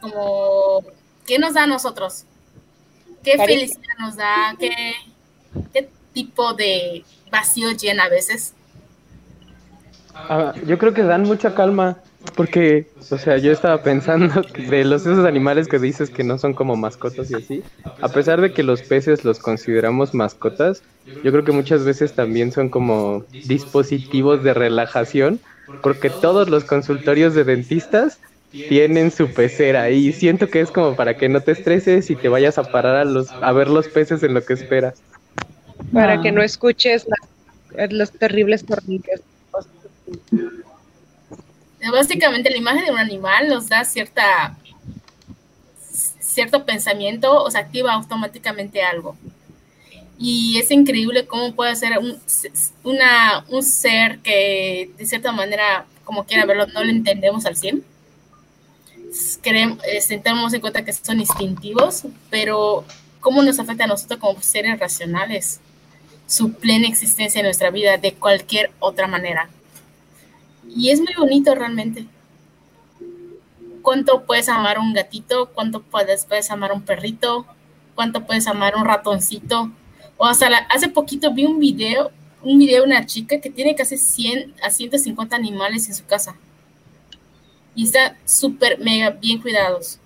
como, 0.00 0.82
¿qué 1.26 1.38
nos 1.38 1.54
da 1.54 1.64
a 1.64 1.66
nosotros? 1.66 2.24
¿Qué 3.22 3.36
felicidad 3.36 3.96
nos 3.98 4.16
da? 4.16 4.54
¿Qué, 4.58 4.68
qué 4.70 4.94
tipo 6.12 6.54
de 6.54 7.04
vacío 7.30 7.72
llena 7.72 8.04
a 8.04 8.08
veces? 8.08 8.54
Ah, 10.28 10.54
yo 10.62 10.78
creo 10.78 10.92
que 10.94 11.02
dan 11.02 11.24
mucha 11.24 11.54
calma, 11.54 12.02
porque, 12.34 12.92
o 13.08 13.18
sea, 13.18 13.38
yo 13.38 13.50
estaba 13.52 13.82
pensando 13.82 14.42
de 14.56 14.84
los 14.84 15.02
esos 15.06 15.26
animales 15.26 15.68
que 15.68 15.78
dices 15.78 16.10
que 16.10 16.24
no 16.24 16.38
son 16.38 16.54
como 16.54 16.76
mascotas 16.76 17.30
y 17.30 17.34
así, 17.36 17.64
a 18.00 18.12
pesar 18.12 18.40
de 18.40 18.52
que 18.52 18.62
los 18.62 18.82
peces 18.82 19.24
los 19.24 19.40
consideramos 19.40 20.14
mascotas, 20.14 20.84
yo 21.22 21.32
creo 21.32 21.44
que 21.44 21.52
muchas 21.52 21.84
veces 21.84 22.14
también 22.14 22.52
son 22.52 22.70
como 22.70 23.26
dispositivos 23.42 24.42
de 24.42 24.54
relajación, 24.54 25.42
porque 25.80 26.10
todos 26.10 26.48
los 26.48 26.64
consultorios 26.64 27.34
de 27.34 27.44
dentistas 27.44 28.20
tienen 28.66 29.10
su 29.10 29.32
pecera 29.34 29.90
y 29.90 30.12
siento 30.12 30.48
que 30.50 30.60
es 30.60 30.70
como 30.70 30.94
para 30.96 31.16
que 31.16 31.28
no 31.28 31.42
te 31.42 31.52
estreses 31.52 32.08
y 32.10 32.16
te 32.16 32.28
vayas 32.28 32.56
a 32.58 32.70
parar 32.70 32.96
a 32.96 33.04
los 33.04 33.36
a 33.40 33.52
ver 33.52 33.68
los 33.68 33.88
peces 33.88 34.22
en 34.22 34.32
lo 34.34 34.44
que 34.44 34.52
esperas. 34.54 35.02
Para 35.92 36.14
Ah. 36.14 36.22
que 36.22 36.32
no 36.32 36.42
escuches 36.42 37.06
las, 37.06 37.92
los 37.92 38.10
terribles 38.12 38.64
tornillos. 38.64 39.20
Básicamente 41.92 42.50
la 42.50 42.58
imagen 42.58 42.84
de 42.84 42.90
un 42.90 42.98
animal 42.98 43.48
nos 43.48 43.68
da 43.68 43.84
cierta 43.84 44.56
cierto 46.30 46.64
pensamiento, 46.64 47.42
o 47.42 47.50
se 47.50 47.58
activa 47.58 47.92
automáticamente 47.92 48.82
algo. 48.82 49.16
Y 50.18 50.58
es 50.58 50.70
increíble 50.70 51.26
cómo 51.26 51.54
puede 51.54 51.74
ser 51.76 51.98
un, 51.98 52.18
una, 52.84 53.44
un 53.48 53.62
ser 53.62 54.18
que 54.20 54.90
de 54.96 55.06
cierta 55.06 55.32
manera, 55.32 55.86
como 56.04 56.24
quiera 56.24 56.44
verlo, 56.44 56.66
no 56.68 56.84
lo 56.84 56.90
entendemos 56.90 57.46
al 57.46 57.56
100. 57.56 57.82
Creemos, 59.42 59.78
este, 59.90 60.18
tenemos 60.18 60.52
en 60.52 60.60
cuenta 60.60 60.84
que 60.84 60.92
son 60.92 61.20
instintivos, 61.20 62.04
pero 62.28 62.84
cómo 63.20 63.42
nos 63.42 63.58
afecta 63.58 63.84
a 63.84 63.88
nosotros 63.88 64.20
como 64.20 64.40
seres 64.40 64.78
racionales 64.78 65.60
su 66.30 66.52
plena 66.52 66.86
existencia 66.86 67.40
en 67.40 67.46
nuestra 67.46 67.70
vida 67.70 67.96
de 67.96 68.14
cualquier 68.14 68.70
otra 68.78 69.08
manera. 69.08 69.50
Y 70.68 70.90
es 70.90 71.00
muy 71.00 71.12
bonito 71.18 71.52
realmente. 71.56 72.06
¿Cuánto 73.82 74.24
puedes 74.26 74.48
amar 74.48 74.78
un 74.78 74.92
gatito? 74.92 75.50
¿Cuánto 75.52 75.82
puedes, 75.82 76.26
puedes 76.26 76.48
amar 76.52 76.70
un 76.72 76.82
perrito? 76.82 77.46
¿Cuánto 77.96 78.26
puedes 78.26 78.46
amar 78.46 78.76
un 78.76 78.84
ratoncito? 78.84 79.72
O 80.18 80.24
hasta 80.24 80.48
la, 80.48 80.58
hace 80.70 80.88
poquito 80.88 81.34
vi 81.34 81.46
un 81.46 81.58
video, 81.58 82.12
un 82.42 82.60
video 82.60 82.82
de 82.82 82.86
una 82.86 83.06
chica 83.06 83.40
que 83.40 83.50
tiene 83.50 83.74
casi 83.74 83.96
100 83.98 84.54
a 84.62 84.70
150 84.70 85.34
animales 85.34 85.88
en 85.88 85.96
su 85.96 86.06
casa. 86.06 86.36
Y 87.74 87.86
están 87.86 88.16
súper, 88.24 88.78
mega 88.78 89.10
bien 89.10 89.42
cuidados. 89.42 89.98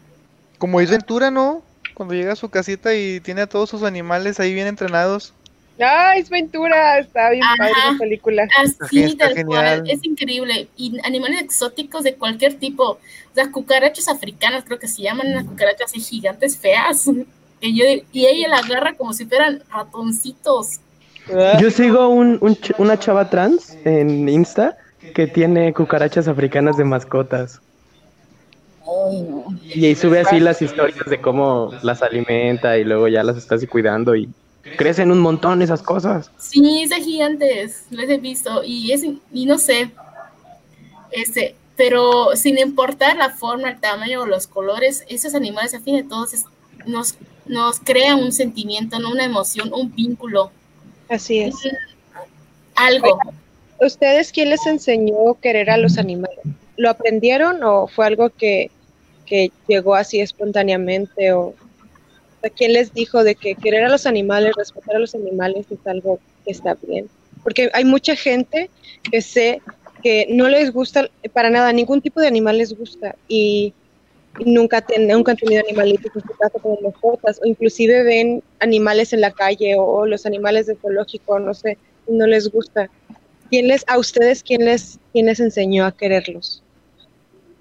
Como 0.56 0.80
es 0.80 0.90
Ventura, 0.90 1.30
¿no? 1.30 1.62
Cuando 1.92 2.14
llega 2.14 2.32
a 2.32 2.36
su 2.36 2.48
casita 2.48 2.94
y 2.94 3.20
tiene 3.20 3.42
a 3.42 3.46
todos 3.46 3.68
sus 3.68 3.82
animales 3.82 4.40
ahí 4.40 4.54
bien 4.54 4.68
entrenados. 4.68 5.34
¡Ay, 5.78 6.20
es 6.20 6.30
Ventura! 6.30 6.98
Está 6.98 7.30
bien 7.30 7.42
padre 7.58 7.72
la 7.92 7.98
película. 7.98 8.48
Así, 8.58 9.02
Está 9.02 9.32
tal 9.32 9.44
cual. 9.44 9.90
Es 9.90 10.04
increíble. 10.04 10.68
Y 10.76 10.98
animales 11.04 11.42
exóticos 11.42 12.04
de 12.04 12.14
cualquier 12.14 12.54
tipo. 12.54 12.98
Las 13.34 13.48
cucarachas 13.48 14.08
africanas, 14.08 14.64
creo 14.64 14.78
que 14.78 14.88
se 14.88 15.02
llaman 15.02 15.28
unas 15.28 15.44
cucarachas 15.44 15.90
así 15.90 16.00
gigantes, 16.00 16.56
feas. 16.56 17.10
Que 17.60 17.74
yo, 17.74 17.84
y 18.12 18.26
ella 18.26 18.48
la 18.48 18.58
agarra 18.58 18.94
como 18.94 19.12
si 19.12 19.26
fueran 19.26 19.62
ratoncitos. 19.70 20.80
Yo 21.58 21.70
sigo 21.70 22.08
un, 22.08 22.38
un 22.40 22.58
una 22.78 22.98
chava 22.98 23.30
trans 23.30 23.76
en 23.84 24.28
Insta 24.28 24.76
que 25.14 25.26
tiene 25.26 25.72
cucarachas 25.72 26.28
africanas 26.28 26.76
de 26.76 26.84
mascotas. 26.84 27.60
Y 29.62 29.86
ahí 29.86 29.94
sube 29.94 30.20
así 30.20 30.40
las 30.40 30.60
historias 30.60 31.06
de 31.06 31.20
cómo 31.20 31.72
las 31.82 32.02
alimenta 32.02 32.76
y 32.76 32.84
luego 32.84 33.08
ya 33.08 33.22
las 33.22 33.36
está 33.36 33.54
así 33.54 33.66
cuidando 33.66 34.14
y 34.14 34.28
crecen 34.76 35.10
un 35.10 35.18
montón 35.20 35.62
esas 35.62 35.82
cosas. 35.82 36.30
Sí, 36.38 36.82
es 36.82 36.90
de 36.90 37.00
gigantes, 37.00 37.84
les 37.90 38.08
he 38.10 38.16
visto. 38.18 38.62
Y 38.64 38.92
es, 38.92 39.02
y 39.32 39.46
no 39.46 39.58
sé. 39.58 39.90
Este, 41.10 41.54
pero 41.76 42.34
sin 42.34 42.58
importar 42.58 43.16
la 43.16 43.30
forma, 43.30 43.70
el 43.70 43.80
tamaño 43.80 44.22
o 44.22 44.26
los 44.26 44.46
colores, 44.46 45.04
esos 45.08 45.34
animales, 45.34 45.74
a 45.74 45.80
fin 45.80 45.96
de 45.96 46.04
todos, 46.04 46.34
es- 46.34 46.44
nos, 46.86 47.14
nos 47.46 47.80
crean 47.80 48.22
un 48.22 48.32
sentimiento, 48.32 48.98
¿no? 48.98 49.10
una 49.10 49.24
emoción, 49.24 49.72
un 49.72 49.94
vínculo. 49.94 50.50
Así 51.08 51.40
es. 51.40 51.54
Algo. 52.74 53.18
¿Ustedes 53.80 54.32
quién 54.32 54.50
les 54.50 54.66
enseñó 54.66 55.34
querer 55.40 55.70
a 55.70 55.76
los 55.76 55.98
animales? 55.98 56.38
¿Lo 56.76 56.90
aprendieron 56.90 57.62
o 57.62 57.86
fue 57.86 58.06
algo 58.06 58.30
que, 58.30 58.70
que 59.26 59.50
llegó 59.68 59.94
así 59.94 60.20
espontáneamente? 60.20 61.32
O 61.32 61.54
sea, 62.44 62.50
¿Quién 62.50 62.72
les 62.72 62.92
dijo 62.92 63.24
de 63.24 63.34
que 63.34 63.54
querer 63.54 63.84
a 63.84 63.88
los 63.88 64.06
animales, 64.06 64.52
respetar 64.56 64.96
a 64.96 64.98
los 64.98 65.14
animales 65.14 65.66
es 65.70 65.86
algo 65.86 66.18
que 66.44 66.52
está 66.52 66.76
bien? 66.86 67.08
Porque 67.42 67.70
hay 67.72 67.84
mucha 67.84 68.16
gente 68.16 68.70
que 69.10 69.22
sé 69.22 69.60
que 70.02 70.26
no 70.30 70.48
les 70.48 70.72
gusta 70.72 71.08
para 71.32 71.50
nada, 71.50 71.72
ningún 71.72 72.02
tipo 72.02 72.20
de 72.20 72.26
animal 72.28 72.58
les 72.58 72.76
gusta 72.76 73.14
y, 73.28 73.72
nunca, 74.44 74.80
ten- 74.80 75.06
nunca 75.06 75.32
han 75.32 75.38
tenido 75.38 75.62
animalitos 75.66 76.10
en 76.14 76.22
su 76.22 76.36
casa 76.36 76.58
como 76.60 76.78
mascotas 76.80 77.40
o 77.42 77.46
inclusive 77.46 78.02
ven 78.02 78.42
animales 78.60 79.12
en 79.12 79.20
la 79.20 79.30
calle 79.30 79.76
o, 79.78 80.06
los 80.06 80.26
animales 80.26 80.66
de 80.66 80.76
zoológico, 80.76 81.38
no 81.38 81.54
sé, 81.54 81.78
no 82.08 82.26
les 82.26 82.50
gusta. 82.50 82.90
¿Quién 83.50 83.68
les, 83.68 83.84
a 83.86 83.98
ustedes, 83.98 84.42
quién 84.42 84.64
les, 84.64 84.98
quién 85.12 85.26
les 85.26 85.40
enseñó 85.40 85.86
a 85.86 85.96
quererlos? 85.96 86.63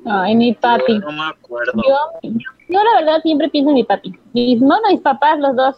Ay, 0.05 0.35
mi 0.35 0.53
papi. 0.53 0.99
No 0.99 1.11
me 1.11 1.23
acuerdo. 1.23 1.71
Yo, 1.75 2.29
yo, 2.69 2.79
la 2.83 2.99
verdad 3.01 3.21
siempre 3.21 3.49
pienso 3.49 3.69
en 3.69 3.75
mi 3.75 3.83
papi. 3.83 4.13
Mis, 4.33 4.61
no, 4.61 4.75
no, 4.81 4.89
mis 4.89 5.01
papás, 5.01 5.39
los 5.39 5.55
dos, 5.55 5.75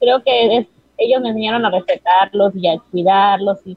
creo 0.00 0.22
que 0.22 0.56
es- 0.58 0.66
ellos 0.98 1.20
me 1.22 1.30
enseñaron 1.30 1.64
a 1.64 1.70
respetarlos 1.70 2.54
y 2.54 2.68
a 2.68 2.78
cuidarlos 2.90 3.58
y 3.66 3.76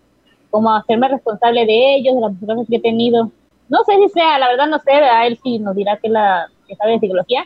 como 0.52 0.72
a 0.72 0.80
hacerme 0.80 1.08
responsable 1.08 1.66
de 1.66 1.96
ellos, 1.96 2.16
de 2.16 2.22
las 2.22 2.32
cosas 2.40 2.68
que 2.70 2.76
he 2.76 2.82
tenido. 2.82 3.32
No 3.70 3.80
sé 3.86 3.96
si 3.98 4.10
sea, 4.10 4.38
la 4.38 4.48
verdad 4.48 4.68
no 4.68 4.80
sé, 4.80 4.92
a 4.92 5.26
él 5.26 5.40
sí 5.42 5.60
nos 5.60 5.76
dirá 5.76 5.98
que, 5.98 6.10
la, 6.10 6.48
que 6.68 6.76
sabe 6.76 6.94
de 6.94 7.00
psicología. 7.00 7.46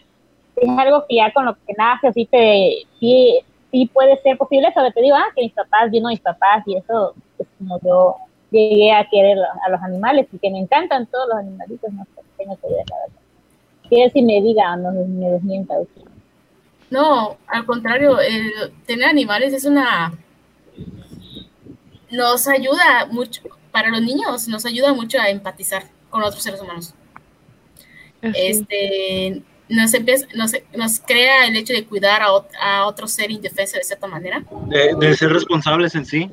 Es 0.56 0.70
algo 0.70 1.06
que 1.08 1.16
ya 1.16 1.32
con 1.32 1.46
lo 1.46 1.54
que 1.56 1.74
nace, 1.78 2.12
sí, 2.12 2.26
te, 2.26 2.80
sí, 3.00 3.40
sí 3.72 3.86
puede 3.94 4.18
ser 4.18 4.38
posible, 4.38 4.70
pero 4.76 4.92
te 4.92 5.02
digo, 5.02 5.16
ah, 5.16 5.28
que 5.36 5.44
mis 5.44 5.54
papás, 5.54 5.90
vino 5.90 6.10
mis 6.10 6.20
papás 6.20 6.64
y 6.66 6.76
eso, 6.76 7.14
es 7.38 7.48
como 7.58 7.80
yo 7.82 8.16
llegué 8.52 8.92
a 8.92 9.08
querer 9.10 9.38
a, 9.40 9.66
a 9.66 9.70
los 9.70 9.82
animales 9.82 10.28
y 10.34 10.40
que 10.40 10.52
me 10.52 10.60
encantan 10.60 11.06
todos 11.06 11.28
los 11.30 11.38
animalitos, 11.38 11.94
no 11.94 12.04
sé, 12.04 12.19
tengo 12.40 12.58
que 12.58 12.68
ver, 12.68 12.86
la 12.90 12.96
verdad. 13.06 14.12
Que 14.14 14.22
me 14.22 14.42
diga, 14.42 14.76
no 14.76 14.92
me 14.92 15.30
desmienta. 15.30 15.76
No, 16.90 17.38
al 17.48 17.66
contrario, 17.66 18.20
el 18.20 18.72
tener 18.86 19.08
animales 19.08 19.54
es 19.54 19.66
una... 19.66 20.14
Nos 22.12 22.48
ayuda 22.48 23.06
mucho, 23.12 23.44
para 23.72 23.90
los 23.90 24.02
niños, 24.02 24.48
nos 24.48 24.66
ayuda 24.66 24.94
mucho 24.94 25.20
a 25.20 25.30
empatizar 25.30 25.84
con 26.10 26.24
otros 26.24 26.42
seres 26.42 26.60
humanos. 26.60 26.96
Este, 28.22 29.44
nos, 29.70 29.94
empieza, 29.94 30.26
nos, 30.34 30.54
nos 30.76 31.00
crea 31.00 31.46
el 31.46 31.56
hecho 31.56 31.74
de 31.74 31.86
cuidar 31.86 32.24
a, 32.24 32.28
a 32.62 32.88
otro 32.88 33.08
ser 33.08 33.30
indefenso 33.30 33.78
de 33.78 33.84
cierta 33.84 34.08
manera. 34.08 34.44
De, 34.68 34.96
de 35.00 35.16
ser 35.16 35.32
responsables 35.32 35.94
en 35.94 36.06
sí. 36.06 36.30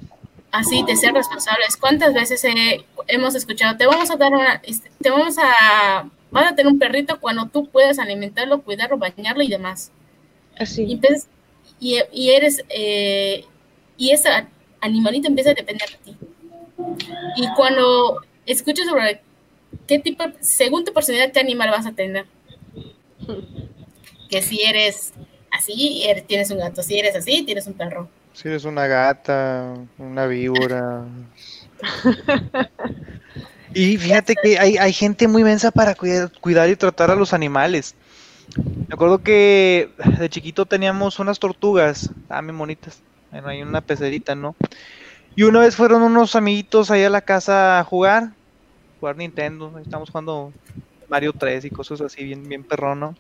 Así, 0.59 0.83
de 0.87 0.97
ser 0.97 1.13
responsables. 1.13 1.77
¿Cuántas 1.77 2.15
veces 2.15 2.43
hemos 3.09 3.35
escuchado, 3.35 3.77
te 3.77 3.87
vamos 3.87 4.11
a 4.11 4.17
dar 4.17 4.33
una, 4.33 4.55
este, 4.65 4.91
te 5.03 5.11
vamos 5.11 5.37
a, 5.39 6.09
vas 6.31 6.53
a 6.53 6.55
tener 6.55 6.73
un 6.73 6.79
perrito 6.79 7.21
cuando 7.21 7.47
tú 7.47 7.69
puedas 7.69 7.99
alimentarlo, 7.99 8.63
cuidarlo, 8.63 8.97
bañarlo 8.97 9.43
y 9.43 9.49
demás? 9.49 9.91
Así. 10.59 10.85
Y, 10.85 10.93
empiezas- 10.95 11.29
y, 11.79 11.99
y 12.13 12.31
eres, 12.31 12.65
eh, 12.71 13.45
y 13.99 14.11
ese 14.13 14.31
animalito 14.81 15.29
empieza 15.29 15.51
a 15.51 15.55
depender 15.55 15.89
de 15.91 15.97
ti. 16.13 16.17
Y 17.37 17.49
cuando 17.55 18.23
escuchas 18.47 18.87
sobre 18.87 19.21
qué 19.87 19.99
tipo, 19.99 20.25
según 20.41 20.85
tu 20.85 20.93
personalidad, 20.95 21.33
qué 21.33 21.41
animal 21.41 21.71
vas 21.71 21.87
a 21.87 21.93
tener. 21.93 22.25
Que 24.31 24.41
si 24.43 24.63
eres 24.63 25.13
así, 25.51 26.03
eres- 26.05 26.27
tienes 26.27 26.51
un 26.51 26.59
gato, 26.59 26.83
si 26.83 26.99
eres 26.99 27.15
así, 27.15 27.43
tienes 27.43 27.67
un 27.67 27.75
perro. 27.75 28.09
Si 28.37 28.49
eres 28.49 28.67
una 28.67 28.87
gata, 28.87 29.73
una 29.97 30.27
víbora. 30.27 31.07
Y 33.73 33.97
fíjate 33.97 34.35
que 34.35 34.59
hay, 34.59 34.77
hay 34.77 34.93
gente 34.93 35.27
muy 35.27 35.43
mensa 35.43 35.71
para 35.71 35.95
cuidar, 35.95 36.31
cuidar 36.41 36.69
y 36.69 36.77
tratar 36.77 37.11
a 37.11 37.15
los 37.15 37.33
animales. 37.33 37.95
Me 38.57 38.93
acuerdo 38.93 39.23
que 39.23 39.91
de 40.19 40.29
chiquito 40.29 40.67
teníamos 40.67 41.19
unas 41.19 41.39
tortugas, 41.39 42.11
estaban 42.21 42.47
bien 42.47 42.59
bonitas. 42.59 43.01
Bueno, 43.31 43.49
hay 43.49 43.63
una 43.63 43.81
pecerita, 43.81 44.35
¿no? 44.35 44.55
Y 45.35 45.45
una 45.45 45.61
vez 45.61 45.75
fueron 45.75 46.03
unos 46.03 46.37
amiguitos 46.37 46.91
ahí 46.91 47.05
a 47.05 47.11
la 47.11 47.23
casa 47.23 47.79
a 47.79 47.85
jugar, 47.85 48.33
jugar 49.01 49.17
Nintendo. 49.17 49.79
Estamos 49.79 50.11
jugando 50.11 50.53
Mario 51.09 51.33
3 51.33 51.65
y 51.65 51.71
cosas 51.71 52.03
así, 52.03 52.23
bien, 52.23 52.47
bien 52.47 52.65
perrón, 52.65 53.01
¿no? 53.01 53.17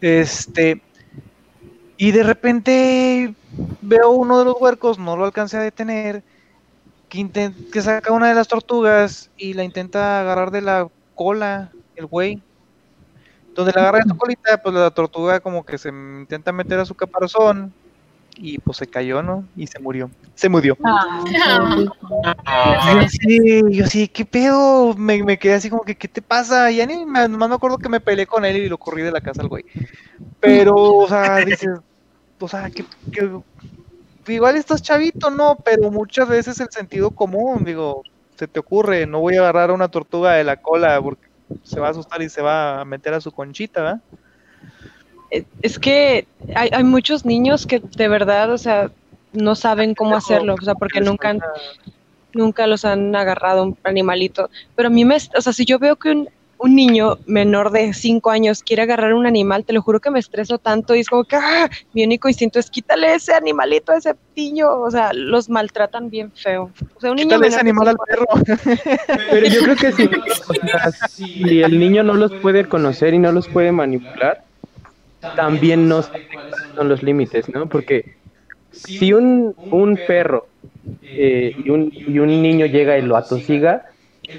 Este. 0.00 0.82
Y 2.02 2.12
de 2.12 2.22
repente 2.22 3.34
veo 3.82 4.12
uno 4.12 4.38
de 4.38 4.46
los 4.46 4.54
huercos, 4.58 4.98
no 4.98 5.18
lo 5.18 5.26
alcancé 5.26 5.58
a 5.58 5.60
detener, 5.60 6.22
que, 7.10 7.18
inten- 7.18 7.70
que 7.70 7.82
saca 7.82 8.10
una 8.10 8.28
de 8.28 8.34
las 8.34 8.48
tortugas 8.48 9.28
y 9.36 9.52
la 9.52 9.64
intenta 9.64 10.22
agarrar 10.22 10.50
de 10.50 10.62
la 10.62 10.88
cola, 11.14 11.70
el 11.96 12.06
güey. 12.06 12.40
Donde 13.54 13.72
la 13.72 13.82
agarra 13.82 13.98
de 13.98 14.08
su 14.08 14.16
colita, 14.16 14.56
pues 14.62 14.74
la 14.74 14.90
tortuga 14.90 15.40
como 15.40 15.62
que 15.62 15.76
se 15.76 15.90
intenta 15.90 16.52
meter 16.52 16.78
a 16.78 16.86
su 16.86 16.94
caparazón 16.94 17.70
y 18.34 18.56
pues 18.56 18.78
se 18.78 18.86
cayó, 18.86 19.22
¿no? 19.22 19.44
Y 19.54 19.66
se 19.66 19.78
murió. 19.78 20.10
Se 20.34 20.48
murió. 20.48 20.78
Y 20.80 21.84
yo 22.94 23.00
así, 23.00 23.76
yo 23.76 23.84
así, 23.84 24.08
¿qué 24.08 24.24
pedo? 24.24 24.94
Me, 24.94 25.22
me 25.22 25.38
quedé 25.38 25.52
así 25.52 25.68
como 25.68 25.82
que, 25.82 25.94
¿qué 25.94 26.08
te 26.08 26.22
pasa? 26.22 26.70
Ya 26.70 26.86
ni 26.86 27.04
nomás 27.04 27.28
me 27.28 27.54
acuerdo 27.56 27.76
que 27.76 27.90
me 27.90 28.00
peleé 28.00 28.26
con 28.26 28.46
él 28.46 28.56
y 28.56 28.70
lo 28.70 28.78
corrí 28.78 29.02
de 29.02 29.12
la 29.12 29.20
casa 29.20 29.42
al 29.42 29.48
güey. 29.48 29.66
Pero, 30.38 30.74
o 30.74 31.06
sea, 31.06 31.44
dices, 31.44 31.68
o 32.40 32.48
sea, 32.48 32.70
que, 32.70 32.84
que 33.12 34.32
igual 34.32 34.56
estás 34.56 34.82
chavito, 34.82 35.30
¿no? 35.30 35.56
Pero 35.64 35.90
muchas 35.90 36.28
veces 36.28 36.60
el 36.60 36.70
sentido 36.70 37.10
común, 37.10 37.64
digo, 37.64 38.02
se 38.36 38.48
te 38.48 38.60
ocurre, 38.60 39.06
no 39.06 39.20
voy 39.20 39.36
a 39.36 39.40
agarrar 39.40 39.70
a 39.70 39.74
una 39.74 39.88
tortuga 39.88 40.32
de 40.32 40.44
la 40.44 40.56
cola 40.56 41.00
porque 41.00 41.28
se 41.62 41.80
va 41.80 41.88
a 41.88 41.90
asustar 41.90 42.22
y 42.22 42.28
se 42.28 42.42
va 42.42 42.80
a 42.80 42.84
meter 42.84 43.14
a 43.14 43.20
su 43.20 43.32
conchita, 43.32 43.82
¿verdad? 43.82 44.00
Eh, 45.30 45.44
Es 45.62 45.78
que 45.78 46.26
hay, 46.54 46.70
hay 46.72 46.84
muchos 46.84 47.24
niños 47.24 47.66
que 47.66 47.80
de 47.80 48.08
verdad, 48.08 48.50
o 48.52 48.58
sea, 48.58 48.90
no 49.32 49.54
saben 49.54 49.94
cómo 49.94 50.16
hacerlo, 50.16 50.54
o 50.54 50.64
sea, 50.64 50.74
porque 50.74 51.00
nunca 51.00 51.30
han, 51.30 51.40
nunca 52.32 52.66
los 52.66 52.84
han 52.84 53.14
agarrado 53.14 53.62
un 53.64 53.78
animalito. 53.84 54.50
Pero 54.74 54.88
a 54.88 54.90
mí 54.90 55.04
me, 55.04 55.16
o 55.16 55.40
sea, 55.40 55.52
si 55.52 55.64
yo 55.64 55.78
veo 55.78 55.96
que 55.96 56.10
un, 56.10 56.28
un 56.62 56.74
niño 56.76 57.18
menor 57.26 57.70
de 57.70 57.94
5 57.94 58.30
años 58.30 58.62
quiere 58.62 58.82
agarrar 58.82 59.14
un 59.14 59.26
animal, 59.26 59.64
te 59.64 59.72
lo 59.72 59.80
juro 59.80 59.98
que 59.98 60.10
me 60.10 60.18
estreso 60.18 60.58
tanto 60.58 60.94
y 60.94 61.00
es 61.00 61.08
como 61.08 61.24
que 61.24 61.36
¡ah! 61.36 61.70
mi 61.94 62.04
único 62.04 62.28
instinto 62.28 62.58
es 62.58 62.70
quítale 62.70 63.14
ese 63.14 63.32
animalito 63.32 63.92
a 63.92 63.96
ese 63.96 64.14
niño, 64.36 64.68
o 64.70 64.90
sea, 64.90 65.12
los 65.14 65.48
maltratan 65.48 66.10
bien 66.10 66.30
feo. 66.32 66.70
O 66.96 67.00
sea, 67.00 67.10
un 67.10 67.16
niño 67.16 67.28
Quítale 67.28 67.46
ese 67.48 67.64
menor 67.64 67.84
de 67.84 67.90
animal 67.90 67.96
al 67.96 67.96
perro. 68.06 69.24
Pero 69.30 69.46
yo 69.46 69.62
creo 69.62 69.76
que 69.76 69.92
si, 69.92 70.04
o 70.04 70.54
sea, 70.54 70.92
si 71.08 71.62
el 71.62 71.78
niño 71.78 72.02
no 72.02 72.14
los 72.14 72.32
puede 72.32 72.66
conocer 72.66 73.14
y 73.14 73.18
no 73.18 73.32
los 73.32 73.48
puede 73.48 73.72
manipular, 73.72 74.44
también 75.34 75.88
no 75.88 76.02
sabe 76.02 76.40
cuáles 76.50 76.68
son 76.74 76.88
los 76.90 77.02
límites, 77.02 77.48
¿no? 77.48 77.68
Porque 77.70 78.16
si 78.72 79.14
un, 79.14 79.54
un 79.70 79.96
perro 79.96 80.46
eh, 81.14 81.54
y, 81.56 81.70
un, 81.70 81.90
y 82.06 82.18
un 82.18 82.42
niño 82.42 82.66
llega 82.66 82.98
y 82.98 83.02
lo 83.02 83.16
atosiga, 83.16 83.86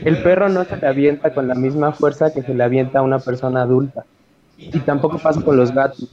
el 0.03 0.21
perro 0.23 0.49
no 0.49 0.65
se 0.65 0.77
le 0.77 0.87
avienta 0.87 1.33
con 1.33 1.47
la 1.47 1.55
misma 1.55 1.91
fuerza 1.91 2.33
que 2.33 2.41
se 2.41 2.53
le 2.53 2.63
avienta 2.63 2.99
a 2.99 3.01
una 3.01 3.19
persona 3.19 3.61
adulta. 3.61 4.05
Y 4.57 4.79
tampoco 4.79 5.17
pasa 5.17 5.41
con 5.41 5.57
los 5.57 5.73
gatos. 5.73 6.09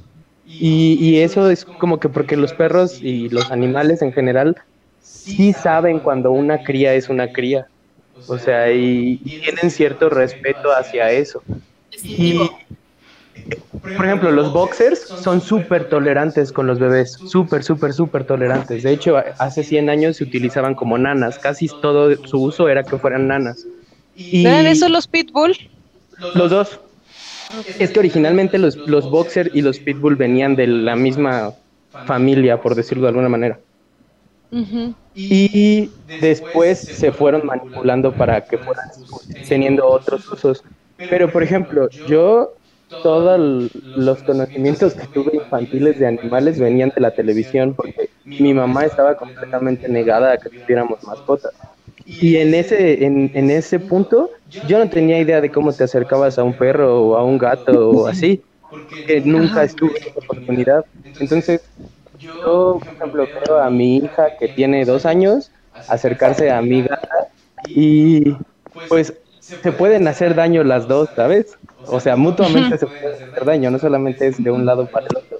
Y, 0.47 0.97
y 1.01 1.19
eso 1.19 1.51
es 1.51 1.65
como 1.65 2.01
que 2.01 2.09
porque 2.09 2.37
los 2.37 2.53
perros 2.55 3.03
y 3.03 3.29
los 3.29 3.51
animales 3.51 4.01
en 4.01 4.13
general 4.13 4.57
sí 5.03 5.53
saben 5.53 5.99
cuando 6.01 6.33
una 6.33 6.63
cría 6.63 6.95
es 6.95 7.09
una 7.09 7.33
cría. 7.33 7.67
O 8.27 8.39
sea, 8.39 8.73
y 8.73 9.19
tienen 9.19 9.71
cierto 9.71 10.09
respeto 10.09 10.73
hacia 10.73 11.11
eso. 11.11 11.43
Y, 12.03 12.41
por 13.83 14.05
ejemplo, 14.05 14.31
los 14.31 14.53
boxers 14.53 15.01
son 15.01 15.41
súper 15.41 15.89
tolerantes 15.89 16.53
con 16.53 16.67
los 16.67 16.79
bebés, 16.79 17.13
súper, 17.13 17.63
súper, 17.63 17.93
súper 17.93 18.25
tolerantes. 18.25 18.83
De 18.83 18.93
hecho, 18.93 19.17
hace 19.39 19.65
100 19.65 19.91
años 19.91 20.17
se 20.17 20.25
utilizaban 20.25 20.75
como 20.75 20.99
nanas, 20.99 21.39
casi 21.39 21.69
todo 21.69 22.15
su 22.27 22.43
uso 22.43 22.69
era 22.69 22.83
que 22.83 22.99
fueran 22.99 23.29
nanas. 23.29 23.67
Y 24.17 24.43
¿No 24.43 24.51
eran 24.51 24.67
esos 24.67 24.91
los 24.91 25.07
pitbull? 25.07 25.57
los 26.35 26.51
dos. 26.51 26.81
Es 27.79 27.91
que 27.91 27.99
originalmente 27.99 28.59
los, 28.59 28.77
los 28.77 29.09
boxer 29.11 29.51
y 29.55 29.63
los 29.63 29.79
pitbull 29.79 30.17
venían 30.17 30.55
de 30.57 30.67
la 30.67 30.97
misma 30.97 31.53
familia, 32.07 32.61
por 32.61 32.75
decirlo 32.75 33.05
de 33.05 33.09
alguna 33.09 33.29
manera. 33.29 33.59
Y 35.15 35.91
después 36.21 36.79
se 36.79 37.13
fueron 37.13 37.47
manipulando 37.47 38.13
para 38.13 38.45
que 38.45 38.59
fueran 38.59 38.89
teniendo 39.49 39.87
otros 39.87 40.31
usos. 40.31 40.65
Pero, 40.97 41.31
por 41.31 41.43
ejemplo, 41.43 41.89
yo 42.07 42.55
todos 43.03 43.71
los 43.95 44.23
conocimientos 44.23 44.95
que 44.95 45.07
tuve 45.09 45.37
infantiles 45.37 45.99
de 45.99 46.07
animales 46.07 46.59
venían 46.59 46.91
de 46.95 47.01
la 47.01 47.13
televisión 47.13 47.75
porque 47.75 48.11
mi 48.37 48.55
mamá 48.55 48.85
estaba 48.85 49.17
completamente 49.17 49.89
negada 49.89 50.33
a 50.33 50.39
que 50.39 50.51
tuviéramos 50.51 51.03
mascotas. 51.03 51.53
Y 52.19 52.37
en 52.37 52.55
ese, 52.55 53.05
en, 53.05 53.31
en 53.35 53.51
ese 53.51 53.79
punto 53.81 54.31
yo 54.61 54.79
no 54.79 54.91
tenía 54.91 55.21
idea 55.21 55.41
de 55.41 55.51
cómo 55.51 55.75
te 55.75 55.85
acercabas 55.85 56.39
a 56.39 56.45
un 56.45 56.55
perro 56.57 57.03
o 57.03 57.17
a 57.17 57.25
un 57.25 57.39
gato 57.39 57.91
o 57.91 58.07
así, 58.07 58.43
que 59.05 59.21
nunca 59.21 59.65
estuve 59.65 59.99
en 59.99 60.09
esa 60.09 60.21
oportunidad. 60.21 60.85
Entonces, 61.19 61.61
yo, 62.45 62.79
por 62.85 62.95
ejemplo, 62.95 63.29
veo 63.47 63.59
a 63.59 63.71
mi 63.71 63.99
hija 63.99 64.31
que 64.39 64.49
tiene 64.49 64.85
dos 64.85 65.07
años 65.07 65.53
acercarse 65.87 66.51
a 66.51 66.61
mi 66.63 66.83
gata 66.83 67.29
y 67.65 68.37
pues 68.89 69.15
se 69.63 69.73
pueden 69.73 70.07
hacer 70.09 70.35
daño 70.35 70.65
las 70.65 70.87
dos, 70.89 71.11
¿sabes? 71.15 71.59
O 71.87 72.01
sea, 72.01 72.17
mutuamente 72.17 72.79
se 72.79 72.87
pueden 72.87 73.23
hacer 73.23 73.45
daño, 73.45 73.71
no 73.71 73.79
solamente 73.79 74.27
es 74.27 74.43
de 74.43 74.51
un 74.51 74.67
lado 74.67 74.87
para 74.87 75.07
el 75.07 75.17
otro, 75.17 75.39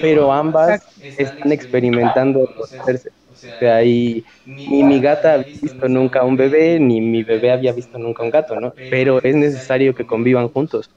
pero 0.00 0.32
ambas 0.32 0.82
están 1.16 1.52
experimentando 1.52 2.46
conocerse. 2.54 3.10
O 3.32 3.58
sea, 3.60 3.84
y 3.84 4.24
ni 4.46 4.82
mi 4.82 5.00
gata 5.00 5.34
había 5.34 5.60
visto 5.62 5.88
nunca 5.88 6.24
un 6.24 6.36
bebé, 6.36 6.80
ni 6.80 7.00
mi 7.00 7.22
bebé 7.22 7.52
había 7.52 7.72
visto 7.72 7.96
nunca 7.98 8.22
un 8.22 8.30
gato, 8.30 8.58
¿no? 8.60 8.74
Pero 8.90 9.22
es 9.22 9.34
necesario 9.36 9.94
que 9.94 10.04
convivan 10.04 10.48
juntos. 10.48 10.90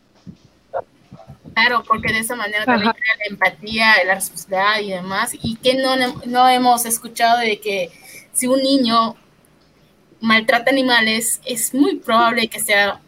Claro, 1.54 1.84
porque 1.88 2.12
de 2.12 2.20
esa 2.20 2.36
manera 2.36 2.66
también 2.66 2.92
crea 2.92 3.16
la 3.20 3.26
empatía, 3.30 3.86
la 4.06 4.16
responsabilidad 4.16 4.80
y 4.82 4.90
demás. 4.92 5.32
Y 5.34 5.56
que 5.58 5.76
no, 5.76 5.96
no 6.26 6.50
hemos 6.50 6.86
escuchado 6.86 7.40
de 7.40 7.60
que 7.60 7.92
si 8.34 8.48
un 8.48 8.62
niño 8.62 9.16
maltrata 10.22 10.72
animales, 10.72 11.42
es 11.46 11.74
muy 11.74 11.98
probable 11.98 12.48
que 12.48 12.60
sea 12.60 13.00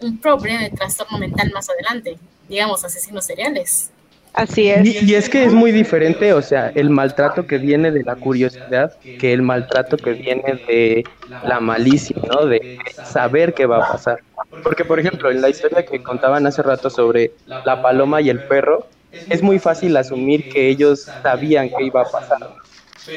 un 0.00 0.18
problema 0.20 0.62
de 0.62 0.70
trastorno 0.70 1.18
mental 1.18 1.50
más 1.54 1.68
adelante, 1.70 2.18
digamos, 2.48 2.84
asesinos 2.84 3.24
seriales. 3.24 3.90
Así 4.32 4.68
es. 4.68 4.86
Y, 4.86 4.98
y 5.00 5.14
es 5.14 5.28
que 5.28 5.44
es 5.44 5.54
muy 5.54 5.72
diferente, 5.72 6.32
o 6.34 6.42
sea, 6.42 6.70
el 6.74 6.90
maltrato 6.90 7.46
que 7.46 7.58
viene 7.58 7.90
de 7.90 8.02
la 8.04 8.16
curiosidad 8.16 8.92
que 9.16 9.32
el 9.32 9.40
maltrato 9.42 9.96
que 9.96 10.12
viene 10.14 10.60
de 10.68 11.04
la 11.40 11.58
malicia, 11.60 12.14
¿no? 12.30 12.44
De 12.46 12.60
saber 13.02 13.54
qué 13.54 13.64
va 13.64 13.78
a 13.78 13.92
pasar. 13.92 14.18
Porque, 14.62 14.84
por 14.84 15.00
ejemplo, 15.00 15.30
en 15.30 15.40
la 15.40 15.48
historia 15.48 15.84
que 15.84 16.00
contaban 16.00 16.46
hace 16.46 16.62
rato 16.62 16.90
sobre 16.90 17.32
la 17.62 17.80
paloma 17.80 18.20
y 18.20 18.28
el 18.28 18.40
perro, 18.42 18.86
es 19.30 19.42
muy 19.42 19.58
fácil 19.58 19.96
asumir 19.96 20.44
que 20.48 20.68
ellos 20.68 21.16
sabían 21.22 21.70
qué 21.70 21.84
iba 21.84 22.02
a 22.02 22.10
pasar. 22.10 22.38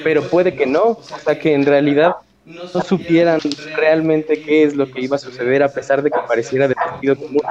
Pero 0.01 0.29
puede 0.29 0.55
que 0.55 0.65
no, 0.65 0.83
o 1.09 1.19
sea, 1.19 1.35
que 1.37 1.53
en 1.53 1.65
realidad 1.65 2.13
no 2.49 2.81
supieran 2.81 3.39
realmente 3.75 4.41
qué 4.41 4.63
es 4.63 4.75
lo 4.75 4.89
que 4.91 5.01
iba 5.01 5.15
a 5.15 5.19
suceder 5.19 5.61
a 5.61 5.71
pesar 5.71 6.01
de 6.01 6.09
que 6.09 6.17
pareciera 6.27 6.67
de 6.67 6.75
sentido 6.91 7.15
común. 7.15 7.41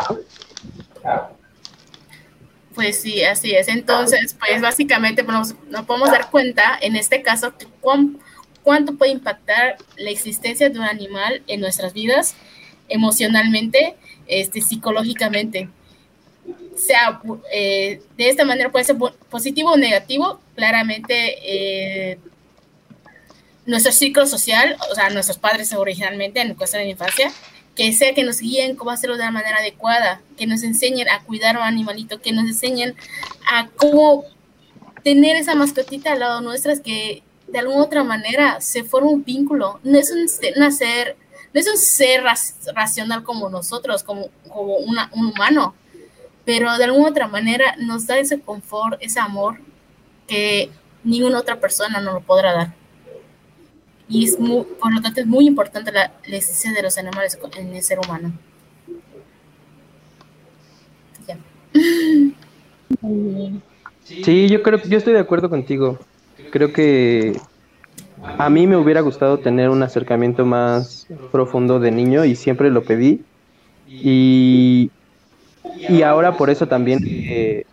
Pues 2.75 3.01
sí, 3.01 3.23
así 3.25 3.55
es. 3.55 3.69
Entonces, 3.69 4.37
pues 4.39 4.61
básicamente 4.61 5.23
nos, 5.23 5.55
podemos 5.87 6.11
dar 6.11 6.31
cuenta, 6.31 6.77
en 6.81 6.97
este 6.97 7.23
caso, 7.23 7.53
cuánto 8.63 8.95
puede 8.97 9.13
impactar 9.13 9.77
la 9.97 10.11
existencia 10.11 10.69
de 10.69 10.79
un 10.79 10.85
animal 10.85 11.43
en 11.47 11.61
nuestras 11.61 11.93
vidas, 11.93 12.35
emocionalmente, 12.89 13.97
este, 14.27 14.61
psicológicamente. 14.61 15.69
Sea 16.77 17.21
eh, 17.53 18.01
de 18.17 18.29
esta 18.29 18.45
manera 18.45 18.71
puede 18.71 18.85
ser 18.85 18.97
positivo 19.29 19.73
o 19.73 19.77
negativo, 19.77 20.41
claramente 20.55 21.37
eh, 21.43 22.19
nuestro 23.69 23.93
ciclo 23.93 24.27
social, 24.27 24.77
o 24.91 24.95
sea, 24.95 25.11
nuestros 25.11 25.39
padres 25.39 25.73
originalmente 25.75 26.41
en 26.41 26.55
cuestión 26.55 26.83
de 26.83 26.89
infancia, 26.89 27.31
que 27.77 27.93
sea 27.93 28.13
que 28.15 28.25
nos 28.25 28.41
guíen 28.41 28.75
cómo 28.75 28.91
hacerlo 28.91 29.17
de 29.17 29.25
la 29.25 29.31
manera 29.31 29.59
adecuada, 29.59 30.21
que 30.37 30.47
nos 30.49 30.65
enseñen 30.65 31.09
a 31.09 31.23
cuidar 31.23 31.55
a 31.55 31.61
un 31.61 31.65
animalito, 31.67 32.21
que 32.21 32.33
nos 32.33 32.47
enseñen 32.47 32.97
a 33.49 33.69
cómo 33.77 34.25
tener 35.05 35.37
esa 35.37 35.55
mascotita 35.55 36.13
al 36.13 36.19
lado 36.21 36.41
nuestras 36.41 36.81
que 36.81 37.23
de 37.47 37.59
alguna 37.61 37.85
otra 37.85 38.03
manera 38.03 38.61
se 38.61 38.83
forma 38.85 39.11
un 39.11 39.23
vínculo. 39.23 39.79
No 39.85 39.99
es 39.99 40.11
un, 40.11 40.27
una 40.57 40.71
ser, 40.73 41.17
no 41.55 41.61
es 41.61 41.69
un 41.71 41.79
ser 41.79 42.25
racional 42.75 43.23
como 43.23 43.49
nosotros, 43.49 44.03
como, 44.03 44.29
una- 44.81 45.11
un 45.13 45.27
humano, 45.27 45.75
pero 46.45 46.77
de 46.79 46.85
alguna 46.85 47.09
otra 47.11 47.29
manera 47.29 47.77
nos 47.79 48.07
da 48.07 48.19
ese 48.19 48.41
confort, 48.41 48.99
ese 49.03 49.21
amor 49.21 49.61
que 50.27 50.71
ninguna 51.05 51.39
otra 51.39 51.61
persona 51.61 52.01
nos 52.01 52.15
lo 52.15 52.21
podrá 52.23 52.53
dar. 52.55 52.78
Y 54.09 54.25
es 54.25 54.39
muy, 54.39 54.65
por 54.81 54.93
lo 54.93 55.03
tanto 55.03 55.21
es 55.21 55.27
muy 55.27 55.47
importante 55.47 55.93
la, 55.93 56.13
la 56.27 56.37
existencia 56.37 56.73
de 56.73 56.83
los 56.83 56.97
animales 56.97 57.39
en 57.57 57.75
el 57.75 57.83
ser 57.83 57.99
humano. 57.99 58.33
Sí, 64.05 64.49
yo 64.49 64.63
creo, 64.63 64.81
yo 64.83 64.99
estoy 64.99 65.13
de 65.13 65.21
acuerdo 65.21 65.51
contigo. 65.51 65.99
Creo 66.51 66.73
que 66.73 67.39
a 68.23 68.49
mí 68.49 68.67
me 68.67 68.77
hubiera 68.77 69.01
gustado 69.01 69.39
tener 69.39 69.69
un 69.69 69.83
acercamiento 69.83 70.47
más 70.47 71.07
profundo 71.31 71.79
de 71.79 71.91
niño 71.91 72.25
y 72.25 72.35
siempre 72.35 72.71
lo 72.71 72.83
pedí. 72.85 73.23
Y, 73.87 74.91
y 75.89 76.03
ahora 76.03 76.37
por 76.37 76.51
eso 76.51 76.67
también 76.67 77.01
eh, 77.05 77.65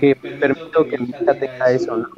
que 0.00 0.14
permito 0.16 0.86
que 0.86 0.98
mi 0.98 1.08
hija 1.08 1.34
tenga 1.34 1.70
eso, 1.70 1.96
¿no? 1.96 2.08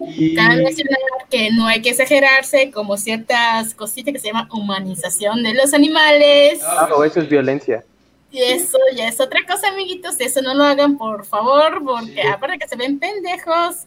Y, 0.00 0.34
Cabe 0.34 0.62
mencionar 0.62 0.98
que 1.28 1.50
no 1.52 1.66
hay 1.66 1.82
que 1.82 1.90
exagerarse 1.90 2.70
como 2.70 2.96
ciertas 2.96 3.74
cositas 3.74 4.12
que 4.14 4.18
se 4.18 4.28
llama 4.28 4.48
humanización 4.52 5.42
de 5.42 5.54
los 5.54 5.74
animales. 5.74 6.60
ah, 6.64 6.88
o 6.96 7.04
eso 7.04 7.20
es 7.20 7.28
violencia. 7.28 7.84
Y 8.32 8.40
eso 8.42 8.78
ya 8.96 9.08
es 9.08 9.20
otra 9.20 9.40
cosa, 9.46 9.68
amiguitos. 9.68 10.20
Eso 10.20 10.40
no 10.40 10.54
lo 10.54 10.64
hagan, 10.64 10.96
por 10.96 11.24
favor, 11.26 11.82
porque 11.84 12.22
aparte 12.22 12.58
que 12.58 12.68
se 12.68 12.76
ven 12.76 12.98
pendejos, 12.98 13.86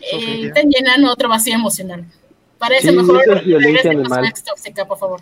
eh, 0.00 0.46
están 0.46 0.68
llenando 0.68 1.12
otro 1.12 1.28
vacío 1.28 1.54
emocional. 1.54 2.04
Para 2.58 2.76
eso 2.76 2.90
Sí, 2.90 2.96
mejor 2.96 3.22
eso 3.22 3.32
es 3.34 3.44
violencia 3.44 3.90
animal. 3.90 4.32
tóxica, 4.44 4.84
por 4.84 4.98
favor. 4.98 5.20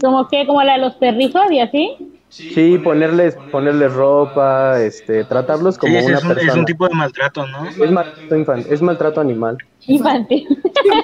¿Como 0.00 0.28
que? 0.28 0.46
¿Como 0.46 0.62
la 0.62 0.74
de 0.74 0.78
los 0.78 0.94
perrijos 0.94 1.42
y 1.50 1.60
así? 1.60 2.19
Sí, 2.30 2.78
ponerles, 2.78 3.38
ponerles 3.50 3.92
ropa, 3.92 4.80
este, 4.82 5.24
tratarlos 5.24 5.78
como 5.78 5.98
Sí, 6.00 6.04
una 6.06 6.18
es, 6.18 6.24
un, 6.24 6.30
es 6.30 6.36
persona. 6.36 6.60
un 6.60 6.64
tipo 6.64 6.88
de 6.88 6.94
maltrato, 6.94 7.46
¿no? 7.46 7.68
Es 7.84 7.90
maltrato 7.90 8.36
infan- 8.36 8.66
es 8.68 8.82
maltrato 8.82 9.20
animal. 9.20 9.56
Infantil. 9.86 10.46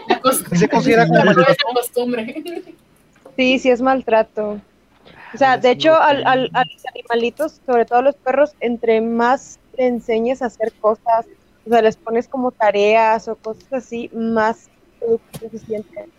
La 0.08 0.20
cos- 0.20 0.44
¿Y 0.52 0.56
se 0.56 0.68
considera 0.68 1.06
como 1.06 1.24
maltrato? 1.24 1.54
costumbre. 1.74 2.42
Sí, 3.36 3.58
sí 3.58 3.70
es 3.70 3.80
maltrato. 3.82 4.60
O 5.34 5.38
sea, 5.38 5.58
de 5.58 5.70
hecho, 5.72 5.94
al, 5.94 6.24
al- 6.26 6.50
a 6.54 6.64
los 6.64 6.82
animalitos, 6.94 7.60
sobre 7.66 7.84
todo 7.84 8.02
los 8.02 8.14
perros, 8.16 8.52
entre 8.60 9.00
más 9.00 9.58
le 9.76 9.86
enseñes 9.88 10.40
a 10.42 10.46
hacer 10.46 10.72
cosas 10.80 11.26
o 11.66 11.68
sea, 11.68 11.82
les 11.82 11.96
pones 11.96 12.28
como 12.28 12.52
tareas 12.52 13.26
o 13.26 13.34
cosas 13.34 13.72
así, 13.72 14.08
más 14.14 14.68
productivos 15.00 15.50
se 15.50 15.58
sienten. 15.66 16.10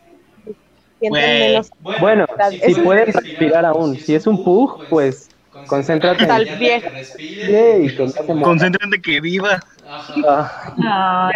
Sienten 0.99 1.39
menos. 1.39 1.71
Bueno, 1.99 2.25
si 2.49 2.59
Eso- 2.63 2.83
pueden 2.83 3.13
respirar 3.13 3.65
aún. 3.65 3.97
Si 3.97 4.15
es 4.15 4.27
un 4.27 4.43
pug, 4.43 4.85
pues 4.89 5.29
concéntrate 5.67 6.23
en 6.23 6.27
Tal 6.29 6.45
Que 6.45 6.55
vez. 6.55 6.91
respire. 6.91 7.79
y 7.83 7.89
que. 7.95 8.43
Concéntrate 8.43 9.01
viva. 9.19 9.59
Ajá. 9.87 10.73
Ah, 10.83 11.31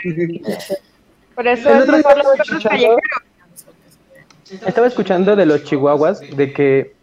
Por 1.35 1.47
eso 1.47 1.69
El 1.69 1.81
es 1.83 1.87
mejor 1.87 2.17
los 2.17 2.27
perros 2.37 2.63
callejeros. 2.63 2.97
Estaba 4.65 4.87
escuchando 4.87 5.35
de 5.35 5.45
los 5.45 5.63
chihuahuas 5.63 6.19
de 6.35 6.51
que 6.51 6.93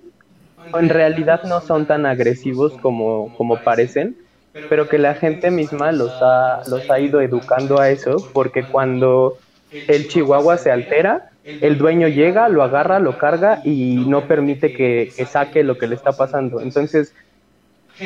en 0.78 0.88
realidad 0.90 1.44
no 1.44 1.62
son 1.62 1.86
tan 1.86 2.04
agresivos 2.04 2.74
como, 2.82 3.34
como 3.38 3.56
parecen, 3.64 4.18
pero 4.68 4.86
que 4.88 4.98
la 4.98 5.14
gente 5.14 5.50
misma 5.50 5.92
los 5.92 6.12
ha, 6.20 6.61
los 6.68 6.90
ha 6.90 7.00
ido 7.00 7.22
educando 7.22 7.80
a 7.80 7.88
eso, 7.88 8.16
porque 8.34 8.64
cuando 8.64 9.38
el 9.70 10.09
chihuahua 10.09 10.59
se 10.59 10.70
altera, 10.70 11.30
el 11.61 11.78
dueño 11.78 12.09
llega, 12.09 12.49
lo 12.49 12.62
agarra, 12.62 12.99
lo 13.01 13.16
carga 13.18 13.61
y 13.64 14.05
no 14.07 14.26
permite 14.26 14.72
que, 14.72 15.12
que 15.16 15.26
saque 15.26 15.64
lo 15.64 15.76
que 15.78 15.86
le 15.88 15.94
está 15.94 16.16
pasando. 16.16 16.61
Entonces, 16.61 17.14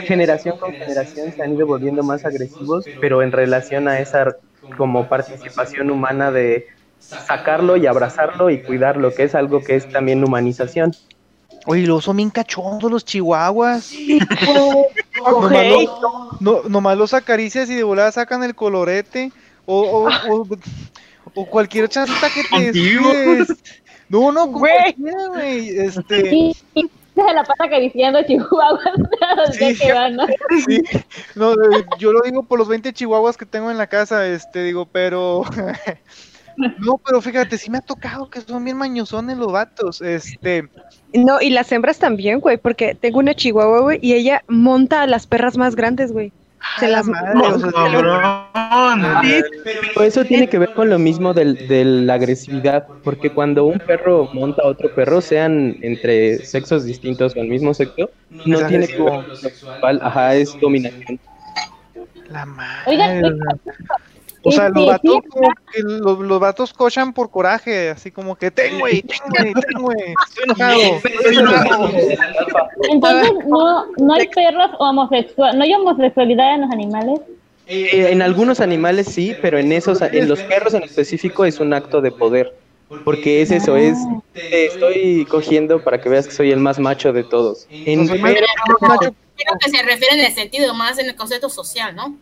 generación 0.04 0.56
con 0.58 0.74
generación 0.74 1.32
se 1.32 1.42
han 1.42 1.54
ido 1.54 1.66
volviendo 1.66 2.02
más 2.02 2.24
agresivos, 2.24 2.90
pero 2.98 3.22
en 3.22 3.32
relación 3.32 3.88
a 3.88 4.00
esa 4.00 4.34
como 4.76 5.08
participación 5.08 5.90
humana 5.90 6.30
de 6.32 6.66
sacarlo 6.98 7.76
y 7.76 7.86
abrazarlo 7.86 8.50
y 8.50 8.62
cuidarlo, 8.62 9.14
que 9.14 9.24
es 9.24 9.34
algo 9.34 9.62
que 9.62 9.76
es 9.76 9.90
también 9.90 10.24
humanización. 10.24 10.92
Oye, 11.66 11.86
los 11.86 12.04
son 12.04 12.16
bien 12.16 12.30
cachondos 12.30 12.90
los 12.90 13.04
chihuahuas. 13.04 13.94
Nomás, 15.40 15.66
lo- 15.66 15.78
no, 16.40 16.62
nomás 16.68 16.98
los 16.98 17.14
acaricias 17.14 17.70
y 17.70 17.74
de 17.76 17.84
volada 17.84 18.10
sacan 18.12 18.42
el 18.42 18.54
colorete. 18.54 19.30
O, 19.64 19.80
o, 19.80 20.42
o, 20.42 20.48
o 21.34 21.46
cualquier 21.46 21.88
chancita 21.88 22.28
que 22.30 22.42
te. 22.72 23.46
No, 24.08 24.30
no, 24.30 24.46
Güey. 24.48 24.94
cualquiera, 24.94 25.26
güey. 25.28 25.68
Este, 25.80 26.54
se 27.14 27.34
la 27.34 27.44
pasa 27.44 27.64
acariciando 27.64 28.22
chihuahuas 28.26 28.84
donde 29.36 29.74
Sí. 29.74 29.78
que 29.80 29.92
van, 29.92 30.16
¿no? 30.16 30.26
sí. 30.66 30.82
No, 31.34 31.52
eh, 31.52 31.84
yo 31.98 32.12
lo 32.12 32.20
digo 32.22 32.42
por 32.42 32.58
los 32.58 32.68
20 32.68 32.92
chihuahuas 32.92 33.36
que 33.36 33.46
tengo 33.46 33.70
en 33.70 33.78
la 33.78 33.86
casa, 33.86 34.26
este, 34.26 34.62
digo, 34.64 34.86
pero... 34.86 35.42
No, 36.78 37.00
pero 37.02 37.22
fíjate, 37.22 37.56
sí 37.56 37.70
me 37.70 37.78
ha 37.78 37.80
tocado 37.80 38.28
que 38.28 38.42
son 38.42 38.62
bien 38.62 38.76
mañosones 38.76 39.38
los 39.38 39.50
vatos, 39.50 40.02
este... 40.02 40.68
No, 41.14 41.40
y 41.40 41.48
las 41.48 41.72
hembras 41.72 41.98
también, 41.98 42.40
güey, 42.40 42.58
porque 42.58 42.94
tengo 42.94 43.20
una 43.20 43.34
chihuahua, 43.34 43.80
güey, 43.80 43.98
y 44.02 44.12
ella 44.12 44.44
monta 44.48 45.00
a 45.00 45.06
las 45.06 45.26
perras 45.26 45.56
más 45.56 45.74
grandes, 45.74 46.12
güey. 46.12 46.30
Se 46.78 46.88
las. 46.88 47.06
Pero 49.94 50.06
eso 50.06 50.24
tiene 50.24 50.48
que 50.48 50.58
ver 50.58 50.68
con 50.74 50.88
lo 50.88 50.98
mismo 50.98 51.34
del- 51.34 51.56
de 51.66 51.84
la 51.84 52.14
agresividad, 52.14 52.88
porque 53.02 53.30
cuando 53.32 53.64
un 53.66 53.78
perro 53.80 54.28
monta 54.32 54.62
a 54.62 54.68
otro 54.68 54.88
perro, 54.90 55.20
sean 55.20 55.76
entre 55.82 56.42
sexos 56.44 56.84
distintos 56.84 57.36
o 57.36 57.40
el 57.40 57.48
mismo 57.48 57.74
sexo, 57.74 58.10
no 58.44 58.58
Es 58.60 58.66
tiene 58.66 58.86
que 58.86 58.94
agresivo. 58.94 59.04
ver 59.04 59.12
con 59.26 59.36
lo 59.42 59.50
sexual, 59.50 60.00
ajá, 60.02 60.34
es 60.36 60.58
dominación. 60.60 61.20
La 62.30 62.46
madre. 62.46 62.90
Oigan, 62.90 63.22
o 64.48 64.52
sea, 64.52 64.60
sea, 64.60 64.68
los 64.70 64.94
este, 64.94 65.08
vatos, 65.08 65.20
sí, 65.22 65.28
como 65.30 65.48
que 65.72 65.80
los, 65.82 66.18
los 66.18 66.40
vatos 66.40 66.72
cochan 66.72 67.12
por 67.12 67.30
coraje, 67.30 67.90
así 67.90 68.10
como 68.10 68.36
que 68.36 68.50
ten, 68.50 68.78
güey, 68.80 69.02
ten, 69.02 69.18
güey, 69.28 69.52
ten, 69.54 69.82
güey. 69.82 70.14
Estoy 70.28 71.36
enojado. 71.36 71.90
Entonces, 72.90 73.32
no, 73.46 73.86
no 73.96 74.14
hay 74.14 74.28
perros 74.28 74.70
homosexuales, 74.78 75.56
no 75.56 75.64
hay 75.64 75.74
homosexualidad 75.74 76.54
en 76.54 76.60
los 76.62 76.70
animales. 76.70 77.20
Eh, 77.66 78.08
en 78.10 78.22
algunos 78.22 78.60
animales 78.60 79.06
sí, 79.06 79.34
pero 79.40 79.58
en 79.58 79.72
esos, 79.72 80.02
en 80.02 80.28
los 80.28 80.40
perros 80.40 80.74
en 80.74 80.82
específico 80.82 81.44
es 81.44 81.60
un 81.60 81.72
acto 81.72 82.00
de 82.00 82.10
poder, 82.10 82.54
porque 83.04 83.40
es 83.40 83.50
eso, 83.50 83.76
es 83.76 83.96
te 84.32 84.66
estoy 84.66 85.24
cogiendo 85.26 85.82
para 85.82 86.00
que 86.00 86.08
veas 86.08 86.26
que 86.26 86.32
soy 86.34 86.50
el 86.50 86.58
más 86.58 86.78
macho 86.78 87.12
de 87.12 87.22
todos. 87.24 87.66
En 87.70 88.08
perros- 88.08 88.48
macho. 88.80 89.14
Creo 89.36 89.58
que 89.58 89.70
se 89.70 89.82
refiere 89.82 90.18
en 90.18 90.26
el 90.26 90.32
sentido 90.32 90.74
más 90.74 90.98
en 90.98 91.06
el 91.08 91.16
concepto 91.16 91.48
social, 91.48 91.94
¿no? 91.96 92.14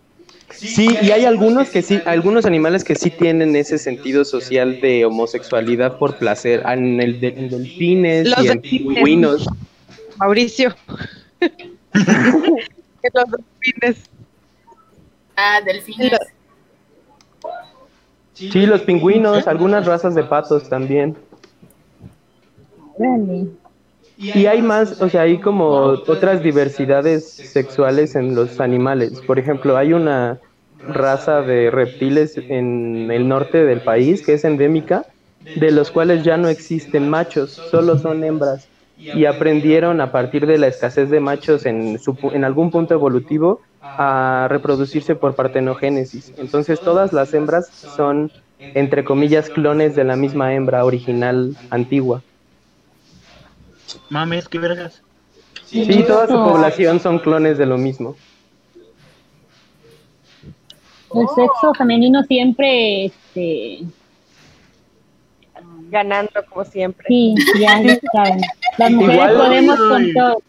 Sí, 0.50 0.88
y 1.02 1.10
hay 1.12 1.24
algunos 1.24 1.68
que 1.70 1.80
sí, 1.82 2.00
algunos 2.04 2.44
animales 2.44 2.82
que 2.84 2.94
sí 2.96 3.10
tienen 3.10 3.54
ese 3.56 3.78
sentido 3.78 4.24
social 4.24 4.80
de 4.80 5.04
homosexualidad 5.04 5.96
por 5.98 6.16
placer, 6.16 6.62
en, 6.66 7.00
el 7.00 7.20
de- 7.20 7.28
en 7.28 7.48
delfines 7.50 8.28
Los 8.28 8.44
y 8.44 8.48
en 8.48 8.60
pingüinos. 8.60 9.46
Mauricio. 10.16 10.74
Los 11.40 13.24
delfines. 13.30 13.96
Ah, 15.36 15.60
delfines. 15.64 16.18
Sí, 18.34 18.66
los 18.66 18.82
pingüinos, 18.82 19.46
algunas 19.46 19.86
razas 19.86 20.14
de 20.14 20.22
patos 20.24 20.68
también. 20.68 21.16
Y 24.32 24.46
hay 24.46 24.62
más, 24.62 24.96
o 25.00 25.08
sea, 25.08 25.22
hay 25.22 25.40
como 25.40 26.02
otras 26.06 26.42
diversidades 26.42 27.28
sexuales 27.30 28.14
en 28.14 28.34
los 28.34 28.60
animales. 28.60 29.22
Por 29.22 29.38
ejemplo, 29.38 29.76
hay 29.76 29.92
una 29.92 30.40
raza 30.86 31.42
de 31.42 31.70
reptiles 31.70 32.40
en 32.48 33.10
el 33.10 33.28
norte 33.28 33.64
del 33.64 33.82
país 33.82 34.22
que 34.22 34.34
es 34.34 34.44
endémica, 34.44 35.06
de 35.54 35.72
los 35.72 35.90
cuales 35.90 36.22
ya 36.22 36.36
no 36.36 36.48
existen 36.48 37.08
machos, 37.08 37.52
solo 37.52 37.98
son 37.98 38.22
hembras. 38.24 38.70
Y 39.10 39.24
aprendieron 39.24 40.00
a 40.00 40.12
partir 40.12 40.46
de 40.46 40.58
la 40.58 40.68
escasez 40.68 41.10
de 41.10 41.18
machos 41.20 41.66
en, 41.66 41.98
su 41.98 42.16
en 42.32 42.44
algún 42.44 42.70
punto 42.70 42.94
evolutivo 42.94 43.62
a 43.96 44.46
reproducirse 44.48 45.16
por 45.16 45.34
partenogénesis. 45.34 46.32
Entonces 46.36 46.82
todas 46.82 47.12
las 47.12 47.34
hembras 47.34 47.72
son, 47.84 48.32
entre 48.74 49.02
comillas, 49.04 49.50
clones 49.50 49.96
de 49.96 50.04
la 50.04 50.14
misma 50.16 50.54
hembra 50.54 50.84
original 50.84 51.56
antigua. 51.70 52.22
Mames, 54.08 54.48
qué 54.48 54.58
vergas. 54.58 55.02
Sí, 55.66 56.04
toda 56.06 56.26
su 56.26 56.34
población 56.34 56.98
son 57.00 57.18
clones 57.18 57.56
de 57.58 57.66
lo 57.66 57.78
mismo. 57.78 58.16
El 61.14 61.26
sexo 61.28 61.74
femenino 61.76 62.22
siempre, 62.24 63.06
este, 63.06 63.80
ganando 65.90 66.30
como 66.48 66.64
siempre. 66.64 67.04
sí, 67.08 67.34
ya 67.58 67.80
ya 67.82 67.98
saben. 68.12 68.40
Las 68.78 68.90
mujeres 68.92 69.14
Igual- 69.16 69.36
podemos 69.36 69.76
con 69.78 70.12
todo. 70.12 70.42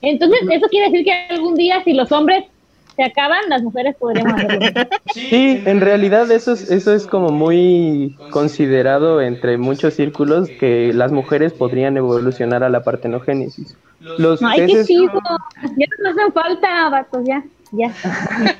Entonces, 0.00 0.38
eso 0.50 0.66
quiere 0.68 0.90
decir 0.90 1.04
que 1.04 1.12
algún 1.34 1.54
día, 1.56 1.82
si 1.84 1.92
los 1.92 2.10
hombres 2.12 2.44
se 2.98 3.04
acaban, 3.04 3.48
las 3.48 3.62
mujeres 3.62 3.94
podremos 3.94 4.32
hacerlo. 4.32 4.88
Sí, 5.14 5.62
en 5.64 5.80
realidad 5.80 6.28
eso 6.32 6.52
es, 6.52 6.68
eso 6.68 6.92
es 6.92 7.06
como 7.06 7.30
muy 7.30 8.18
considerado 8.30 9.20
entre 9.20 9.56
muchos 9.56 9.94
círculos 9.94 10.48
que 10.58 10.92
las 10.92 11.12
mujeres 11.12 11.52
podrían 11.52 11.96
evolucionar 11.96 12.64
a 12.64 12.68
la 12.68 12.82
partenogénesis. 12.82 13.76
Los 14.00 14.42
Ay, 14.42 14.66
qué 14.66 14.84
chido. 14.84 15.12
Ya 15.62 15.86
no 16.02 16.10
hacen 16.10 16.32
falta, 16.32 16.88
vatos, 16.90 17.22
ya, 17.24 17.44
ya. 17.70 17.94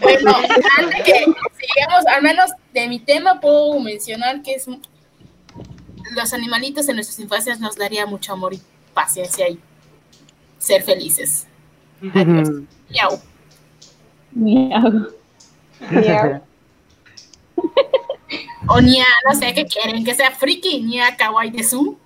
Bueno, 0.00 0.32
antes 0.78 1.02
que 1.04 1.12
sigamos, 1.12 2.06
al 2.14 2.22
menos 2.22 2.50
de 2.72 2.88
mi 2.88 2.98
tema 2.98 3.40
puedo 3.40 3.78
mencionar 3.78 4.40
que 4.40 4.54
es 4.54 4.66
los 6.16 6.32
animalitos 6.32 6.88
en 6.88 6.96
nuestras 6.96 7.18
infancias 7.20 7.60
nos 7.60 7.76
daría 7.76 8.06
mucho 8.06 8.32
amor 8.32 8.54
y 8.54 8.62
paciencia 8.94 9.50
y 9.50 9.58
ser 10.58 10.82
felices. 10.82 11.46
Adiós. 12.14 12.48
Miau. 12.88 13.29
Miau. 14.32 15.06
Miau. 15.90 16.42
O 18.68 18.80
ni 18.80 19.00
a, 19.00 19.04
no 19.28 19.34
sé 19.38 19.52
qué 19.54 19.64
quieren, 19.66 20.04
que 20.04 20.14
sea 20.14 20.30
friki, 20.30 20.80
ni 20.82 21.00
a 21.00 21.16
kawaii 21.16 21.50
de 21.50 21.64
su. 21.64 21.98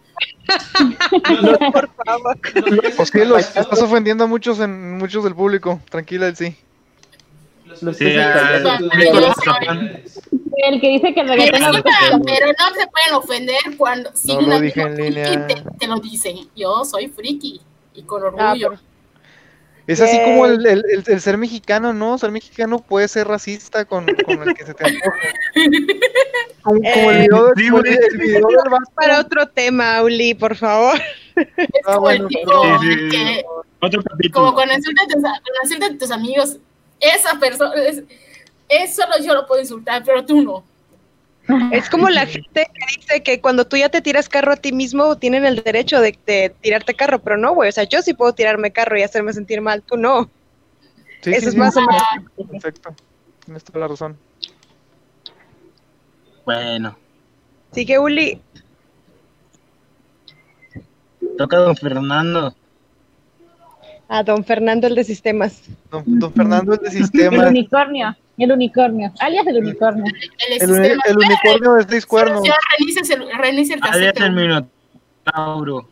Por 1.72 1.91
favor. 2.05 2.39
Estás 3.39 3.83
ofendiendo 3.83 4.25
a 4.25 4.27
muchos 4.27 4.61
en 4.61 4.97
muchos 4.99 5.25
del 5.25 5.35
público. 5.35 5.81
Tranquila, 5.91 6.29
el 6.29 6.37
sí. 6.37 6.57
los. 7.81 9.37
El 10.57 10.81
que 10.81 10.89
dice 10.89 11.12
que 11.12 11.20
el 11.20 11.29
reggaetón 11.29 11.61
no 11.61 11.72
pero 12.25 12.47
no 12.47 12.75
se 12.81 12.87
pueden 12.87 13.14
ofender 13.14 13.59
cuando 13.77 14.11
No 14.29 14.41
lo 14.43 14.61
dije 14.61 14.81
en 14.83 14.97
línea. 14.97 15.47
Te, 15.47 15.62
te 15.79 15.87
lo 15.87 15.97
dicen. 15.99 16.37
Yo 16.57 16.85
soy 16.85 17.09
friki 17.09 17.61
y 17.95 18.03
con 18.03 18.22
Ah, 18.22 18.27
orgullo. 18.27 18.68
pero- 18.70 18.81
Es 19.87 20.01
así 20.01 20.18
como 20.24 20.47
el, 20.47 20.64
el- 20.66 20.85
el- 20.91 21.05
el 21.07 21.20
ser 21.20 21.37
mexicano, 21.37 21.93
¿no? 21.93 22.16
Ser 22.16 22.30
mexicano 22.30 22.78
puede 22.78 23.07
ser 23.09 23.28
racista 23.28 23.85
con, 23.85 24.07
con 24.24 24.43
el 24.49 24.55
que 24.55 24.64
se 24.64 24.72
te 24.74 24.85
antoje. 24.87 25.28
Como, 26.62 26.80
como 26.80 27.11
el 27.11 27.16
Eh, 27.16 27.20
video, 27.28 27.53
sí, 27.55 27.68
como 27.68 27.78
el- 27.85 28.18
video 28.18 28.47
del 28.49 28.70
vato. 28.70 28.91
Para 28.95 29.20
otro 29.20 29.47
tema, 29.49 30.03
Uli, 30.03 30.32
por 30.32 30.57
favor. 30.57 30.97
es 31.37 31.47
Ah, 31.85 31.97
como 31.97 32.01
bueno, 32.01 32.24
el 32.24 32.28
tipo. 32.30 32.62
Sí, 32.80 32.89
sí, 32.89 33.09
que, 33.11 33.45
Otro 33.80 34.03
como 34.03 34.16
capítulo. 34.16 34.55
cuando 34.55 34.74
insultan 34.74 35.05
a 35.05 35.09
tus, 35.12 35.20
cuando 35.22 35.41
insultan 35.62 35.95
a 35.95 35.99
tus 35.99 36.11
amigos, 36.11 36.57
esa 37.01 37.39
persona, 37.39 37.74
es, 37.82 38.03
es 38.70 38.97
solo 38.97 39.12
yo 39.22 39.35
lo 39.35 39.47
puedo 39.47 39.61
insultar, 39.61 40.03
pero 40.07 40.24
tú 40.24 40.41
no. 40.41 40.64
Es 41.72 41.90
como 41.90 42.09
la 42.09 42.26
gente 42.26 42.66
que 42.72 42.97
dice 43.01 43.22
que 43.22 43.40
cuando 43.40 43.66
tú 43.66 43.76
ya 43.76 43.88
te 43.88 44.01
tiras 44.01 44.28
carro 44.28 44.53
a 44.53 44.57
ti 44.57 44.72
mismo, 44.72 45.16
tienen 45.16 45.45
el 45.45 45.62
derecho 45.62 46.01
de, 46.01 46.18
de 46.26 46.55
tirarte 46.61 46.95
carro, 46.95 47.18
pero 47.20 47.36
no, 47.36 47.55
güey. 47.55 47.68
O 47.68 47.72
sea, 47.72 47.84
yo 47.84 48.03
sí 48.03 48.14
puedo 48.14 48.32
tirarme 48.32 48.72
carro 48.72 48.99
y 48.99 49.03
hacerme 49.03 49.32
sentir 49.32 49.61
mal, 49.61 49.82
tú 49.82 49.97
no. 49.97 50.30
Sí, 51.22 51.30
Eso 51.30 51.40
sí, 51.40 51.47
es 51.47 51.53
sí, 51.53 51.59
más 51.59 51.76
o 51.76 51.80
menos. 51.80 52.51
Perfecto. 52.51 52.95
Tienes 53.45 53.64
toda 53.64 53.80
la 53.80 53.88
razón. 53.88 54.16
Bueno, 56.45 56.97
Sigue 57.72 57.99
Uli. 57.99 58.40
toca 61.36 61.57
don 61.57 61.76
Fernando. 61.76 62.55
A 64.15 64.23
don 64.23 64.45
Fernando 64.45 64.87
el 64.87 64.95
de 64.95 65.03
sistemas. 65.03 65.62
Don, 65.91 66.05
don 66.07 66.33
Fernando 66.33 66.75
el 66.75 66.79
de 66.79 66.87
El 66.87 66.93
sistemas. 66.93 67.49
unicornio, 67.51 68.17
el 68.39 68.53
unicornio, 68.53 69.12
alias 69.19 69.45
el 69.49 69.57
unicornio. 69.59 70.05
El, 70.61 70.71
El, 70.71 71.01
el 71.05 71.19
unicornio 71.19 71.75
de 71.75 71.85
seis 71.89 72.07
cuernos. 72.07 72.43
Ya 72.45 72.55
reinicia 72.79 73.15
el, 73.17 73.23
el 73.23 73.83
Alias 73.83 74.15
el 74.17 74.33
Minotauro. 74.33 75.89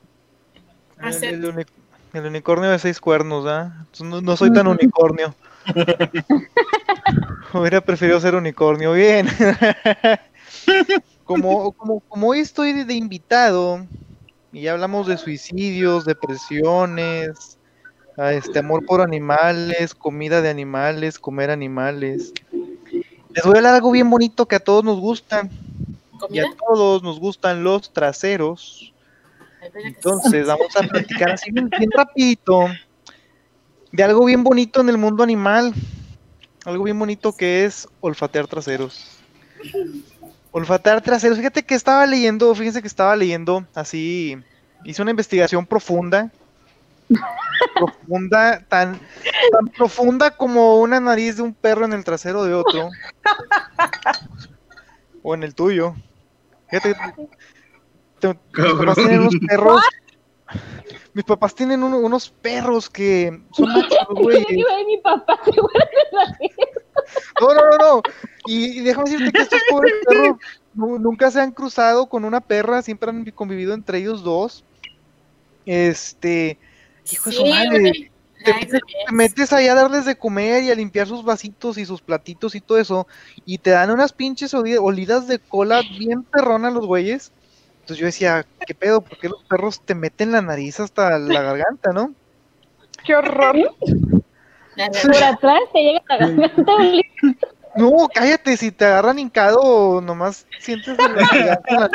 El, 1.02 1.24
el 1.24 1.44
uni- 1.46 1.64
el 2.12 2.26
unicornio 2.26 2.70
de 2.70 2.78
seis 2.78 3.00
cuernos, 3.00 3.44
¿ah? 3.48 3.86
No, 4.00 4.20
no 4.20 4.36
soy 4.36 4.52
tan 4.52 4.68
unicornio. 4.68 5.34
Hubiera 7.52 7.80
preferido 7.80 8.20
ser 8.20 8.36
unicornio. 8.36 8.92
Bien. 8.92 9.26
como, 11.24 11.72
como, 11.72 12.00
como 12.00 12.28
hoy 12.28 12.38
estoy 12.40 12.72
de, 12.72 12.84
de 12.84 12.94
invitado 12.94 13.84
y 14.52 14.62
ya 14.62 14.72
hablamos 14.72 15.06
de 15.08 15.16
suicidios, 15.16 16.04
depresiones, 16.04 17.58
a 18.16 18.32
este 18.32 18.58
amor 18.58 18.84
por 18.84 19.00
animales, 19.00 19.94
comida 19.94 20.42
de 20.42 20.50
animales, 20.50 21.18
comer 21.18 21.50
animales. 21.50 22.32
Les 22.50 23.44
voy 23.44 23.54
a 23.54 23.58
hablar 23.58 23.74
algo 23.74 23.90
bien 23.90 24.10
bonito 24.10 24.46
que 24.46 24.56
a 24.56 24.60
todos 24.60 24.84
nos 24.84 25.00
gusta. 25.00 25.48
Y 26.30 26.38
a 26.38 26.44
todos 26.56 27.02
nos 27.02 27.18
gustan 27.18 27.64
los 27.64 27.92
traseros. 27.92 28.92
Entonces, 29.84 30.46
vamos 30.46 30.76
a 30.76 30.82
platicar 30.82 31.30
así 31.30 31.50
bien, 31.50 31.68
bien 31.68 31.90
rapidito 31.90 32.68
de 33.92 34.02
algo 34.02 34.24
bien 34.24 34.42
bonito 34.42 34.80
en 34.80 34.88
el 34.88 34.98
mundo 34.98 35.22
animal. 35.22 35.72
Algo 36.64 36.84
bien 36.84 36.98
bonito 36.98 37.34
que 37.36 37.64
es 37.64 37.86
olfatear 38.00 38.46
traseros. 38.46 39.18
Olfatear 40.50 41.02
traseros. 41.02 41.38
Fíjate 41.38 41.62
que 41.62 41.74
estaba 41.74 42.06
leyendo, 42.06 42.54
fíjense 42.54 42.80
que 42.80 42.88
estaba 42.88 43.14
leyendo 43.16 43.66
así, 43.74 44.36
hice 44.84 45.02
una 45.02 45.10
investigación 45.10 45.66
profunda. 45.66 46.30
Profunda, 47.74 48.64
tan, 48.68 48.98
tan 49.50 49.68
profunda 49.76 50.30
como 50.36 50.80
una 50.80 51.00
nariz 51.00 51.36
de 51.36 51.42
un 51.42 51.54
perro 51.54 51.84
en 51.84 51.92
el 51.92 52.04
trasero 52.04 52.44
de 52.44 52.54
otro. 52.54 52.88
o 55.22 55.34
en 55.34 55.42
el 55.42 55.54
tuyo. 55.54 55.94
Fíjate, 56.70 56.94
te- 58.20 58.38
mis 58.56 58.74
papás 58.74 58.94
tienen 58.96 59.20
unos 59.20 59.34
perros. 59.48 59.82
Mis 61.14 61.24
papás 61.24 61.54
tienen 61.54 61.82
uno- 61.82 61.98
unos 61.98 62.30
perros 62.30 62.88
que 62.90 63.42
son 63.52 63.68
machos, 63.72 64.06
güey. 64.10 64.44
Mi 64.86 64.98
papá, 64.98 65.38
No, 67.40 67.54
no, 67.54 67.60
no, 67.70 67.76
no. 67.78 68.02
Y, 68.46 68.78
y 68.78 68.80
déjame 68.80 69.10
decirte 69.10 69.32
que 69.32 69.42
estos 69.42 69.60
pobres 69.70 69.92
perros 70.06 70.36
nu- 70.74 70.98
nunca 70.98 71.30
se 71.30 71.40
han 71.40 71.52
cruzado 71.52 72.08
con 72.08 72.24
una 72.24 72.40
perra, 72.40 72.82
siempre 72.82 73.10
han 73.10 73.24
convivido 73.32 73.74
entre 73.74 73.98
ellos 73.98 74.22
dos. 74.22 74.64
Este, 75.64 76.58
hijo 77.10 77.30
de 77.30 77.36
su 77.36 77.42
Sí, 77.44 77.50
madre. 77.50 77.80
güey. 77.80 78.10
Te 78.44 78.52
Ay, 78.52 78.60
metes, 78.60 78.80
sí, 78.86 78.94
te 79.06 79.12
metes 79.12 79.52
ahí 79.52 79.68
a 79.68 79.74
darles 79.74 80.04
de 80.04 80.16
comer 80.16 80.64
y 80.64 80.70
a 80.72 80.74
limpiar 80.74 81.06
sus 81.06 81.24
vasitos 81.24 81.78
y 81.78 81.86
sus 81.86 82.02
platitos 82.02 82.56
y 82.56 82.60
todo 82.60 82.78
eso, 82.78 83.06
y 83.46 83.58
te 83.58 83.70
dan 83.70 83.90
unas 83.92 84.12
pinches 84.12 84.52
oli- 84.52 84.76
olidas 84.76 85.28
de 85.28 85.38
cola 85.38 85.82
bien 85.96 86.24
perronas 86.24 86.72
los 86.72 86.84
güeyes. 86.86 87.30
Entonces 87.82 87.98
yo 87.98 88.06
decía, 88.06 88.44
¿qué 88.66 88.74
pedo? 88.74 89.00
¿Por 89.00 89.18
qué 89.18 89.28
los 89.28 89.44
perros 89.44 89.80
te 89.84 89.94
meten 89.94 90.32
la 90.32 90.42
nariz 90.42 90.80
hasta 90.80 91.18
la 91.20 91.40
garganta, 91.42 91.92
no? 91.92 92.12
Qué 93.04 93.14
horror. 93.14 93.56
La 94.74 94.90
Por 94.90 95.22
atrás 95.22 95.60
te 95.72 95.78
llega 95.80 96.02
la 96.08 96.16
garganta. 96.18 96.72
No, 97.74 98.06
cállate, 98.12 98.58
si 98.58 98.70
te 98.70 98.84
agarran 98.84 99.18
hincado, 99.18 100.02
nomás 100.02 100.46
sientes 100.60 100.98
en 100.98 101.16
la 101.16 101.22
garganta 101.62 101.88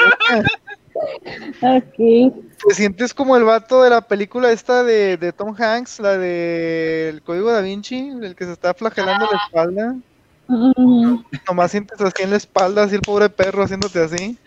la 1.24 1.46
nuca. 1.48 1.78
Ok. 1.78 2.34
Te 2.68 2.74
sientes 2.76 3.14
como 3.14 3.38
el 3.38 3.44
vato 3.44 3.84
de 3.84 3.90
la 3.90 4.02
película 4.02 4.52
esta 4.52 4.84
de, 4.84 5.18
de 5.18 5.32
Tom 5.32 5.56
Hanks, 5.58 6.00
la 6.00 6.18
de 6.18 7.10
El 7.10 7.22
Código 7.22 7.52
Da 7.52 7.62
Vinci, 7.62 8.10
el 8.22 8.36
que 8.36 8.46
se 8.46 8.54
está 8.54 8.74
flagelando 8.74 9.28
la 9.32 9.40
espalda. 9.46 9.96
Mm, 10.48 11.20
Nomás 11.48 11.72
sientes 11.72 12.00
así 12.02 12.24
en 12.24 12.30
la 12.32 12.38
espalda, 12.38 12.84
así 12.84 12.96
el 12.96 13.02
pobre 13.02 13.30
perro 13.30 13.64
haciéndote 13.64 14.00
así. 14.04 14.38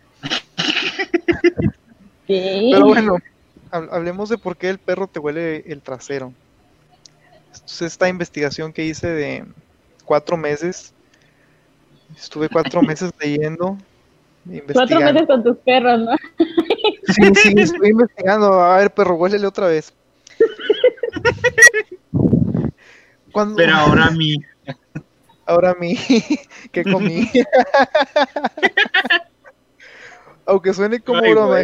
sí. 2.26 2.70
Pero 2.72 2.86
bueno, 2.86 3.16
hab- 3.70 3.88
hablemos 3.92 4.28
de 4.28 4.38
por 4.38 4.56
qué 4.56 4.68
el 4.70 4.78
perro 4.78 5.06
te 5.06 5.18
huele 5.18 5.64
el 5.66 5.82
trasero. 5.82 6.32
Esto 7.52 7.66
es 7.66 7.82
esta 7.92 8.08
investigación 8.08 8.72
que 8.72 8.84
hice 8.84 9.08
de 9.08 9.44
cuatro 10.04 10.36
meses. 10.36 10.92
Estuve 12.16 12.48
cuatro 12.48 12.82
meses 12.82 13.12
leyendo, 13.20 13.76
Cuatro 14.72 15.00
meses 15.00 15.26
con 15.26 15.42
tus 15.44 15.56
perros, 15.58 16.00
¿no? 16.00 16.16
Sí, 17.06 17.22
sí, 17.34 17.54
estoy 17.56 17.90
investigando. 17.90 18.52
A 18.54 18.78
ver, 18.78 18.90
perro, 18.92 19.16
huélele 19.16 19.46
otra 19.46 19.66
vez. 19.66 19.92
Cuando, 23.32 23.56
Pero 23.56 23.74
ahora 23.74 24.06
a 24.06 24.10
mí. 24.10 24.36
ahora 25.46 25.70
a 25.70 25.74
mí, 25.74 25.96
que 26.72 26.84
comí. 26.84 27.30
Aunque 30.46 30.74
suene 30.74 31.00
como 31.00 31.20
Ay, 31.22 31.30
broma, 31.32 31.58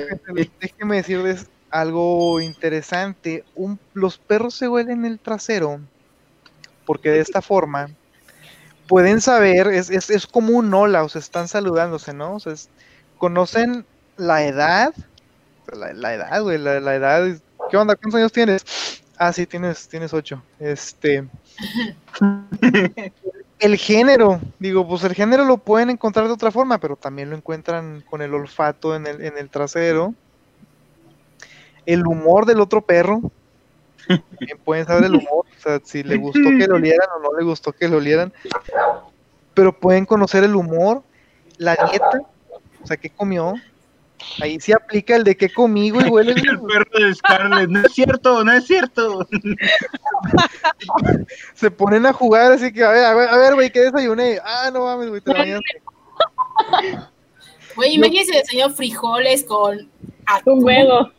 déjenme 0.61 0.97
decirles 0.97 1.47
algo 1.71 2.41
interesante. 2.41 3.45
Un- 3.57 3.81
los 3.95 4.19
perros 4.19 4.55
se 4.55 4.69
huelen 4.69 5.05
el 5.05 5.19
trasero 5.19 5.81
porque 6.85 7.11
de 7.11 7.21
esta 7.21 7.43
forma 7.43 7.91
pueden 8.89 9.21
saber, 9.21 9.69
es, 9.69 9.91
es, 9.91 10.11
es 10.11 10.27
como 10.27 10.53
un 10.57 10.73
hola, 10.75 11.05
o 11.05 11.09
sea, 11.09 11.21
están 11.21 11.49
saludándose, 11.49 12.13
¿no? 12.15 12.35
O 12.37 12.41
sea, 12.41 12.53
es- 12.53 12.71
conocen 13.19 13.87
la 14.17 14.45
edad, 14.47 14.95
la, 15.73 15.93
la 15.95 16.15
edad, 16.15 16.43
güey, 16.43 16.59
la, 16.59 16.81
la 16.81 16.95
edad. 16.97 17.27
¿Qué 17.71 17.77
onda? 17.77 17.97
¿Cuántos 17.97 18.19
años 18.21 18.33
tienes? 18.33 18.65
Ah, 19.19 19.33
sí, 19.33 19.47
tienes, 19.47 19.89
tienes 19.89 20.13
ocho. 20.15 20.43
Este. 20.61 21.29
El 23.59 23.77
género, 23.79 24.41
digo, 24.59 24.87
pues 24.87 25.03
el 25.05 25.15
género 25.15 25.45
lo 25.47 25.57
pueden 25.59 25.89
encontrar 25.91 26.27
de 26.27 26.33
otra 26.35 26.51
forma, 26.51 26.79
pero 26.79 26.97
también 26.97 27.31
lo 27.31 27.37
encuentran 27.37 28.03
con 28.11 28.21
el 28.21 28.35
olfato 28.35 28.95
en 28.95 29.07
el, 29.07 29.23
en 29.23 29.39
el 29.39 29.49
trasero. 29.49 30.15
El 31.87 32.07
humor 32.07 32.45
del 32.47 32.61
otro 32.61 32.83
perro. 32.83 33.21
También 34.09 34.59
pueden 34.65 34.87
saber 34.87 35.05
el 35.05 35.17
humor, 35.17 35.47
o 35.47 35.61
sea, 35.61 35.81
si 35.83 36.03
le 36.03 36.17
gustó 36.17 36.49
que 36.59 36.67
lo 36.67 36.75
olieran 36.77 37.09
o 37.17 37.21
no 37.21 37.39
le 37.39 37.45
gustó 37.45 37.73
que 37.73 37.89
lo 37.89 37.99
olieran. 37.99 38.33
Pero 39.55 39.79
pueden 39.79 40.07
conocer 40.07 40.45
el 40.45 40.55
humor, 40.55 41.03
la 41.59 41.77
dieta, 41.91 42.23
o 42.83 42.87
sea, 42.87 42.97
qué 42.97 43.11
comió. 43.11 43.55
Ahí 44.41 44.59
sí 44.61 44.73
aplica 44.73 45.17
el 45.17 45.25
de 45.25 45.37
qué 45.37 45.53
comí, 45.53 45.91
güey, 45.91 46.09
huele 46.09 46.33
El 46.51 46.61
perro 46.61 47.07
de 47.07 47.15
Scarlett. 47.15 47.69
No 47.69 47.81
es 47.81 47.93
cierto, 47.93 48.45
no 48.45 48.53
es 48.53 48.67
cierto. 48.67 49.27
se 51.55 51.71
ponen 51.71 52.07
a 52.07 52.13
jugar, 52.13 52.53
así 52.53 52.73
que, 52.73 52.83
a 52.83 52.91
ver, 52.91 53.05
a 53.05 53.15
ver, 53.15 53.29
a 53.29 53.37
ver, 53.37 53.55
güey, 53.55 53.71
¿qué 53.71 53.81
desayuné? 53.81 54.39
Ah, 54.45 54.71
no 54.73 54.85
mames, 54.85 55.09
güey, 55.09 55.21
te 55.21 55.33
bañaste. 55.33 55.83
Güey, 57.75 57.95
imagínense 57.95 58.39
el 58.39 58.47
señor 58.47 58.73
frijoles 58.73 59.45
con 59.45 59.91
Un 60.47 60.65
huevo. 60.65 61.11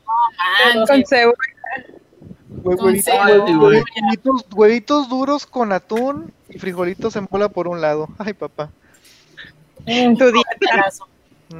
Con 0.87 1.05
cebolla. 1.05 1.37
Huevitos, 4.55 5.09
duros 5.09 5.45
con 5.45 5.71
atún 5.71 6.31
y 6.49 6.59
frijolitos 6.59 7.15
en 7.15 7.27
bola 7.29 7.49
por 7.49 7.67
un 7.67 7.81
lado. 7.81 8.07
Ay, 8.17 8.33
papá. 8.33 8.69
Mm, 9.85 10.15
Tu 10.17 10.25
dieta. 10.25 10.85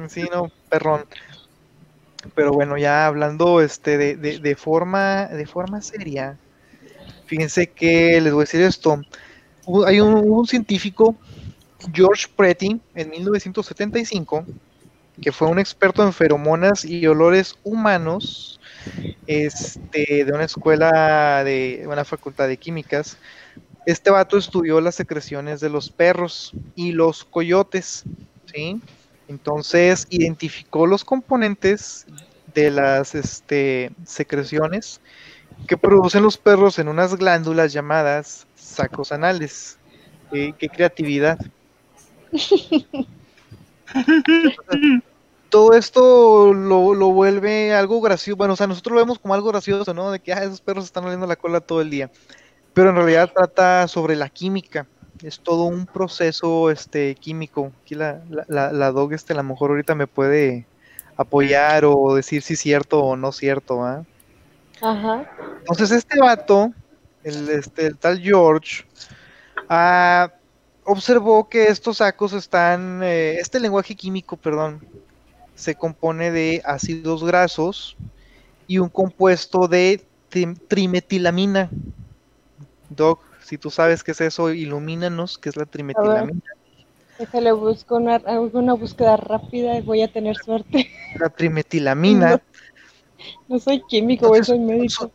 Sí, 0.08 0.26
no, 0.32 0.50
perrón. 0.68 1.04
Pero 2.34 2.52
bueno, 2.52 2.76
ya 2.76 3.06
hablando 3.06 3.60
este 3.60 3.96
de, 3.96 4.16
de, 4.16 4.38
de 4.38 4.56
forma 4.56 5.26
de 5.26 5.46
forma 5.46 5.80
seria, 5.80 6.36
fíjense 7.26 7.68
que 7.70 8.20
les 8.20 8.32
voy 8.32 8.42
a 8.42 8.44
decir 8.44 8.60
esto. 8.62 9.00
Hubo- 9.64 9.86
Hay 9.86 10.00
un, 10.00 10.14
un 10.14 10.46
científico, 10.46 11.14
George 11.92 12.26
Pretty, 12.36 12.80
en 12.94 13.10
1975, 13.10 14.44
que 15.22 15.32
fue 15.32 15.48
un 15.48 15.58
experto 15.58 16.02
en 16.04 16.12
feromonas 16.12 16.84
y 16.84 17.06
olores 17.06 17.54
humanos, 17.64 18.57
este, 19.26 20.24
de 20.24 20.32
una 20.32 20.44
escuela 20.44 21.44
de 21.44 21.84
una 21.86 22.04
facultad 22.04 22.48
de 22.48 22.56
químicas. 22.56 23.18
Este 23.86 24.10
vato 24.10 24.36
estudió 24.36 24.80
las 24.80 24.96
secreciones 24.96 25.60
de 25.60 25.70
los 25.70 25.90
perros 25.90 26.52
y 26.74 26.92
los 26.92 27.24
coyotes, 27.24 28.04
¿sí? 28.52 28.80
Entonces 29.28 30.06
identificó 30.10 30.86
los 30.86 31.04
componentes 31.04 32.06
de 32.54 32.70
las 32.70 33.14
este, 33.14 33.92
secreciones 34.04 35.00
que 35.66 35.76
producen 35.76 36.22
los 36.22 36.36
perros 36.36 36.78
en 36.78 36.88
unas 36.88 37.16
glándulas 37.16 37.72
llamadas 37.72 38.46
sacos 38.54 39.12
anales. 39.12 39.78
Eh, 40.32 40.52
¡Qué 40.58 40.68
creatividad! 40.68 41.38
Todo 45.50 45.72
esto 45.74 46.52
lo, 46.52 46.94
lo 46.94 47.08
vuelve 47.12 47.72
algo 47.74 48.00
gracioso. 48.00 48.36
Bueno, 48.36 48.52
o 48.54 48.56
sea, 48.56 48.66
nosotros 48.66 48.94
lo 48.94 49.00
vemos 49.00 49.18
como 49.18 49.34
algo 49.34 49.48
gracioso, 49.48 49.94
¿no? 49.94 50.10
De 50.10 50.20
que 50.20 50.32
ah, 50.32 50.44
esos 50.44 50.60
perros 50.60 50.84
están 50.84 51.04
oliendo 51.04 51.26
la 51.26 51.36
cola 51.36 51.60
todo 51.60 51.80
el 51.80 51.90
día. 51.90 52.10
Pero 52.74 52.90
en 52.90 52.96
realidad 52.96 53.32
trata 53.34 53.88
sobre 53.88 54.14
la 54.16 54.28
química. 54.28 54.86
es 55.22 55.40
todo 55.40 55.64
un 55.64 55.86
proceso 55.86 56.70
este 56.70 57.14
químico. 57.14 57.72
Aquí 57.82 57.94
la, 57.94 58.22
la, 58.30 58.44
la, 58.48 58.72
la 58.72 58.92
dog 58.92 59.12
este 59.14 59.32
a 59.32 59.36
lo 59.36 59.42
mejor 59.42 59.70
ahorita 59.70 59.94
me 59.94 60.06
puede 60.06 60.66
apoyar 61.16 61.84
o 61.84 62.14
decir 62.14 62.42
si 62.42 62.54
es 62.54 62.60
cierto 62.60 63.00
o 63.00 63.16
no 63.16 63.32
cierto, 63.32 63.84
¿ah? 63.84 64.04
Ajá. 64.80 65.28
Entonces 65.60 65.90
este 65.90 66.20
vato, 66.20 66.72
el, 67.24 67.48
este, 67.48 67.86
el 67.86 67.98
tal 67.98 68.20
George, 68.20 68.84
ah, 69.68 70.32
observó 70.84 71.48
que 71.48 71.66
estos 71.68 71.98
sacos 71.98 72.32
están, 72.32 73.02
eh, 73.02 73.38
este 73.40 73.58
lenguaje 73.58 73.96
químico, 73.96 74.36
perdón, 74.36 74.86
se 75.58 75.74
compone 75.74 76.30
de 76.30 76.62
ácidos 76.64 77.24
grasos 77.24 77.96
y 78.66 78.78
un 78.78 78.88
compuesto 78.88 79.68
de 79.68 80.08
tri- 80.30 80.58
trimetilamina. 80.68 81.70
Doc, 82.88 83.20
si 83.44 83.58
tú 83.58 83.70
sabes 83.70 84.02
qué 84.02 84.12
es 84.12 84.20
eso, 84.20 84.50
ilumínanos 84.52 85.38
qué 85.38 85.48
es 85.50 85.56
la 85.56 85.66
trimetilamina. 85.66 86.40
Déjale 87.18 87.52
busco 87.52 87.96
una, 87.96 88.16
hago 88.16 88.50
una 88.58 88.74
búsqueda 88.74 89.16
rápida 89.16 89.76
y 89.76 89.82
voy 89.82 90.02
a 90.02 90.12
tener 90.12 90.36
suerte. 90.36 90.88
La 91.18 91.28
trimetilamina, 91.28 92.40
No 93.48 93.58
soy 93.58 93.82
químico, 93.88 94.28
güey, 94.28 94.44
soy 94.44 94.60
médico. 94.60 95.10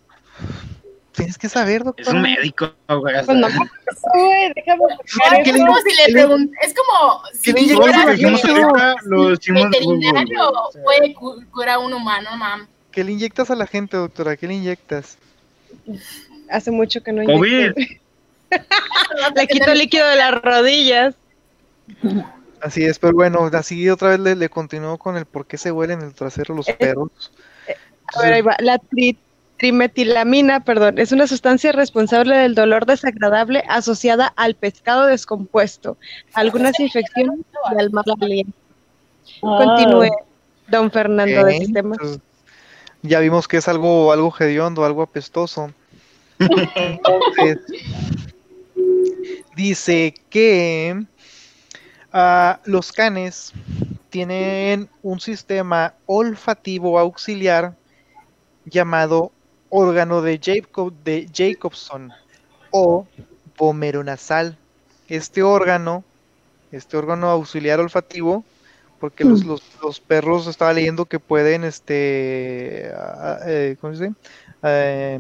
Tienes 1.14 1.38
que 1.38 1.48
saber, 1.50 1.78
Es 1.82 1.84
doctor. 1.86 2.16
un 2.16 2.22
médico, 2.22 2.74
güey. 2.90 3.26
Pues 3.26 3.38
no, 3.38 3.48
güey, 4.14 4.54
déjame 4.56 4.82
Es 4.94 5.44
¿qué 5.44 5.54
le- 5.54 5.60
como 5.60 5.76
si 5.78 5.90
le 5.90 6.06
qué 6.06 6.12
le- 6.12 6.26
pregun- 6.28 6.52
es 6.62 6.74
como 6.74 7.22
si 7.34 7.54
le 7.54 7.64
veterinario 9.66 10.54
puede 10.84 11.14
cu- 11.14 11.44
curar 11.52 11.76
a 11.76 11.80
un 11.80 11.94
humano, 11.94 12.36
mam. 12.38 12.68
¿Qué 12.92 13.04
le 13.04 13.12
inyectas 13.14 13.50
a 13.52 13.56
la 13.56 13.66
gente, 13.68 13.98
doctora? 13.98 14.36
¿Qué 14.38 14.48
le 14.48 14.56
inyectas? 14.56 15.18
Hace 16.50 16.72
mucho 16.72 17.02
que 17.02 17.12
no 17.12 17.24
COVID. 17.26 17.72
inyecto. 17.78 18.04
Le 19.36 19.48
quito 19.48 19.72
el 19.72 19.80
líquido 19.80 20.08
de 20.08 20.16
las 20.16 20.32
rodillas. 20.42 21.16
Así 22.62 22.86
es, 22.86 23.00
pero 23.00 23.14
bueno, 23.14 23.50
así 23.54 23.90
otra 23.90 24.10
vez 24.10 24.20
le, 24.20 24.36
le 24.36 24.48
continúo 24.50 24.98
con 24.98 25.18
el 25.18 25.26
por 25.26 25.46
qué 25.46 25.58
se 25.58 25.72
huelen 25.72 26.02
el 26.02 26.14
trasero 26.14 26.56
los 26.56 26.68
Eh, 26.70 26.76
perros. 26.80 27.32
A 28.16 28.22
ver, 28.22 28.34
ahí 28.34 28.42
va. 28.42 28.56
La 28.60 28.78
tri- 28.78 29.18
trimetilamina, 29.64 30.66
perdón, 30.66 31.00
es 31.00 31.14
una 31.14 31.26
sustancia 31.26 31.72
responsable 31.72 32.36
del 32.36 32.54
dolor 32.54 32.86
desagradable 32.86 33.64
asociada 33.70 34.28
al 34.36 34.56
pescado 34.56 35.06
descompuesto, 35.06 35.96
a 36.34 36.42
algunas 36.42 36.78
infecciones 36.82 37.40
y 37.40 37.80
al 37.80 37.90
mal 37.92 38.04
aliento. 38.20 38.52
Continúe, 39.40 40.10
don 40.68 40.92
Fernando 40.92 41.46
de 41.46 41.60
Sistemas. 41.60 41.98
entonces, 41.98 42.22
ya 43.04 43.22
vimos 43.22 43.48
que 43.48 43.56
es 43.56 43.70
algo, 43.70 44.12
algo 44.12 44.36
hediondo, 44.38 44.84
algo 44.84 45.02
apestoso. 45.02 45.72
Entonces, 46.40 47.60
dice 49.56 50.14
que 50.30 51.06
ah, 52.12 52.60
los 52.66 52.92
canes 52.92 53.54
tienen 54.10 54.90
un 55.04 55.22
sistema 55.22 55.94
olfativo 56.06 57.00
auxiliar 57.00 57.78
llamado 58.66 59.32
órgano 59.76 60.22
de, 60.22 60.40
Jacob, 60.42 60.94
de 61.04 61.28
Jacobson 61.34 62.12
o 62.72 63.08
vomeronasal. 63.58 64.58
Este 65.08 65.44
órgano, 65.44 66.04
este 66.72 66.98
órgano 66.98 67.30
auxiliar 67.30 67.80
olfativo, 67.80 68.44
porque 69.00 69.26
los, 69.26 69.44
los, 69.44 69.62
los 69.82 70.00
perros 70.00 70.48
estaba 70.48 70.74
leyendo 70.74 71.06
que 71.06 71.20
pueden, 71.20 71.64
este, 71.64 72.92
ah, 72.96 73.40
eh, 73.46 73.76
¿cómo 73.82 73.96
se 73.96 74.06
dice? 74.06 74.16
Eh, 74.64 75.20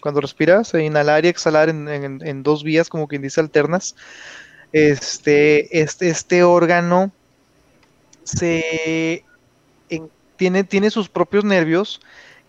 cuando 0.00 0.20
respiras, 0.20 0.74
eh, 0.74 0.82
inhalar 0.84 1.24
y 1.24 1.28
exhalar 1.28 1.68
en, 1.68 1.88
en- 1.88 2.26
en 2.26 2.42
dos 2.42 2.64
vías, 2.64 2.88
como 2.88 3.06
quien 3.06 3.22
dice, 3.22 3.40
alternas. 3.40 3.94
Este, 4.72 5.80
este, 5.80 6.08
este 6.08 6.42
órgano 6.42 7.12
se 8.24 9.24
en- 9.88 10.10
tiene, 10.36 10.64
tiene 10.64 10.90
sus 10.90 11.08
propios 11.08 11.44
nervios 11.44 12.00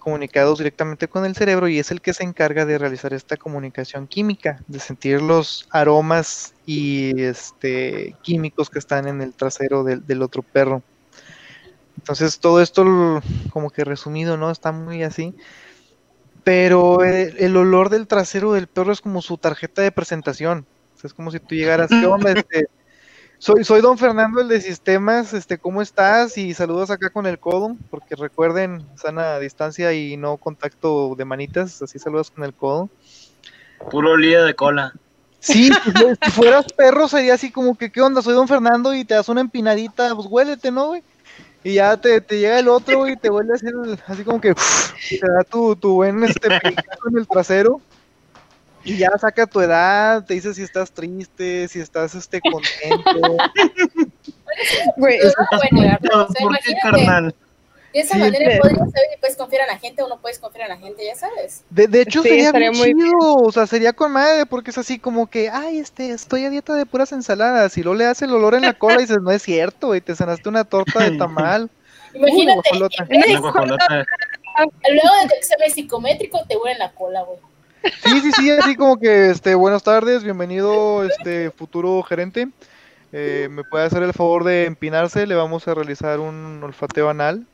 comunicados 0.03 0.57
directamente 0.59 1.07
con 1.07 1.25
el 1.25 1.35
cerebro 1.35 1.67
y 1.67 1.79
es 1.79 1.89
el 1.89 2.01
que 2.01 2.13
se 2.13 2.23
encarga 2.23 2.65
de 2.65 2.77
realizar 2.77 3.13
esta 3.13 3.37
comunicación 3.37 4.05
química, 4.05 4.61
de 4.67 4.79
sentir 4.79 5.21
los 5.21 5.67
aromas 5.71 6.53
y 6.65 7.21
este 7.21 8.15
químicos 8.21 8.69
que 8.69 8.79
están 8.79 9.07
en 9.07 9.21
el 9.21 9.33
trasero 9.33 9.83
del, 9.83 10.05
del 10.05 10.21
otro 10.21 10.43
perro. 10.43 10.83
Entonces 11.97 12.39
todo 12.39 12.61
esto 12.61 13.21
como 13.51 13.69
que 13.69 13.85
resumido, 13.85 14.35
¿no? 14.35 14.51
Está 14.51 14.71
muy 14.71 15.03
así. 15.03 15.33
Pero 16.43 17.03
el, 17.03 17.37
el 17.37 17.55
olor 17.55 17.89
del 17.89 18.07
trasero 18.07 18.51
del 18.51 18.67
perro 18.67 18.91
es 18.91 18.99
como 18.99 19.21
su 19.21 19.37
tarjeta 19.37 19.81
de 19.81 19.93
presentación. 19.93 20.65
O 20.95 20.99
sea, 20.99 21.07
es 21.07 21.13
como 21.13 21.31
si 21.31 21.39
tú 21.39 21.55
llegaras, 21.55 21.89
¿qué 21.89 22.05
onda? 22.05 22.33
Este, 22.33 22.67
soy, 23.43 23.65
soy 23.65 23.81
don 23.81 23.97
Fernando, 23.97 24.39
el 24.39 24.47
de 24.47 24.61
sistemas, 24.61 25.33
este, 25.33 25.57
¿cómo 25.57 25.81
estás? 25.81 26.37
Y 26.37 26.53
saludos 26.53 26.89
acá 26.89 27.09
con 27.09 27.25
el 27.25 27.39
codo, 27.39 27.75
porque 27.89 28.15
recuerden, 28.15 28.85
sana 28.95 29.37
distancia 29.37 29.91
y 29.91 30.15
no 30.15 30.37
contacto 30.37 31.13
de 31.17 31.25
manitas, 31.25 31.81
así 31.81 31.99
saludas 31.99 32.31
con 32.31 32.45
el 32.45 32.53
codo. 32.53 32.89
Puro 33.91 34.15
lío 34.15 34.45
de 34.45 34.53
cola. 34.53 34.93
Sí, 35.39 35.71
pues, 35.83 36.17
si 36.23 36.31
fueras 36.31 36.67
perro 36.77 37.09
sería 37.09 37.33
así 37.33 37.51
como 37.51 37.77
que, 37.77 37.91
¿qué 37.91 37.99
onda? 37.99 38.21
Soy 38.21 38.33
don 38.33 38.47
Fernando 38.47 38.93
y 38.95 39.03
te 39.03 39.15
das 39.15 39.27
una 39.27 39.41
empinadita, 39.41 40.15
pues 40.15 40.25
huélete, 40.31 40.71
¿no, 40.71 40.87
güey? 40.87 41.03
Y 41.65 41.73
ya 41.73 41.97
te, 41.97 42.21
te 42.21 42.39
llega 42.39 42.59
el 42.59 42.69
otro, 42.69 43.09
y 43.09 43.17
te 43.17 43.29
vuelve 43.29 43.51
a 43.51 43.55
hacer 43.55 43.73
así 44.07 44.23
como 44.23 44.39
que 44.39 44.55
te 45.09 45.29
da 45.29 45.43
tu, 45.43 45.75
tu 45.75 45.95
buen 45.95 46.23
este 46.23 46.47
en 47.11 47.17
el 47.17 47.27
trasero. 47.27 47.81
Y 48.85 48.97
ya 48.97 49.11
saca 49.17 49.45
tu 49.47 49.61
edad, 49.61 50.25
te 50.25 50.33
dice 50.33 50.53
si 50.53 50.61
estás 50.63 50.91
triste, 50.91 51.67
si 51.67 51.79
estás 51.79 52.15
este 52.15 52.41
contento. 52.41 53.37
Güey, 54.97 55.17
Bueno, 55.17 55.29
o 55.29 55.31
sea, 55.31 55.47
¿Por 55.49 55.59
qué, 56.29 56.43
imagínate, 56.43 56.75
carnal? 56.83 57.35
de 57.93 57.99
esa 57.99 58.13
Sí, 58.15 58.19
manera 58.19 58.51
sí. 58.51 58.57
podrías 58.59 58.79
saber 58.79 59.07
si 59.11 59.19
puedes 59.19 59.35
confiar 59.37 59.61
a 59.63 59.67
la 59.67 59.77
gente 59.79 60.01
o 60.03 60.07
no 60.07 60.19
puedes 60.19 60.39
confiar 60.39 60.65
a 60.71 60.75
la 60.75 60.77
gente, 60.77 61.05
ya 61.05 61.15
sabes. 61.15 61.63
De, 61.69 61.87
de 61.87 62.01
hecho, 62.01 62.21
Sí, 62.23 62.29
sería 62.29 62.51
bien 62.51 62.75
muy 62.77 62.93
chido, 62.93 63.35
o 63.35 63.51
sea, 63.51 63.65
sería 63.67 63.93
con 63.93 64.11
madre, 64.11 64.45
porque 64.45 64.71
es 64.71 64.77
así 64.77 64.99
como 64.99 65.27
que, 65.27 65.49
ay, 65.49 65.79
este, 65.79 66.09
estoy 66.11 66.45
a 66.45 66.49
dieta 66.49 66.75
de 66.75 66.85
puras 66.85 67.11
ensaladas, 67.11 67.77
y 67.77 67.83
luego 67.83 67.95
le 67.97 68.05
hace 68.05 68.25
el 68.25 68.33
olor 68.33 68.53
en 68.55 68.61
la 68.63 68.73
cola 68.73 68.95
y 68.95 69.05
dices, 69.05 69.19
no 69.21 69.31
es 69.31 69.41
cierto, 69.43 69.87
güey, 69.87 70.01
te 70.01 70.15
cenaste 70.15 70.49
una 70.49 70.63
torta 70.65 70.99
de 71.03 71.11
tamal. 71.17 71.69
Imagínate, 72.13 72.69
luego 72.75 72.85
de 75.21 75.27
tu 75.29 75.35
examen 75.35 75.71
psicométrico 75.71 76.43
te 76.47 76.57
huele 76.57 76.73
en 76.73 76.79
la 76.79 76.91
cola, 76.91 77.23
güey. 77.23 77.39
Sí, 77.83 78.21
sí, 78.21 78.31
sí, 78.31 78.49
así 78.51 78.75
como 78.75 78.97
que, 78.97 79.29
este, 79.31 79.55
buenas 79.55 79.83
tardes, 79.83 80.23
bienvenido, 80.23 81.03
este, 81.03 81.51
futuro 81.51 82.01
gerente. 82.03 82.47
Eh, 83.11 83.47
¿Me 83.51 83.63
puede 83.63 83.85
hacer 83.85 84.01
el 84.03 84.13
favor 84.13 84.43
de 84.43 84.65
empinarse? 84.65 85.27
Le 85.27 85.35
vamos 85.35 85.67
a 85.67 85.73
realizar 85.75 86.19
un 86.19 86.61
olfateo 86.63 87.09
anal 87.09 87.45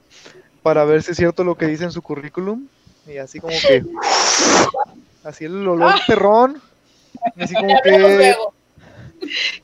para 0.62 0.86
ver 0.86 1.02
si 1.04 1.12
es 1.12 1.18
cierto 1.18 1.44
lo 1.44 1.56
que 1.56 1.66
dice 1.68 1.84
en 1.84 1.92
su 1.92 2.02
currículum. 2.02 2.68
Y 3.08 3.18
así 3.18 3.40
como 3.40 3.54
que, 3.60 3.84
así 5.24 5.46
el 5.46 5.68
olor 5.68 5.96
perrón. 6.08 6.62
y 7.36 7.44
Así 7.44 7.56
como 7.56 7.74
que. 7.84 8.36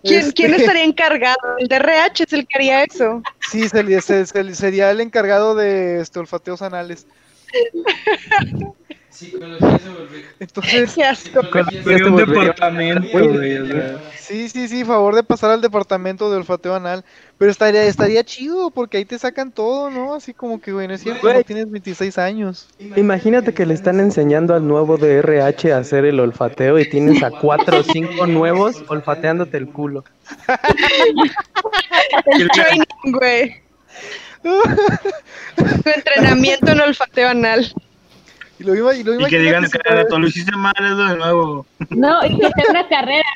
¿quién, 0.03 0.31
¿quién 0.31 0.51
este, 0.51 0.63
estaría 0.63 0.83
encargado? 0.83 1.37
El 1.59 1.67
DRH 1.67 2.23
es 2.23 2.33
el 2.33 2.47
que 2.47 2.57
haría 2.57 2.83
eso. 2.83 3.21
Sí, 3.51 3.69
se- 3.69 4.01
se- 4.01 4.25
se- 4.25 4.55
sería 4.55 4.89
el 4.91 4.99
encargado 4.99 5.53
de 5.55 6.01
este, 6.01 6.19
olfateos 6.19 6.61
anales. 6.63 7.05
Psicología 9.15 9.79
se 9.79 9.89
volvió. 9.89 10.19
Entonces, 10.39 10.93
Qué 10.93 11.03
asco. 11.05 11.41
Psicología 11.41 11.83
se 11.83 11.89
Sería 11.89 12.05
un 12.07 12.13
volvió- 12.13 12.39
departamento, 12.41 13.07
güey. 13.29 13.57
o 13.57 13.65
sea. 13.67 13.99
sí, 14.19 14.49
sí, 14.49 14.67
sí, 14.67 14.83
favor 14.83 15.15
de 15.15 15.23
pasar 15.23 15.51
al 15.51 15.61
departamento 15.61 16.29
de 16.29 16.37
olfateo 16.37 16.75
anal. 16.75 17.05
Pero 17.37 17.51
estaría, 17.51 17.83
estaría 17.83 18.23
chido 18.23 18.71
porque 18.71 18.97
ahí 18.97 19.05
te 19.05 19.17
sacan 19.19 19.51
todo, 19.51 19.89
¿no? 19.89 20.13
Así 20.15 20.33
como 20.33 20.59
que, 20.61 20.71
güey, 20.71 20.87
no 20.87 20.93
es 20.93 21.01
cierto, 21.01 21.21
Güey. 21.21 21.35
no 21.37 21.43
tienes 21.43 21.69
26 21.71 22.17
años. 22.17 22.67
Imagínate 22.95 23.53
que 23.53 23.65
le 23.65 23.73
están 23.73 23.99
enseñando 23.99 24.53
al 24.53 24.67
nuevo 24.67 24.97
de 24.97 25.17
RH 25.19 25.73
a 25.73 25.77
hacer 25.79 26.05
el 26.05 26.19
olfateo 26.19 26.79
y 26.79 26.89
tienes 26.89 27.21
a 27.23 27.29
cuatro 27.31 27.79
o 27.79 27.83
cinco 27.83 28.25
nuevos 28.27 28.83
olfateándote 28.87 29.57
el 29.57 29.67
culo. 29.69 30.03
El 32.25 32.49
training, 32.49 32.85
güey. 33.19 33.61
Entrenamiento 35.85 36.71
en 36.71 36.81
olfateo 36.81 37.29
anal. 37.29 37.73
Y 38.59 38.63
lo, 38.63 38.73
ima- 38.75 38.95
y 38.95 39.03
lo 39.03 39.19
Y 39.19 39.25
que 39.29 39.39
digan 39.39 39.65
que 39.69 39.79
tú 40.09 40.17
lo 40.19 40.27
hiciste 40.27 40.51
mal, 40.55 40.73
es 40.77 40.97
de 40.97 41.17
nuevo. 41.17 41.65
No, 41.89 42.25
y 42.25 42.37
que 42.39 42.47
sea 42.47 42.65
una 42.69 42.87
carrera. 42.87 43.27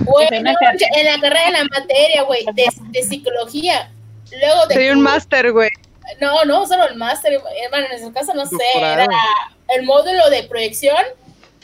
Güey, 0.00 0.28
no, 0.30 0.40
una 0.40 0.54
carrera. 0.54 0.86
en 0.96 1.04
la 1.06 1.20
carrera, 1.20 1.46
en 1.48 1.52
la 1.54 1.64
materia, 1.64 2.22
güey, 2.24 2.44
de, 2.54 2.66
de 2.90 3.02
psicología. 3.02 3.90
Luego 4.30 4.66
de. 4.66 4.74
Soy 4.74 4.90
un 4.90 5.00
máster, 5.02 5.50
güey. 5.52 5.70
No, 6.20 6.44
no, 6.44 6.66
solo 6.66 6.86
el 6.88 6.96
máster. 6.96 7.32
Hermano, 7.64 7.86
en 7.92 8.00
su 8.04 8.12
caso 8.12 8.34
no 8.34 8.44
sé. 8.46 8.56
Era 8.76 9.06
el 9.68 9.82
módulo 9.84 10.28
de 10.30 10.44
proyección. 10.44 10.96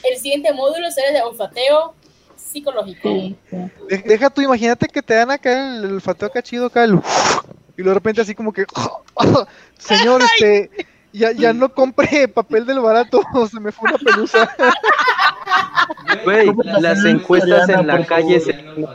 El 0.03 0.19
siguiente 0.19 0.53
módulo 0.53 0.91
será 0.91 1.13
de 1.13 1.23
olfateo 1.23 1.95
psicológico. 2.37 3.09
Sí, 3.09 3.37
sí. 3.51 3.57
de- 3.89 3.99
deja 4.07 4.31
tú, 4.31 4.41
imagínate 4.43 4.87
que 4.89 5.03
te 5.03 5.15
dan 5.15 5.31
acá 5.31 5.77
el, 5.77 5.85
el 5.85 5.93
olfateo 5.95 6.29
acá 6.29 6.43
chido, 6.43 6.67
acá 6.67 6.85
el- 6.85 7.01
y 7.77 7.83
de 7.83 7.93
repente 7.95 8.21
así 8.23 8.35
como 8.35 8.53
que, 8.53 8.65
señor, 9.79 10.23
este, 10.23 10.71
ya, 11.17 11.33
ya 11.33 11.53
no 11.53 11.73
compre 11.73 12.29
papel 12.35 12.67
del 12.67 12.81
barato, 12.81 13.23
se 13.51 13.59
me 13.61 13.73
fue 13.73 13.89
una 13.89 13.99
pelusa. 13.99 14.55
Güey, 16.25 16.47
¿Cómo 16.47 16.63
la 16.63 16.81
las 16.81 17.05
encuestas 17.05 17.69
en 17.69 17.87
la 17.87 18.05
calle 18.05 18.39
se 18.41 18.53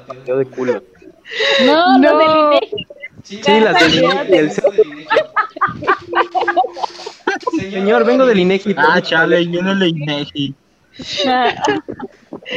pateo 0.07 0.38
de 0.38 0.45
culo. 0.45 0.84
No, 1.65 1.97
No. 1.97 2.13
los 2.13 2.19
del 2.19 2.30
INEGI. 2.38 2.88
Sí, 3.24 3.59
las 3.59 3.80
del 3.80 4.03
INEGI, 4.03 4.34
el 4.36 4.51
Señor, 7.59 8.05
vengo 8.05 8.26
del 8.26 8.39
INEGI. 8.39 8.76
Ah, 8.78 9.01
chale, 9.01 9.38
ahí 9.38 9.47
viene 9.47 9.72
el 9.72 9.84
Inegi. 9.88 10.53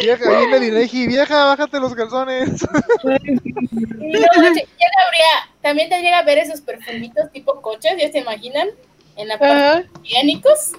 Vieja, 0.01 0.39
viene 0.39 0.57
el 0.57 0.65
Inegi, 0.65 1.07
vieja, 1.07 1.45
bájate 1.45 1.79
los 1.79 1.95
calzones. 1.95 2.63
No, 3.03 3.11
llega 3.11 4.99
habría, 5.07 5.33
también 5.63 5.89
te 5.89 6.01
llega 6.01 6.19
a 6.19 6.25
ver 6.25 6.39
esos 6.39 6.61
perfumitos 6.61 7.31
tipo 7.33 7.61
coches, 7.61 7.93
¿ya 7.99 8.11
se 8.11 8.19
imaginan? 8.19 8.69
En 9.17 9.29
la 9.29 9.39
parte 9.39 9.55
Ajá. 9.55 9.85
higiénicos 10.03 10.73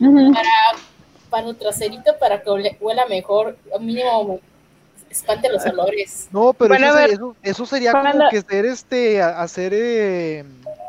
ujú. 0.00 0.32
para, 0.32 0.50
para 1.30 1.48
el 1.48 1.56
traserito 1.56 2.16
para 2.18 2.42
que 2.42 2.50
huela 2.80 3.06
mejor, 3.06 3.56
mínimo 3.80 4.40
espante 5.14 5.48
los 5.50 5.64
olores. 5.66 6.28
No, 6.32 6.52
pero 6.52 6.68
Bueno, 6.68 6.86
eso, 6.88 6.96
sería, 6.96 7.14
eso, 7.14 7.36
eso 7.42 7.66
sería 7.66 7.92
como 7.92 8.28
que 8.30 8.40
ser 8.42 8.66
este, 8.66 9.22
hacer, 9.22 9.72
eh, 9.74 10.44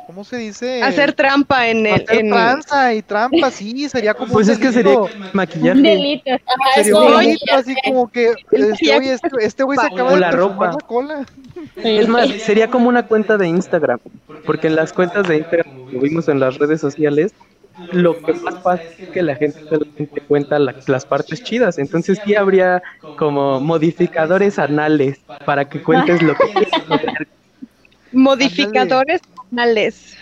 ¿cómo 0.08 0.24
se 0.24 0.38
dice? 0.38 0.82
Hacer 0.84 1.14
trampa 1.14 1.68
en 1.68 1.86
el. 1.86 2.02
Hacer 2.04 2.20
En... 2.20 2.30
tranza 2.30 2.94
y 2.94 3.02
trampa, 3.02 3.52
sí, 3.52 3.88
sería 3.90 4.14
como 4.14 4.34
Pues 4.34 4.48
un 4.48 4.54
es 4.54 4.60
que 4.60 4.72
sería 4.72 4.92
delito. 5.00 5.10
Un 5.16 5.30
maquillaje. 5.34 5.82
delito. 5.82 6.32
Ajá, 6.32 6.70
es 6.78 6.86
Sería 6.88 7.00
un 7.00 7.18
delito, 7.20 7.56
así 7.56 7.76
como 7.86 8.12
que 8.12 8.34
este, 8.52 9.12
este, 9.14 9.30
este 9.42 9.64
güey 9.64 9.78
se 9.80 9.86
acaba 9.88 10.12
de 10.14 10.20
la 10.20 10.32
ropa. 10.32 10.68
la 10.72 10.78
cola. 10.88 11.26
Es 11.78 12.08
más, 12.08 12.30
sería 12.30 12.70
como 12.70 12.90
una 12.90 13.08
cuenta 13.08 13.38
de 13.38 13.48
Instagram, 13.48 14.00
porque 14.46 14.68
en 14.68 14.76
las 14.76 14.92
cuentas 14.94 15.28
de 15.28 15.38
Instagram, 15.38 15.86
como 15.86 16.02
vimos 16.02 16.28
en 16.28 16.40
las 16.40 16.58
redes 16.58 16.82
sociales, 16.82 17.34
lo 17.92 18.22
que 18.22 18.34
más 18.34 18.56
pasa 18.64 18.84
es 18.98 19.10
que 19.10 19.22
la 19.22 19.36
gente 19.36 19.60
solamente 19.70 20.22
cuenta 20.28 20.60
la- 20.60 20.76
las 20.88 21.06
partes 21.06 21.42
chidas, 21.42 21.78
entonces 21.78 22.20
sí 22.24 22.36
habría 22.36 22.82
como 23.16 23.62
modificadores 23.62 24.60
anales 24.60 25.20
para 25.46 25.70
que 25.70 25.82
cuentes 25.82 26.22
lo 26.22 26.36
que 26.36 26.50
quieras. 26.52 26.82
Modificadores 28.12 29.22
anales. 29.52 30.18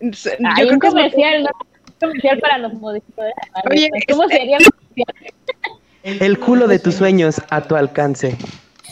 Yo 0.00 0.30
Hay 0.32 0.64
creo 0.64 0.74
un 0.74 0.80
que 0.80 0.88
comercial, 0.88 1.42
¿no? 1.44 1.50
Un 1.86 1.94
comercial 2.00 2.38
para 2.40 2.58
los 2.58 2.72
modificadores. 2.74 3.34
Oye, 3.70 3.88
¿Cómo 4.08 4.24
este- 4.24 4.36
sería 4.38 4.56
el 4.58 4.64
comercial? 4.64 5.34
El 6.02 6.38
culo 6.38 6.68
de 6.68 6.78
tus 6.78 6.94
sueños 6.94 7.40
a 7.50 7.60
tu 7.62 7.76
alcance. 7.76 8.36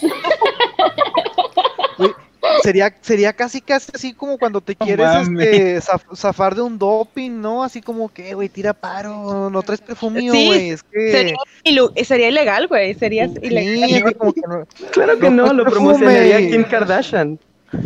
Sería, 2.62 2.94
sería 3.00 3.32
casi 3.32 3.60
casi 3.60 3.90
así 3.94 4.12
como 4.14 4.38
cuando 4.38 4.60
te 4.60 4.74
quieres 4.76 5.06
este, 5.22 5.78
zaf- 5.80 6.16
zafar 6.16 6.54
de 6.54 6.62
un 6.62 6.78
doping, 6.78 7.30
¿no? 7.40 7.62
Así 7.64 7.80
como 7.82 8.08
que, 8.08 8.34
güey, 8.34 8.48
tira 8.48 8.72
paro, 8.72 9.50
no 9.50 9.62
traes 9.62 9.80
perfumillo, 9.80 10.32
Sí, 10.32 10.46
güey. 10.46 10.70
Es 10.70 10.82
que. 10.82 11.10
Sería, 11.12 11.36
sería 12.04 12.28
ilegal, 12.28 12.66
güey. 12.68 12.94
Sería 12.94 13.28
Sí, 13.28 13.34
ilegal. 13.42 13.84
así 13.84 14.14
como 14.14 14.32
que 14.32 14.40
no- 14.48 14.66
Claro 14.92 15.18
que 15.18 15.30
No, 15.30 15.46
no, 15.46 15.52
lo 15.52 15.64
perfume. 15.64 15.94
promocionaría 15.94 16.38
Kim 16.38 16.64
Kardashian. 16.64 17.38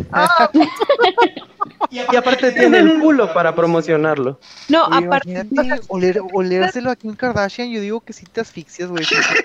Y 1.89 1.99
aparte 2.15 2.51
tiene 2.51 2.77
el 2.79 2.99
culo 2.99 3.33
para 3.33 3.53
promocionarlo. 3.55 4.39
No, 4.69 4.85
aparte. 4.85 5.45
oler, 5.89 6.19
olérselo 6.33 6.89
a 6.91 6.95
Kim 6.95 7.15
Kardashian, 7.15 7.69
yo 7.71 7.81
digo 7.81 7.99
que 8.01 8.13
sí 8.13 8.25
te 8.31 8.41
asfixias, 8.41 8.89
güey. 8.89 9.03
Sí, 9.03 9.15
sí. 9.15 9.43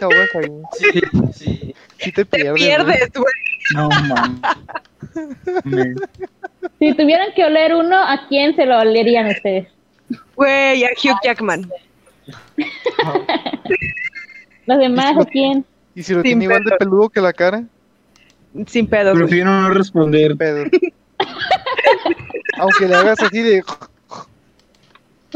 Sí, 0.79 1.01
sí. 1.33 1.75
Sí 1.99 2.13
te 2.13 2.25
Te 2.25 2.27
pierdes, 2.27 2.85
güey. 2.85 2.99
No 3.75 3.89
mames. 3.89 4.41
Si 6.79 6.95
tuvieran 6.95 7.29
que 7.35 7.45
oler 7.45 7.75
uno, 7.75 7.97
¿a 7.97 8.27
quién 8.29 8.55
se 8.55 8.67
lo 8.67 8.79
olerían 8.79 9.27
ustedes? 9.29 9.69
Güey, 10.37 10.85
a 10.85 10.89
Hugh 10.91 11.19
Jackman. 11.25 11.69
¿Los 14.67 14.79
demás 14.79 15.17
a 15.19 15.25
quién? 15.25 15.65
Y 15.95 16.03
si 16.03 16.13
lo 16.13 16.21
Sin 16.21 16.31
tiene 16.31 16.45
igual 16.45 16.63
de 16.65 16.71
pedo. 16.71 16.79
peludo 16.79 17.09
que 17.09 17.21
la 17.21 17.33
cara, 17.33 17.65
Sin 18.67 18.87
güey. 18.87 19.15
Prefiero 19.15 19.51
no 19.51 19.71
responder. 19.71 20.37
pedo. 20.37 20.65
Aunque 22.59 22.89
le 22.89 22.95
hagas 22.95 23.23
así 23.23 23.43
de. 23.43 23.63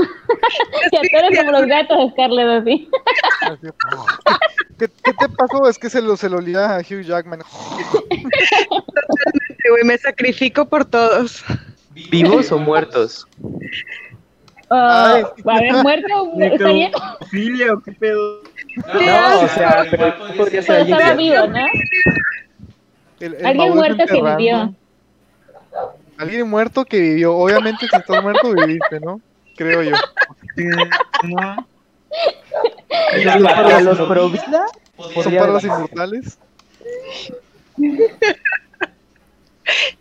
Que 0.91 0.99
atores 1.17 1.39
como 1.39 1.53
los 1.53 1.67
gatos, 1.67 2.11
Scarlett, 2.13 2.63
así. 2.63 2.89
¿Qué, 4.79 4.89
qué 5.05 5.13
te 5.13 5.29
pasó? 5.29 5.69
Es 5.69 5.79
que 5.79 5.91
se 5.91 6.01
lo, 6.03 6.17
se 6.17 6.29
lo 6.29 6.39
olía 6.39 6.77
a 6.77 6.81
Hugh 6.81 7.03
Jackman. 7.03 7.41
Güey, 9.71 9.85
me 9.85 9.99
sacrifico 9.99 10.65
por 10.67 10.85
todos. 10.85 11.45
¿Vivos 12.11 12.51
o 12.53 12.59
muertos? 12.59 13.27
Ay. 14.71 15.23
¿Va 15.47 15.55
a 15.55 15.57
haber 15.59 15.73
muerto? 15.83 16.33
¿Estaría? 16.41 16.91
¿Filia 17.31 17.75
o 17.75 17.81
qué 17.81 17.93
pedo? 17.93 18.43
No, 18.77 19.41
o 19.41 19.49
sea, 19.49 19.85
pero 19.91 20.15
podría 20.37 20.63
ser 20.63 20.81
estaba 20.83 21.15
vivo, 21.15 21.47
¿no? 21.49 21.67
El- 23.19 23.35
el 23.35 23.47
Alguien 23.47 23.75
muerto 23.75 24.05
que 24.07 24.23
vivió. 24.23 24.75
Alguien 26.19 26.49
muerto 26.49 26.85
que 26.85 27.01
vivió. 27.01 27.35
Obviamente, 27.37 27.87
si 27.89 27.97
estás 27.97 28.23
muerto, 28.23 28.53
viviste, 28.53 29.01
¿no? 29.01 29.21
Creo 29.61 29.83
yo. 29.83 29.95
Sí, 30.57 30.65
no. 31.29 31.67
¿Y 33.23 33.29
a 33.29 33.81
los 33.83 33.99
pro 34.09 34.31
vida? 34.31 34.65
¿Son 35.23 35.35
para 35.35 35.47
los 35.49 35.65
inmortales? 35.65 36.39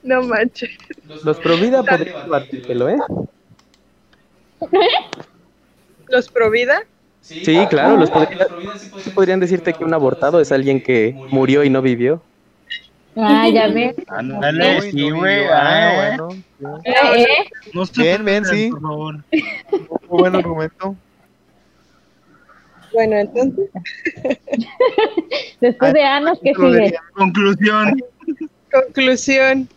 No 0.01 0.22
manches. 0.24 0.70
Los 1.26 1.39
pro 1.39 1.57
vida 1.57 1.84
podrían 1.84 2.24
llevártelo, 2.24 2.88
¿eh? 2.88 2.97
¿Los 6.07 6.30
Provida? 6.30 6.84
Sí, 7.20 7.68
claro, 7.70 7.97
los 7.97 8.10
podría- 8.10 8.47
sí 9.03 9.10
podrían 9.10 9.41
decirte 9.41 9.74
que 9.74 9.84
un 9.84 9.93
abortado 9.93 10.39
es 10.39 10.53
alguien 10.53 10.82
que 10.82 11.16
murió 11.30 11.66
y 11.66 11.70
no 11.70 11.82
vivió. 11.82 12.22
Ah, 13.16 13.47
ya 13.49 13.68
ves. 13.74 13.95
Ándale, 14.07 14.82
sí, 14.82 15.10
no 15.10 15.18
güey. 15.18 15.45
Ah, 15.45 16.14
ah, 16.14 16.18
bueno. 16.18 16.82
Eh, 16.84 16.93
eh. 17.22 17.26
No 17.74 17.86
se 17.86 18.01
Bien, 18.01 18.24
bien, 18.26 18.45
sí. 18.45 18.70
Por 18.72 18.82
favor. 18.82 19.16
Muy 19.32 19.99
buen 20.10 20.36
argumento. 20.36 20.95
Bueno, 22.93 23.18
entonces. 23.18 23.70
Después 25.62 25.93
de 25.93 26.03
años, 26.03 26.39
¿qué 26.43 26.53
sigue? 26.55 26.95
Conclusión. 27.14 28.01
Conclusión. 28.72 29.70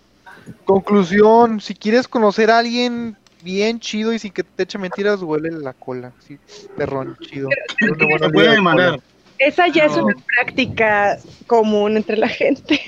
Conclusión, 0.64 1.60
si 1.60 1.74
quieres 1.74 2.08
conocer 2.08 2.50
a 2.50 2.58
alguien 2.58 3.16
bien 3.42 3.80
chido 3.80 4.12
y 4.12 4.18
sin 4.18 4.32
que 4.32 4.42
te 4.44 4.62
eche 4.64 4.78
mentiras, 4.78 5.22
huele 5.22 5.50
la 5.50 5.72
cola. 5.72 6.12
Sí, 6.26 6.38
perrón, 6.76 7.16
chido. 7.20 7.48
Olida 7.82 8.28
puede 8.30 8.48
de 8.48 8.54
demandar. 8.54 8.90
cola. 8.92 9.02
Esa 9.38 9.68
ya 9.68 9.84
es 9.86 9.96
No. 9.96 10.06
una 10.06 10.14
práctica 10.36 11.18
común 11.46 11.96
entre 11.96 12.16
la 12.16 12.28
gente. 12.28 12.80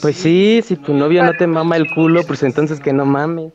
Pues 0.00 0.16
sí, 0.16 0.62
si 0.64 0.76
tu 0.76 0.94
novio 0.94 1.22
no 1.24 1.32
te 1.34 1.46
mama 1.46 1.76
el 1.76 1.92
culo, 1.94 2.22
pues 2.24 2.42
entonces 2.42 2.80
que 2.80 2.92
no 2.92 3.04
mame. 3.04 3.52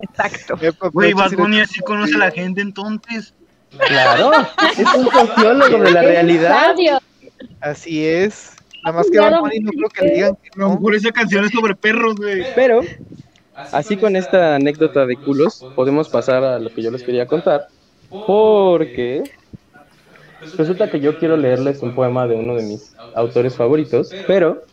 Exacto. 0.00 0.58
Güey, 0.92 1.12
Bad 1.12 1.32
Bunny 1.32 1.60
así 1.60 1.80
conoce 1.80 2.14
a 2.16 2.18
la 2.18 2.30
gente 2.30 2.60
entonces. 2.60 3.34
Claro, 3.88 4.32
es 4.76 4.94
un 4.94 5.10
sociólogo 5.10 5.78
de 5.78 5.90
la 5.90 6.02
realidad. 6.02 6.74
Así 7.60 8.04
es. 8.04 8.56
Nada 8.84 8.98
más 8.98 9.10
que. 9.10 9.18
Bad 9.18 9.40
Bunny 9.40 9.60
no 9.60 9.70
creo 9.72 9.88
que 9.88 10.04
le 10.04 10.14
digan 10.14 10.36
que 10.36 10.50
no. 10.56 10.70
mejor 10.70 10.94
esa 10.94 11.12
canción 11.12 11.44
es 11.44 11.52
sobre 11.52 11.74
perros, 11.74 12.16
güey. 12.16 12.44
Pero, 12.54 12.80
así 13.54 13.96
con 13.96 14.16
esta 14.16 14.56
anécdota 14.56 15.06
de 15.06 15.16
culos, 15.16 15.64
podemos 15.74 16.08
pasar 16.08 16.44
a 16.44 16.58
lo 16.58 16.70
que 16.70 16.82
yo 16.82 16.90
les 16.90 17.02
quería 17.02 17.26
contar. 17.26 17.68
Porque 18.10 19.22
resulta 20.56 20.90
que 20.90 21.00
yo 21.00 21.16
quiero 21.16 21.36
leerles 21.36 21.82
un 21.82 21.94
poema 21.94 22.26
de 22.26 22.36
uno 22.36 22.54
de 22.56 22.62
mis 22.62 22.96
autores 23.12 23.56
favoritos, 23.56 24.18
pero 24.26 24.68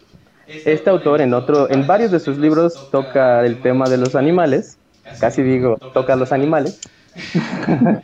este 0.64 0.90
autor 0.90 1.22
en 1.22 1.34
otro, 1.34 1.70
en 1.70 1.88
varios 1.88 2.12
de 2.12 2.20
sus 2.20 2.38
libros 2.38 2.88
toca 2.92 3.46
el 3.46 3.62
tema 3.62 3.90
de 3.90 3.98
los 3.98 4.16
animales, 4.16 4.80
casi 5.18 5.44
digo, 5.44 5.78
toca 5.94 6.16
los 6.16 6.32
animales. 6.32 6.82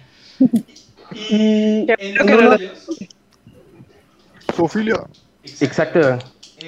y 1.28 1.88
en 2.20 2.34
uno, 2.34 2.58
Zoofilia. 4.54 4.96
exacto, 5.60 6.00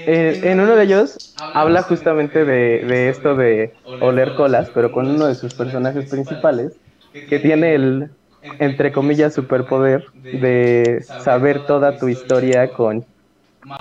eh, 0.06 0.40
en 0.44 0.60
uno 0.60 0.76
de 0.76 0.84
ellos 0.84 1.20
habla 1.54 1.84
justamente 1.84 2.46
de, 2.46 2.86
de 2.86 3.10
esto 3.10 3.36
de 3.36 3.76
oler 4.00 4.34
colas, 4.34 4.72
pero 4.74 4.92
con 4.92 5.08
uno 5.08 5.28
de 5.28 5.36
sus 5.36 5.54
personajes 5.56 6.06
principales, 6.08 6.80
que 7.28 7.40
tiene 7.40 7.76
el, 7.76 8.17
entre 8.60 8.92
comillas, 8.92 9.34
superpoder 9.34 10.06
de 10.32 11.04
saber 11.20 11.66
toda 11.66 11.98
tu 11.98 12.08
historia 12.08 12.72
con 12.72 13.06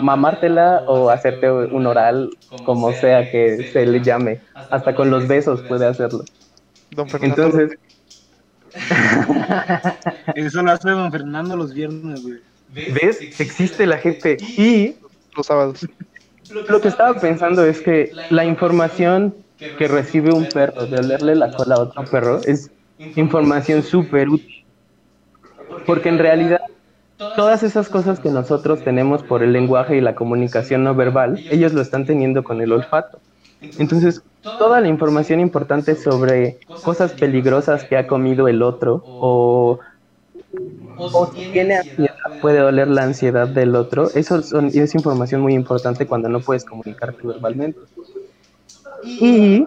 mamártela 0.01 0.83
o 0.87 1.11
hacerte 1.11 1.51
un 1.51 1.87
oral, 1.87 2.31
como 2.65 2.93
sea 2.93 3.31
que 3.31 3.65
se 3.73 3.87
le 3.87 4.01
llame. 4.01 4.41
Hasta 4.71 4.95
con 4.95 5.11
los 5.11 5.29
besos 5.29 5.63
puede 5.63 5.87
hacerlo. 5.87 6.25
Don 6.91 7.09
Fernando. 7.09 7.45
Entonces, 7.45 7.79
Eso 10.35 10.63
lo 10.63 10.73
hace 10.73 10.91
Don 10.91 11.11
Fernando 11.11 11.57
los 11.57 11.73
viernes, 11.73 12.23
güey. 12.23 12.41
¿ves? 12.93 13.41
Existe 13.41 13.87
la 13.87 13.99
gente. 13.99 14.37
Y 14.41 14.97
los 15.37 15.47
sábados. 15.47 15.87
lo 16.69 16.81
que 16.81 16.89
estaba 16.89 17.19
pensando 17.19 17.65
es 17.65 17.81
que 17.81 18.13
la 18.31 18.45
información 18.45 19.35
que 19.79 19.89
recibe 19.89 20.33
un 20.33 20.47
perro 20.47 20.87
de 20.87 20.99
olerle 20.99 21.35
la 21.35 21.51
cola 21.53 21.77
a 21.77 21.81
otro 21.81 22.05
perro 22.05 22.41
es 22.45 22.71
información 23.14 23.82
súper 23.82 24.28
útil. 24.28 24.66
Porque 25.84 26.09
en 26.09 26.18
realidad 26.18 26.59
todas 27.34 27.62
esas 27.62 27.88
cosas 27.90 28.20
que 28.20 28.30
nosotros 28.30 28.82
tenemos 28.82 29.24
por 29.24 29.42
el 29.42 29.53
lenguaje 29.53 29.97
y 29.97 30.01
la 30.01 30.14
comunicación 30.14 30.84
no 30.84 30.94
verbal, 30.94 31.44
ellos 31.49 31.72
lo 31.74 31.82
están 31.82 32.07
teniendo 32.07 32.44
con 32.44 32.61
el 32.62 32.72
olfato. 32.72 33.22
Entonces, 33.76 34.22
toda 34.57 34.80
la 34.80 34.88
información 34.88 35.40
importante 35.40 35.97
sobre 35.97 36.61
cosas 36.80 37.14
peligrosas 37.14 37.84
que 37.84 37.97
ha 37.97 38.07
comido 38.07 38.49
el 38.49 38.62
otro 38.62 39.09
o, 39.18 39.80
o 41.11 41.26
si 41.26 41.44
tiene 41.51 41.76
ansiedad, 41.78 42.14
puede 42.40 42.62
oler 42.62 42.86
la 42.88 43.03
ansiedad 43.05 43.49
del 43.49 43.74
otro, 43.74 44.12
eso 44.14 44.42
son- 44.42 44.70
es 44.74 44.94
información 44.94 45.40
muy 45.40 45.55
importante 45.55 46.07
cuando 46.07 46.28
no 46.28 46.44
puedes 46.44 46.64
comunicarte 46.64 47.26
verbalmente. 47.26 47.80
Y 49.16 49.66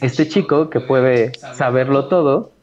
este 0.00 0.28
chico 0.28 0.70
que 0.70 0.80
puede 0.80 1.32
saberlo 1.50 2.08
todo, 2.08 2.54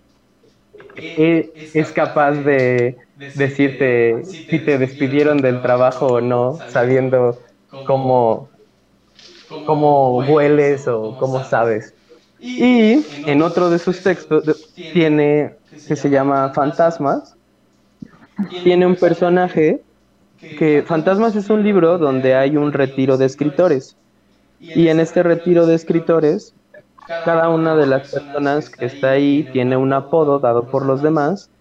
e- 1.16 1.54
es 1.74 1.92
capaz 1.92 2.34
de 2.44 2.98
decirte 3.34 4.26
si 4.50 4.60
te 4.64 4.78
despidieron 4.78 5.38
del 5.42 5.62
trabajo 5.62 6.08
o 6.08 6.22
no, 6.22 6.64
sabiendo 6.68 7.42
cómo, 7.84 8.50
cómo 9.64 10.20
hueles 10.22 10.88
o 10.88 11.16
cómo 11.18 11.44
sabes. 11.44 11.96
Y 12.56 13.08
en 13.26 13.42
otro 13.42 13.70
de 13.70 13.80
sus 13.80 14.02
textos 14.04 14.44
tiene, 14.92 15.56
que 15.86 15.96
se 15.96 16.10
llama 16.10 16.52
Fantasmas, 16.54 17.36
tiene 18.62 18.86
un 18.86 18.96
personaje 18.96 19.82
que 20.56 20.84
Fantasmas 20.86 21.36
es 21.36 21.50
un 21.50 21.64
libro 21.64 21.98
donde 21.98 22.36
hay 22.36 22.58
un 22.58 22.74
retiro 22.74 23.18
de 23.18 23.26
escritores. 23.26 23.98
Y 24.74 24.90
en 24.90 25.00
este 25.00 25.24
retiro 25.24 25.66
de 25.68 25.76
escritores, 25.76 26.56
cada 27.24 27.50
una 27.50 27.76
de 27.76 27.86
las 27.88 28.04
personas 28.10 28.70
que 28.70 28.86
está 28.86 29.12
ahí 29.12 29.44
tiene 29.52 29.78
un 29.78 29.94
apodo 29.94 30.40
dado 30.40 30.70
por 30.70 30.86
los 30.86 31.02
demás 31.02 31.52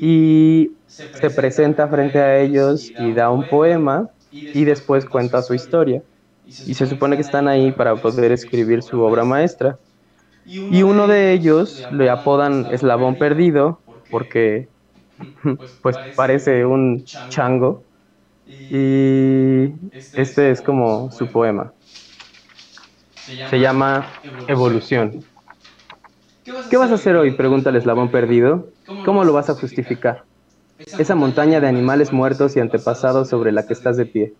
y 0.00 0.78
se 1.12 1.30
presenta 1.30 1.88
frente 1.88 2.18
a 2.20 2.38
ellos 2.40 2.92
y 2.96 3.12
da 3.14 3.30
un 3.30 3.48
poema 3.48 4.10
y 4.52 4.64
después 4.64 5.06
cuenta 5.06 5.42
su 5.42 5.54
historia. 5.54 6.02
Y 6.64 6.74
se 6.74 6.86
supone 6.86 7.16
que 7.16 7.22
están 7.22 7.48
ahí 7.48 7.72
para 7.72 8.00
poder 8.00 8.32
escribir 8.32 8.82
su 8.82 9.00
obra 9.02 9.24
maestra. 9.24 9.80
Y 10.68 10.82
uno 10.82 11.06
de 11.08 11.32
ellos 11.32 11.86
le 11.90 12.10
apodan 12.10 12.66
Eslabón 12.70 13.18
Perdido 13.18 13.84
porque 14.08 14.70
pues 15.82 15.98
parece 16.14 16.64
un 16.66 17.08
chango 17.28 17.86
y 18.68 19.74
este 20.14 20.50
es 20.50 20.62
como 20.62 21.10
su 21.10 21.30
poema. 21.30 21.74
Se 23.48 23.60
llama 23.60 24.06
Evolución. 24.48 25.22
¿Qué 26.68 26.76
vas 26.76 26.90
a 26.90 26.94
hacer 26.94 27.14
hoy? 27.16 27.32
Pregunta 27.32 27.70
el 27.70 27.76
eslabón 27.76 28.10
perdido. 28.10 28.68
¿Cómo 29.04 29.22
lo 29.24 29.32
vas 29.32 29.48
a 29.50 29.54
justificar? 29.54 30.24
Esa 30.78 31.14
montaña 31.14 31.60
de 31.60 31.68
animales 31.68 32.12
muertos 32.12 32.56
y 32.56 32.60
antepasados 32.60 33.28
sobre 33.28 33.52
la 33.52 33.66
que 33.66 33.74
estás 33.74 33.96
de 33.96 34.06
pie. 34.06 34.34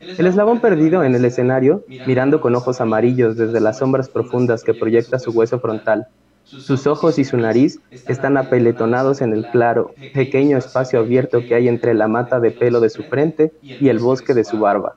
El 0.00 0.26
eslabón 0.26 0.60
perdido 0.60 1.04
en 1.04 1.14
el 1.14 1.24
escenario, 1.24 1.84
mirando 2.06 2.40
con 2.40 2.54
ojos 2.56 2.80
amarillos 2.80 3.36
desde 3.36 3.60
las 3.60 3.78
sombras 3.78 4.08
profundas 4.08 4.64
que 4.64 4.74
proyecta 4.74 5.18
su 5.18 5.30
hueso 5.30 5.60
frontal. 5.60 6.08
Sus 6.44 6.86
ojos 6.86 7.18
y 7.18 7.24
su 7.24 7.36
nariz 7.36 7.80
están 7.90 8.36
apeletonados 8.36 9.20
en 9.20 9.32
el 9.34 9.46
claro, 9.50 9.94
pequeño 10.14 10.58
espacio 10.58 10.98
abierto 10.98 11.44
que 11.46 11.54
hay 11.54 11.68
entre 11.68 11.94
la 11.94 12.08
mata 12.08 12.40
de 12.40 12.50
pelo 12.50 12.80
de 12.80 12.90
su 12.90 13.04
frente 13.04 13.52
y 13.62 13.88
el 13.88 13.98
bosque 13.98 14.34
de 14.34 14.44
su 14.44 14.58
barba. 14.58 14.96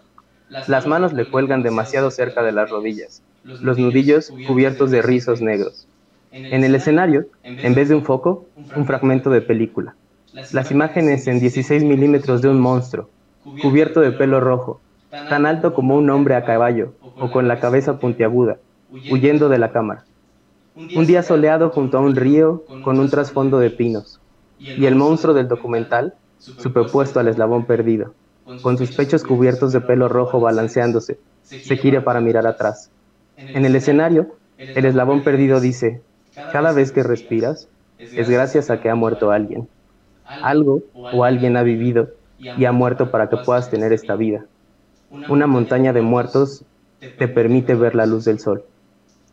Las 0.50 0.88
manos 0.88 1.14
le 1.14 1.30
cuelgan 1.30 1.64
demasiado 1.64 2.10
cerca 2.12 2.41
de 2.43 2.52
las 2.52 2.70
rodillas, 2.70 3.22
los 3.43 3.78
nudillos 3.78 4.34
cubiertos 4.47 4.91
de 4.91 5.02
rizos 5.02 5.41
negros. 5.41 5.88
En 6.32 6.64
el 6.64 6.76
escenario, 6.76 7.28
en 7.43 7.76
vez 7.76 7.89
de 7.89 7.95
un 7.95 8.04
foco, 8.04 8.45
un 8.76 8.86
fragmento 8.86 9.30
de 9.30 9.41
película. 9.41 9.95
Las 10.52 10.72
imágenes 10.72 11.28
en 11.28 11.39
16 11.39 11.84
milímetros 11.84 12.41
de 12.41 12.50
un 12.50 12.60
monstruo, 12.60 13.10
cubierto 13.62 14.02
de 14.02 14.12
pelo 14.12 14.39
rojo, 14.39 14.80
tan 15.10 15.45
alto 15.45 15.74
como 15.74 15.95
un 15.95 16.10
hombre 16.10 16.36
a 16.36 16.45
caballo 16.45 16.93
o 17.02 17.32
con 17.32 17.47
la 17.47 17.60
cabeza 17.60 18.00
puntiaguda, 18.00 18.58
huyendo 19.10 19.50
de 19.50 19.58
la 19.58 19.72
cámara. 19.72 20.06
Un 20.76 21.06
día 21.06 21.24
soleado 21.24 21.70
junto 21.70 21.97
a 21.97 22.02
un 22.02 22.16
río 22.16 22.64
con 22.84 23.00
un 23.00 23.10
trasfondo 23.10 23.60
de 23.60 23.70
pinos. 23.70 24.20
Y 24.60 24.86
el 24.86 24.95
monstruo 24.95 25.34
del 25.34 25.47
documental, 25.47 26.14
superpuesto 26.38 27.20
al 27.20 27.28
eslabón 27.28 27.66
perdido, 27.66 28.14
con 28.62 28.78
sus 28.78 28.91
pechos 28.91 29.24
cubiertos 29.24 29.74
de 29.74 29.82
pelo 29.82 30.08
rojo 30.08 30.39
balanceándose, 30.39 31.20
se 31.43 31.78
gira 31.78 32.04
para 32.04 32.22
mirar 32.22 32.47
atrás. 32.47 32.91
En 33.38 33.66
el 33.66 33.76
escenario, 33.76 34.36
el 34.58 34.86
eslabón 34.86 35.24
perdido 35.24 35.60
dice, 35.60 36.02
cada 36.52 36.72
vez 36.72 36.91
que 36.91 37.04
respiras, 37.04 37.68
es 37.97 38.30
gracias 38.30 38.70
a 38.70 38.82
que 38.82 38.89
ha 38.89 38.95
muerto 38.95 39.32
alguien. 39.32 39.68
Algo 40.26 40.82
o 40.93 41.24
alguien 41.24 41.58
ha 41.58 41.64
vivido 41.64 42.10
y 42.38 42.66
ha 42.66 42.72
muerto 42.72 43.12
para 43.12 43.30
que 43.30 43.38
puedas 43.38 43.70
tener 43.70 43.93
esta 43.93 44.16
vida. 44.16 44.45
Una 45.28 45.47
montaña 45.47 45.93
de 45.93 46.02
muertos 46.02 46.64
te 47.18 47.28
permite 47.28 47.76
ver 47.76 47.95
la 47.95 48.06
luz 48.06 48.26
del 48.26 48.39
sol. 48.39 48.64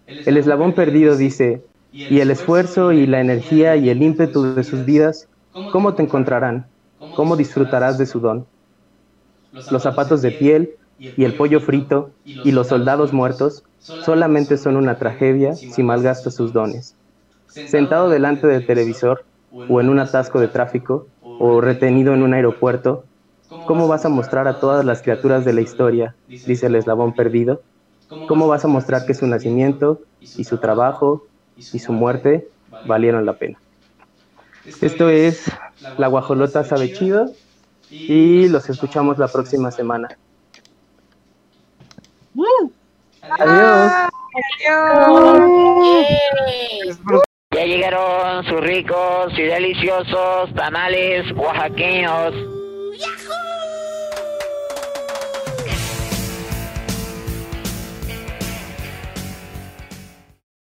El 0.07 0.37
eslabón 0.37 0.75
perdido 0.75 1.17
dice, 1.17 1.63
y 1.93 2.21
el 2.21 2.31
esfuerzo 2.31 2.93
y 2.93 3.07
la 3.07 3.21
energía 3.21 3.77
y 3.77 3.91
el 3.91 4.03
ímpetu 4.03 4.55
de 4.55 4.65
sus 4.65 4.85
vidas, 4.85 5.29
¿cómo 5.73 5.95
te 5.95 6.03
encontrarán? 6.03 6.67
¿Cómo 7.15 7.37
disfrutarás 7.37 7.99
de 7.99 8.07
su 8.07 8.21
don? 8.21 8.47
Los 9.69 9.83
zapatos 9.83 10.23
de 10.23 10.33
piel 10.33 10.77
y 11.17 11.25
el 11.25 11.35
pollo 11.35 11.61
frito 11.61 12.11
y 12.43 12.53
los 12.53 12.69
soldados 12.69 13.13
muertos 13.13 13.65
solamente 13.99 14.57
son 14.57 14.77
una 14.77 14.99
tragedia 14.99 15.61
si 15.67 15.83
malgastas 15.83 16.35
sus 16.35 16.53
dones. 16.53 16.95
Sentado 17.65 18.09
delante 18.09 18.47
del 18.47 18.65
televisor 18.65 19.25
o 19.67 19.81
en 19.81 19.89
un 19.89 19.99
atasco 19.99 20.41
de 20.41 20.49
tráfico 20.49 21.09
o 21.39 21.61
retenido 21.61 22.15
en 22.15 22.23
un 22.23 22.35
aeropuerto, 22.35 23.05
¿cómo 23.65 23.89
vas 23.89 24.05
a 24.05 24.09
mostrar 24.09 24.47
a 24.47 24.61
todas 24.61 24.85
las 24.85 25.03
criaturas 25.03 25.45
de 25.45 25.53
la 25.53 25.61
historia, 25.61 26.15
dice 26.45 26.67
el 26.67 26.77
eslabón 26.77 27.15
perdido? 27.15 27.63
¿Cómo 28.27 28.47
vas 28.49 28.65
a 28.65 28.69
mostrar 28.69 29.05
que 29.05 29.15
su 29.15 29.27
nacimiento 29.27 30.01
y 30.37 30.45
su 30.45 30.59
trabajo 30.59 31.25
y 31.73 31.81
su 31.81 31.93
muerte 31.93 32.49
valieron 32.83 33.27
la 33.27 33.39
pena? 33.39 33.59
Esto 34.81 35.09
es 35.09 35.51
La 35.97 36.09
Guajolota 36.09 36.65
Sabe 36.65 36.93
Chido 36.93 37.37
y 37.91 38.49
los 38.49 38.69
escuchamos 38.69 39.19
la 39.19 39.29
próxima 39.29 39.71
semana. 39.71 40.09
Adiós. 43.23 44.11
Ya 47.55 47.65
llegaron 47.65 48.45
sus 48.45 48.61
ricos 48.61 49.33
y 49.39 49.43
deliciosos 49.43 50.53
tamales 50.55 51.31
oaxaqueños. 51.33 52.35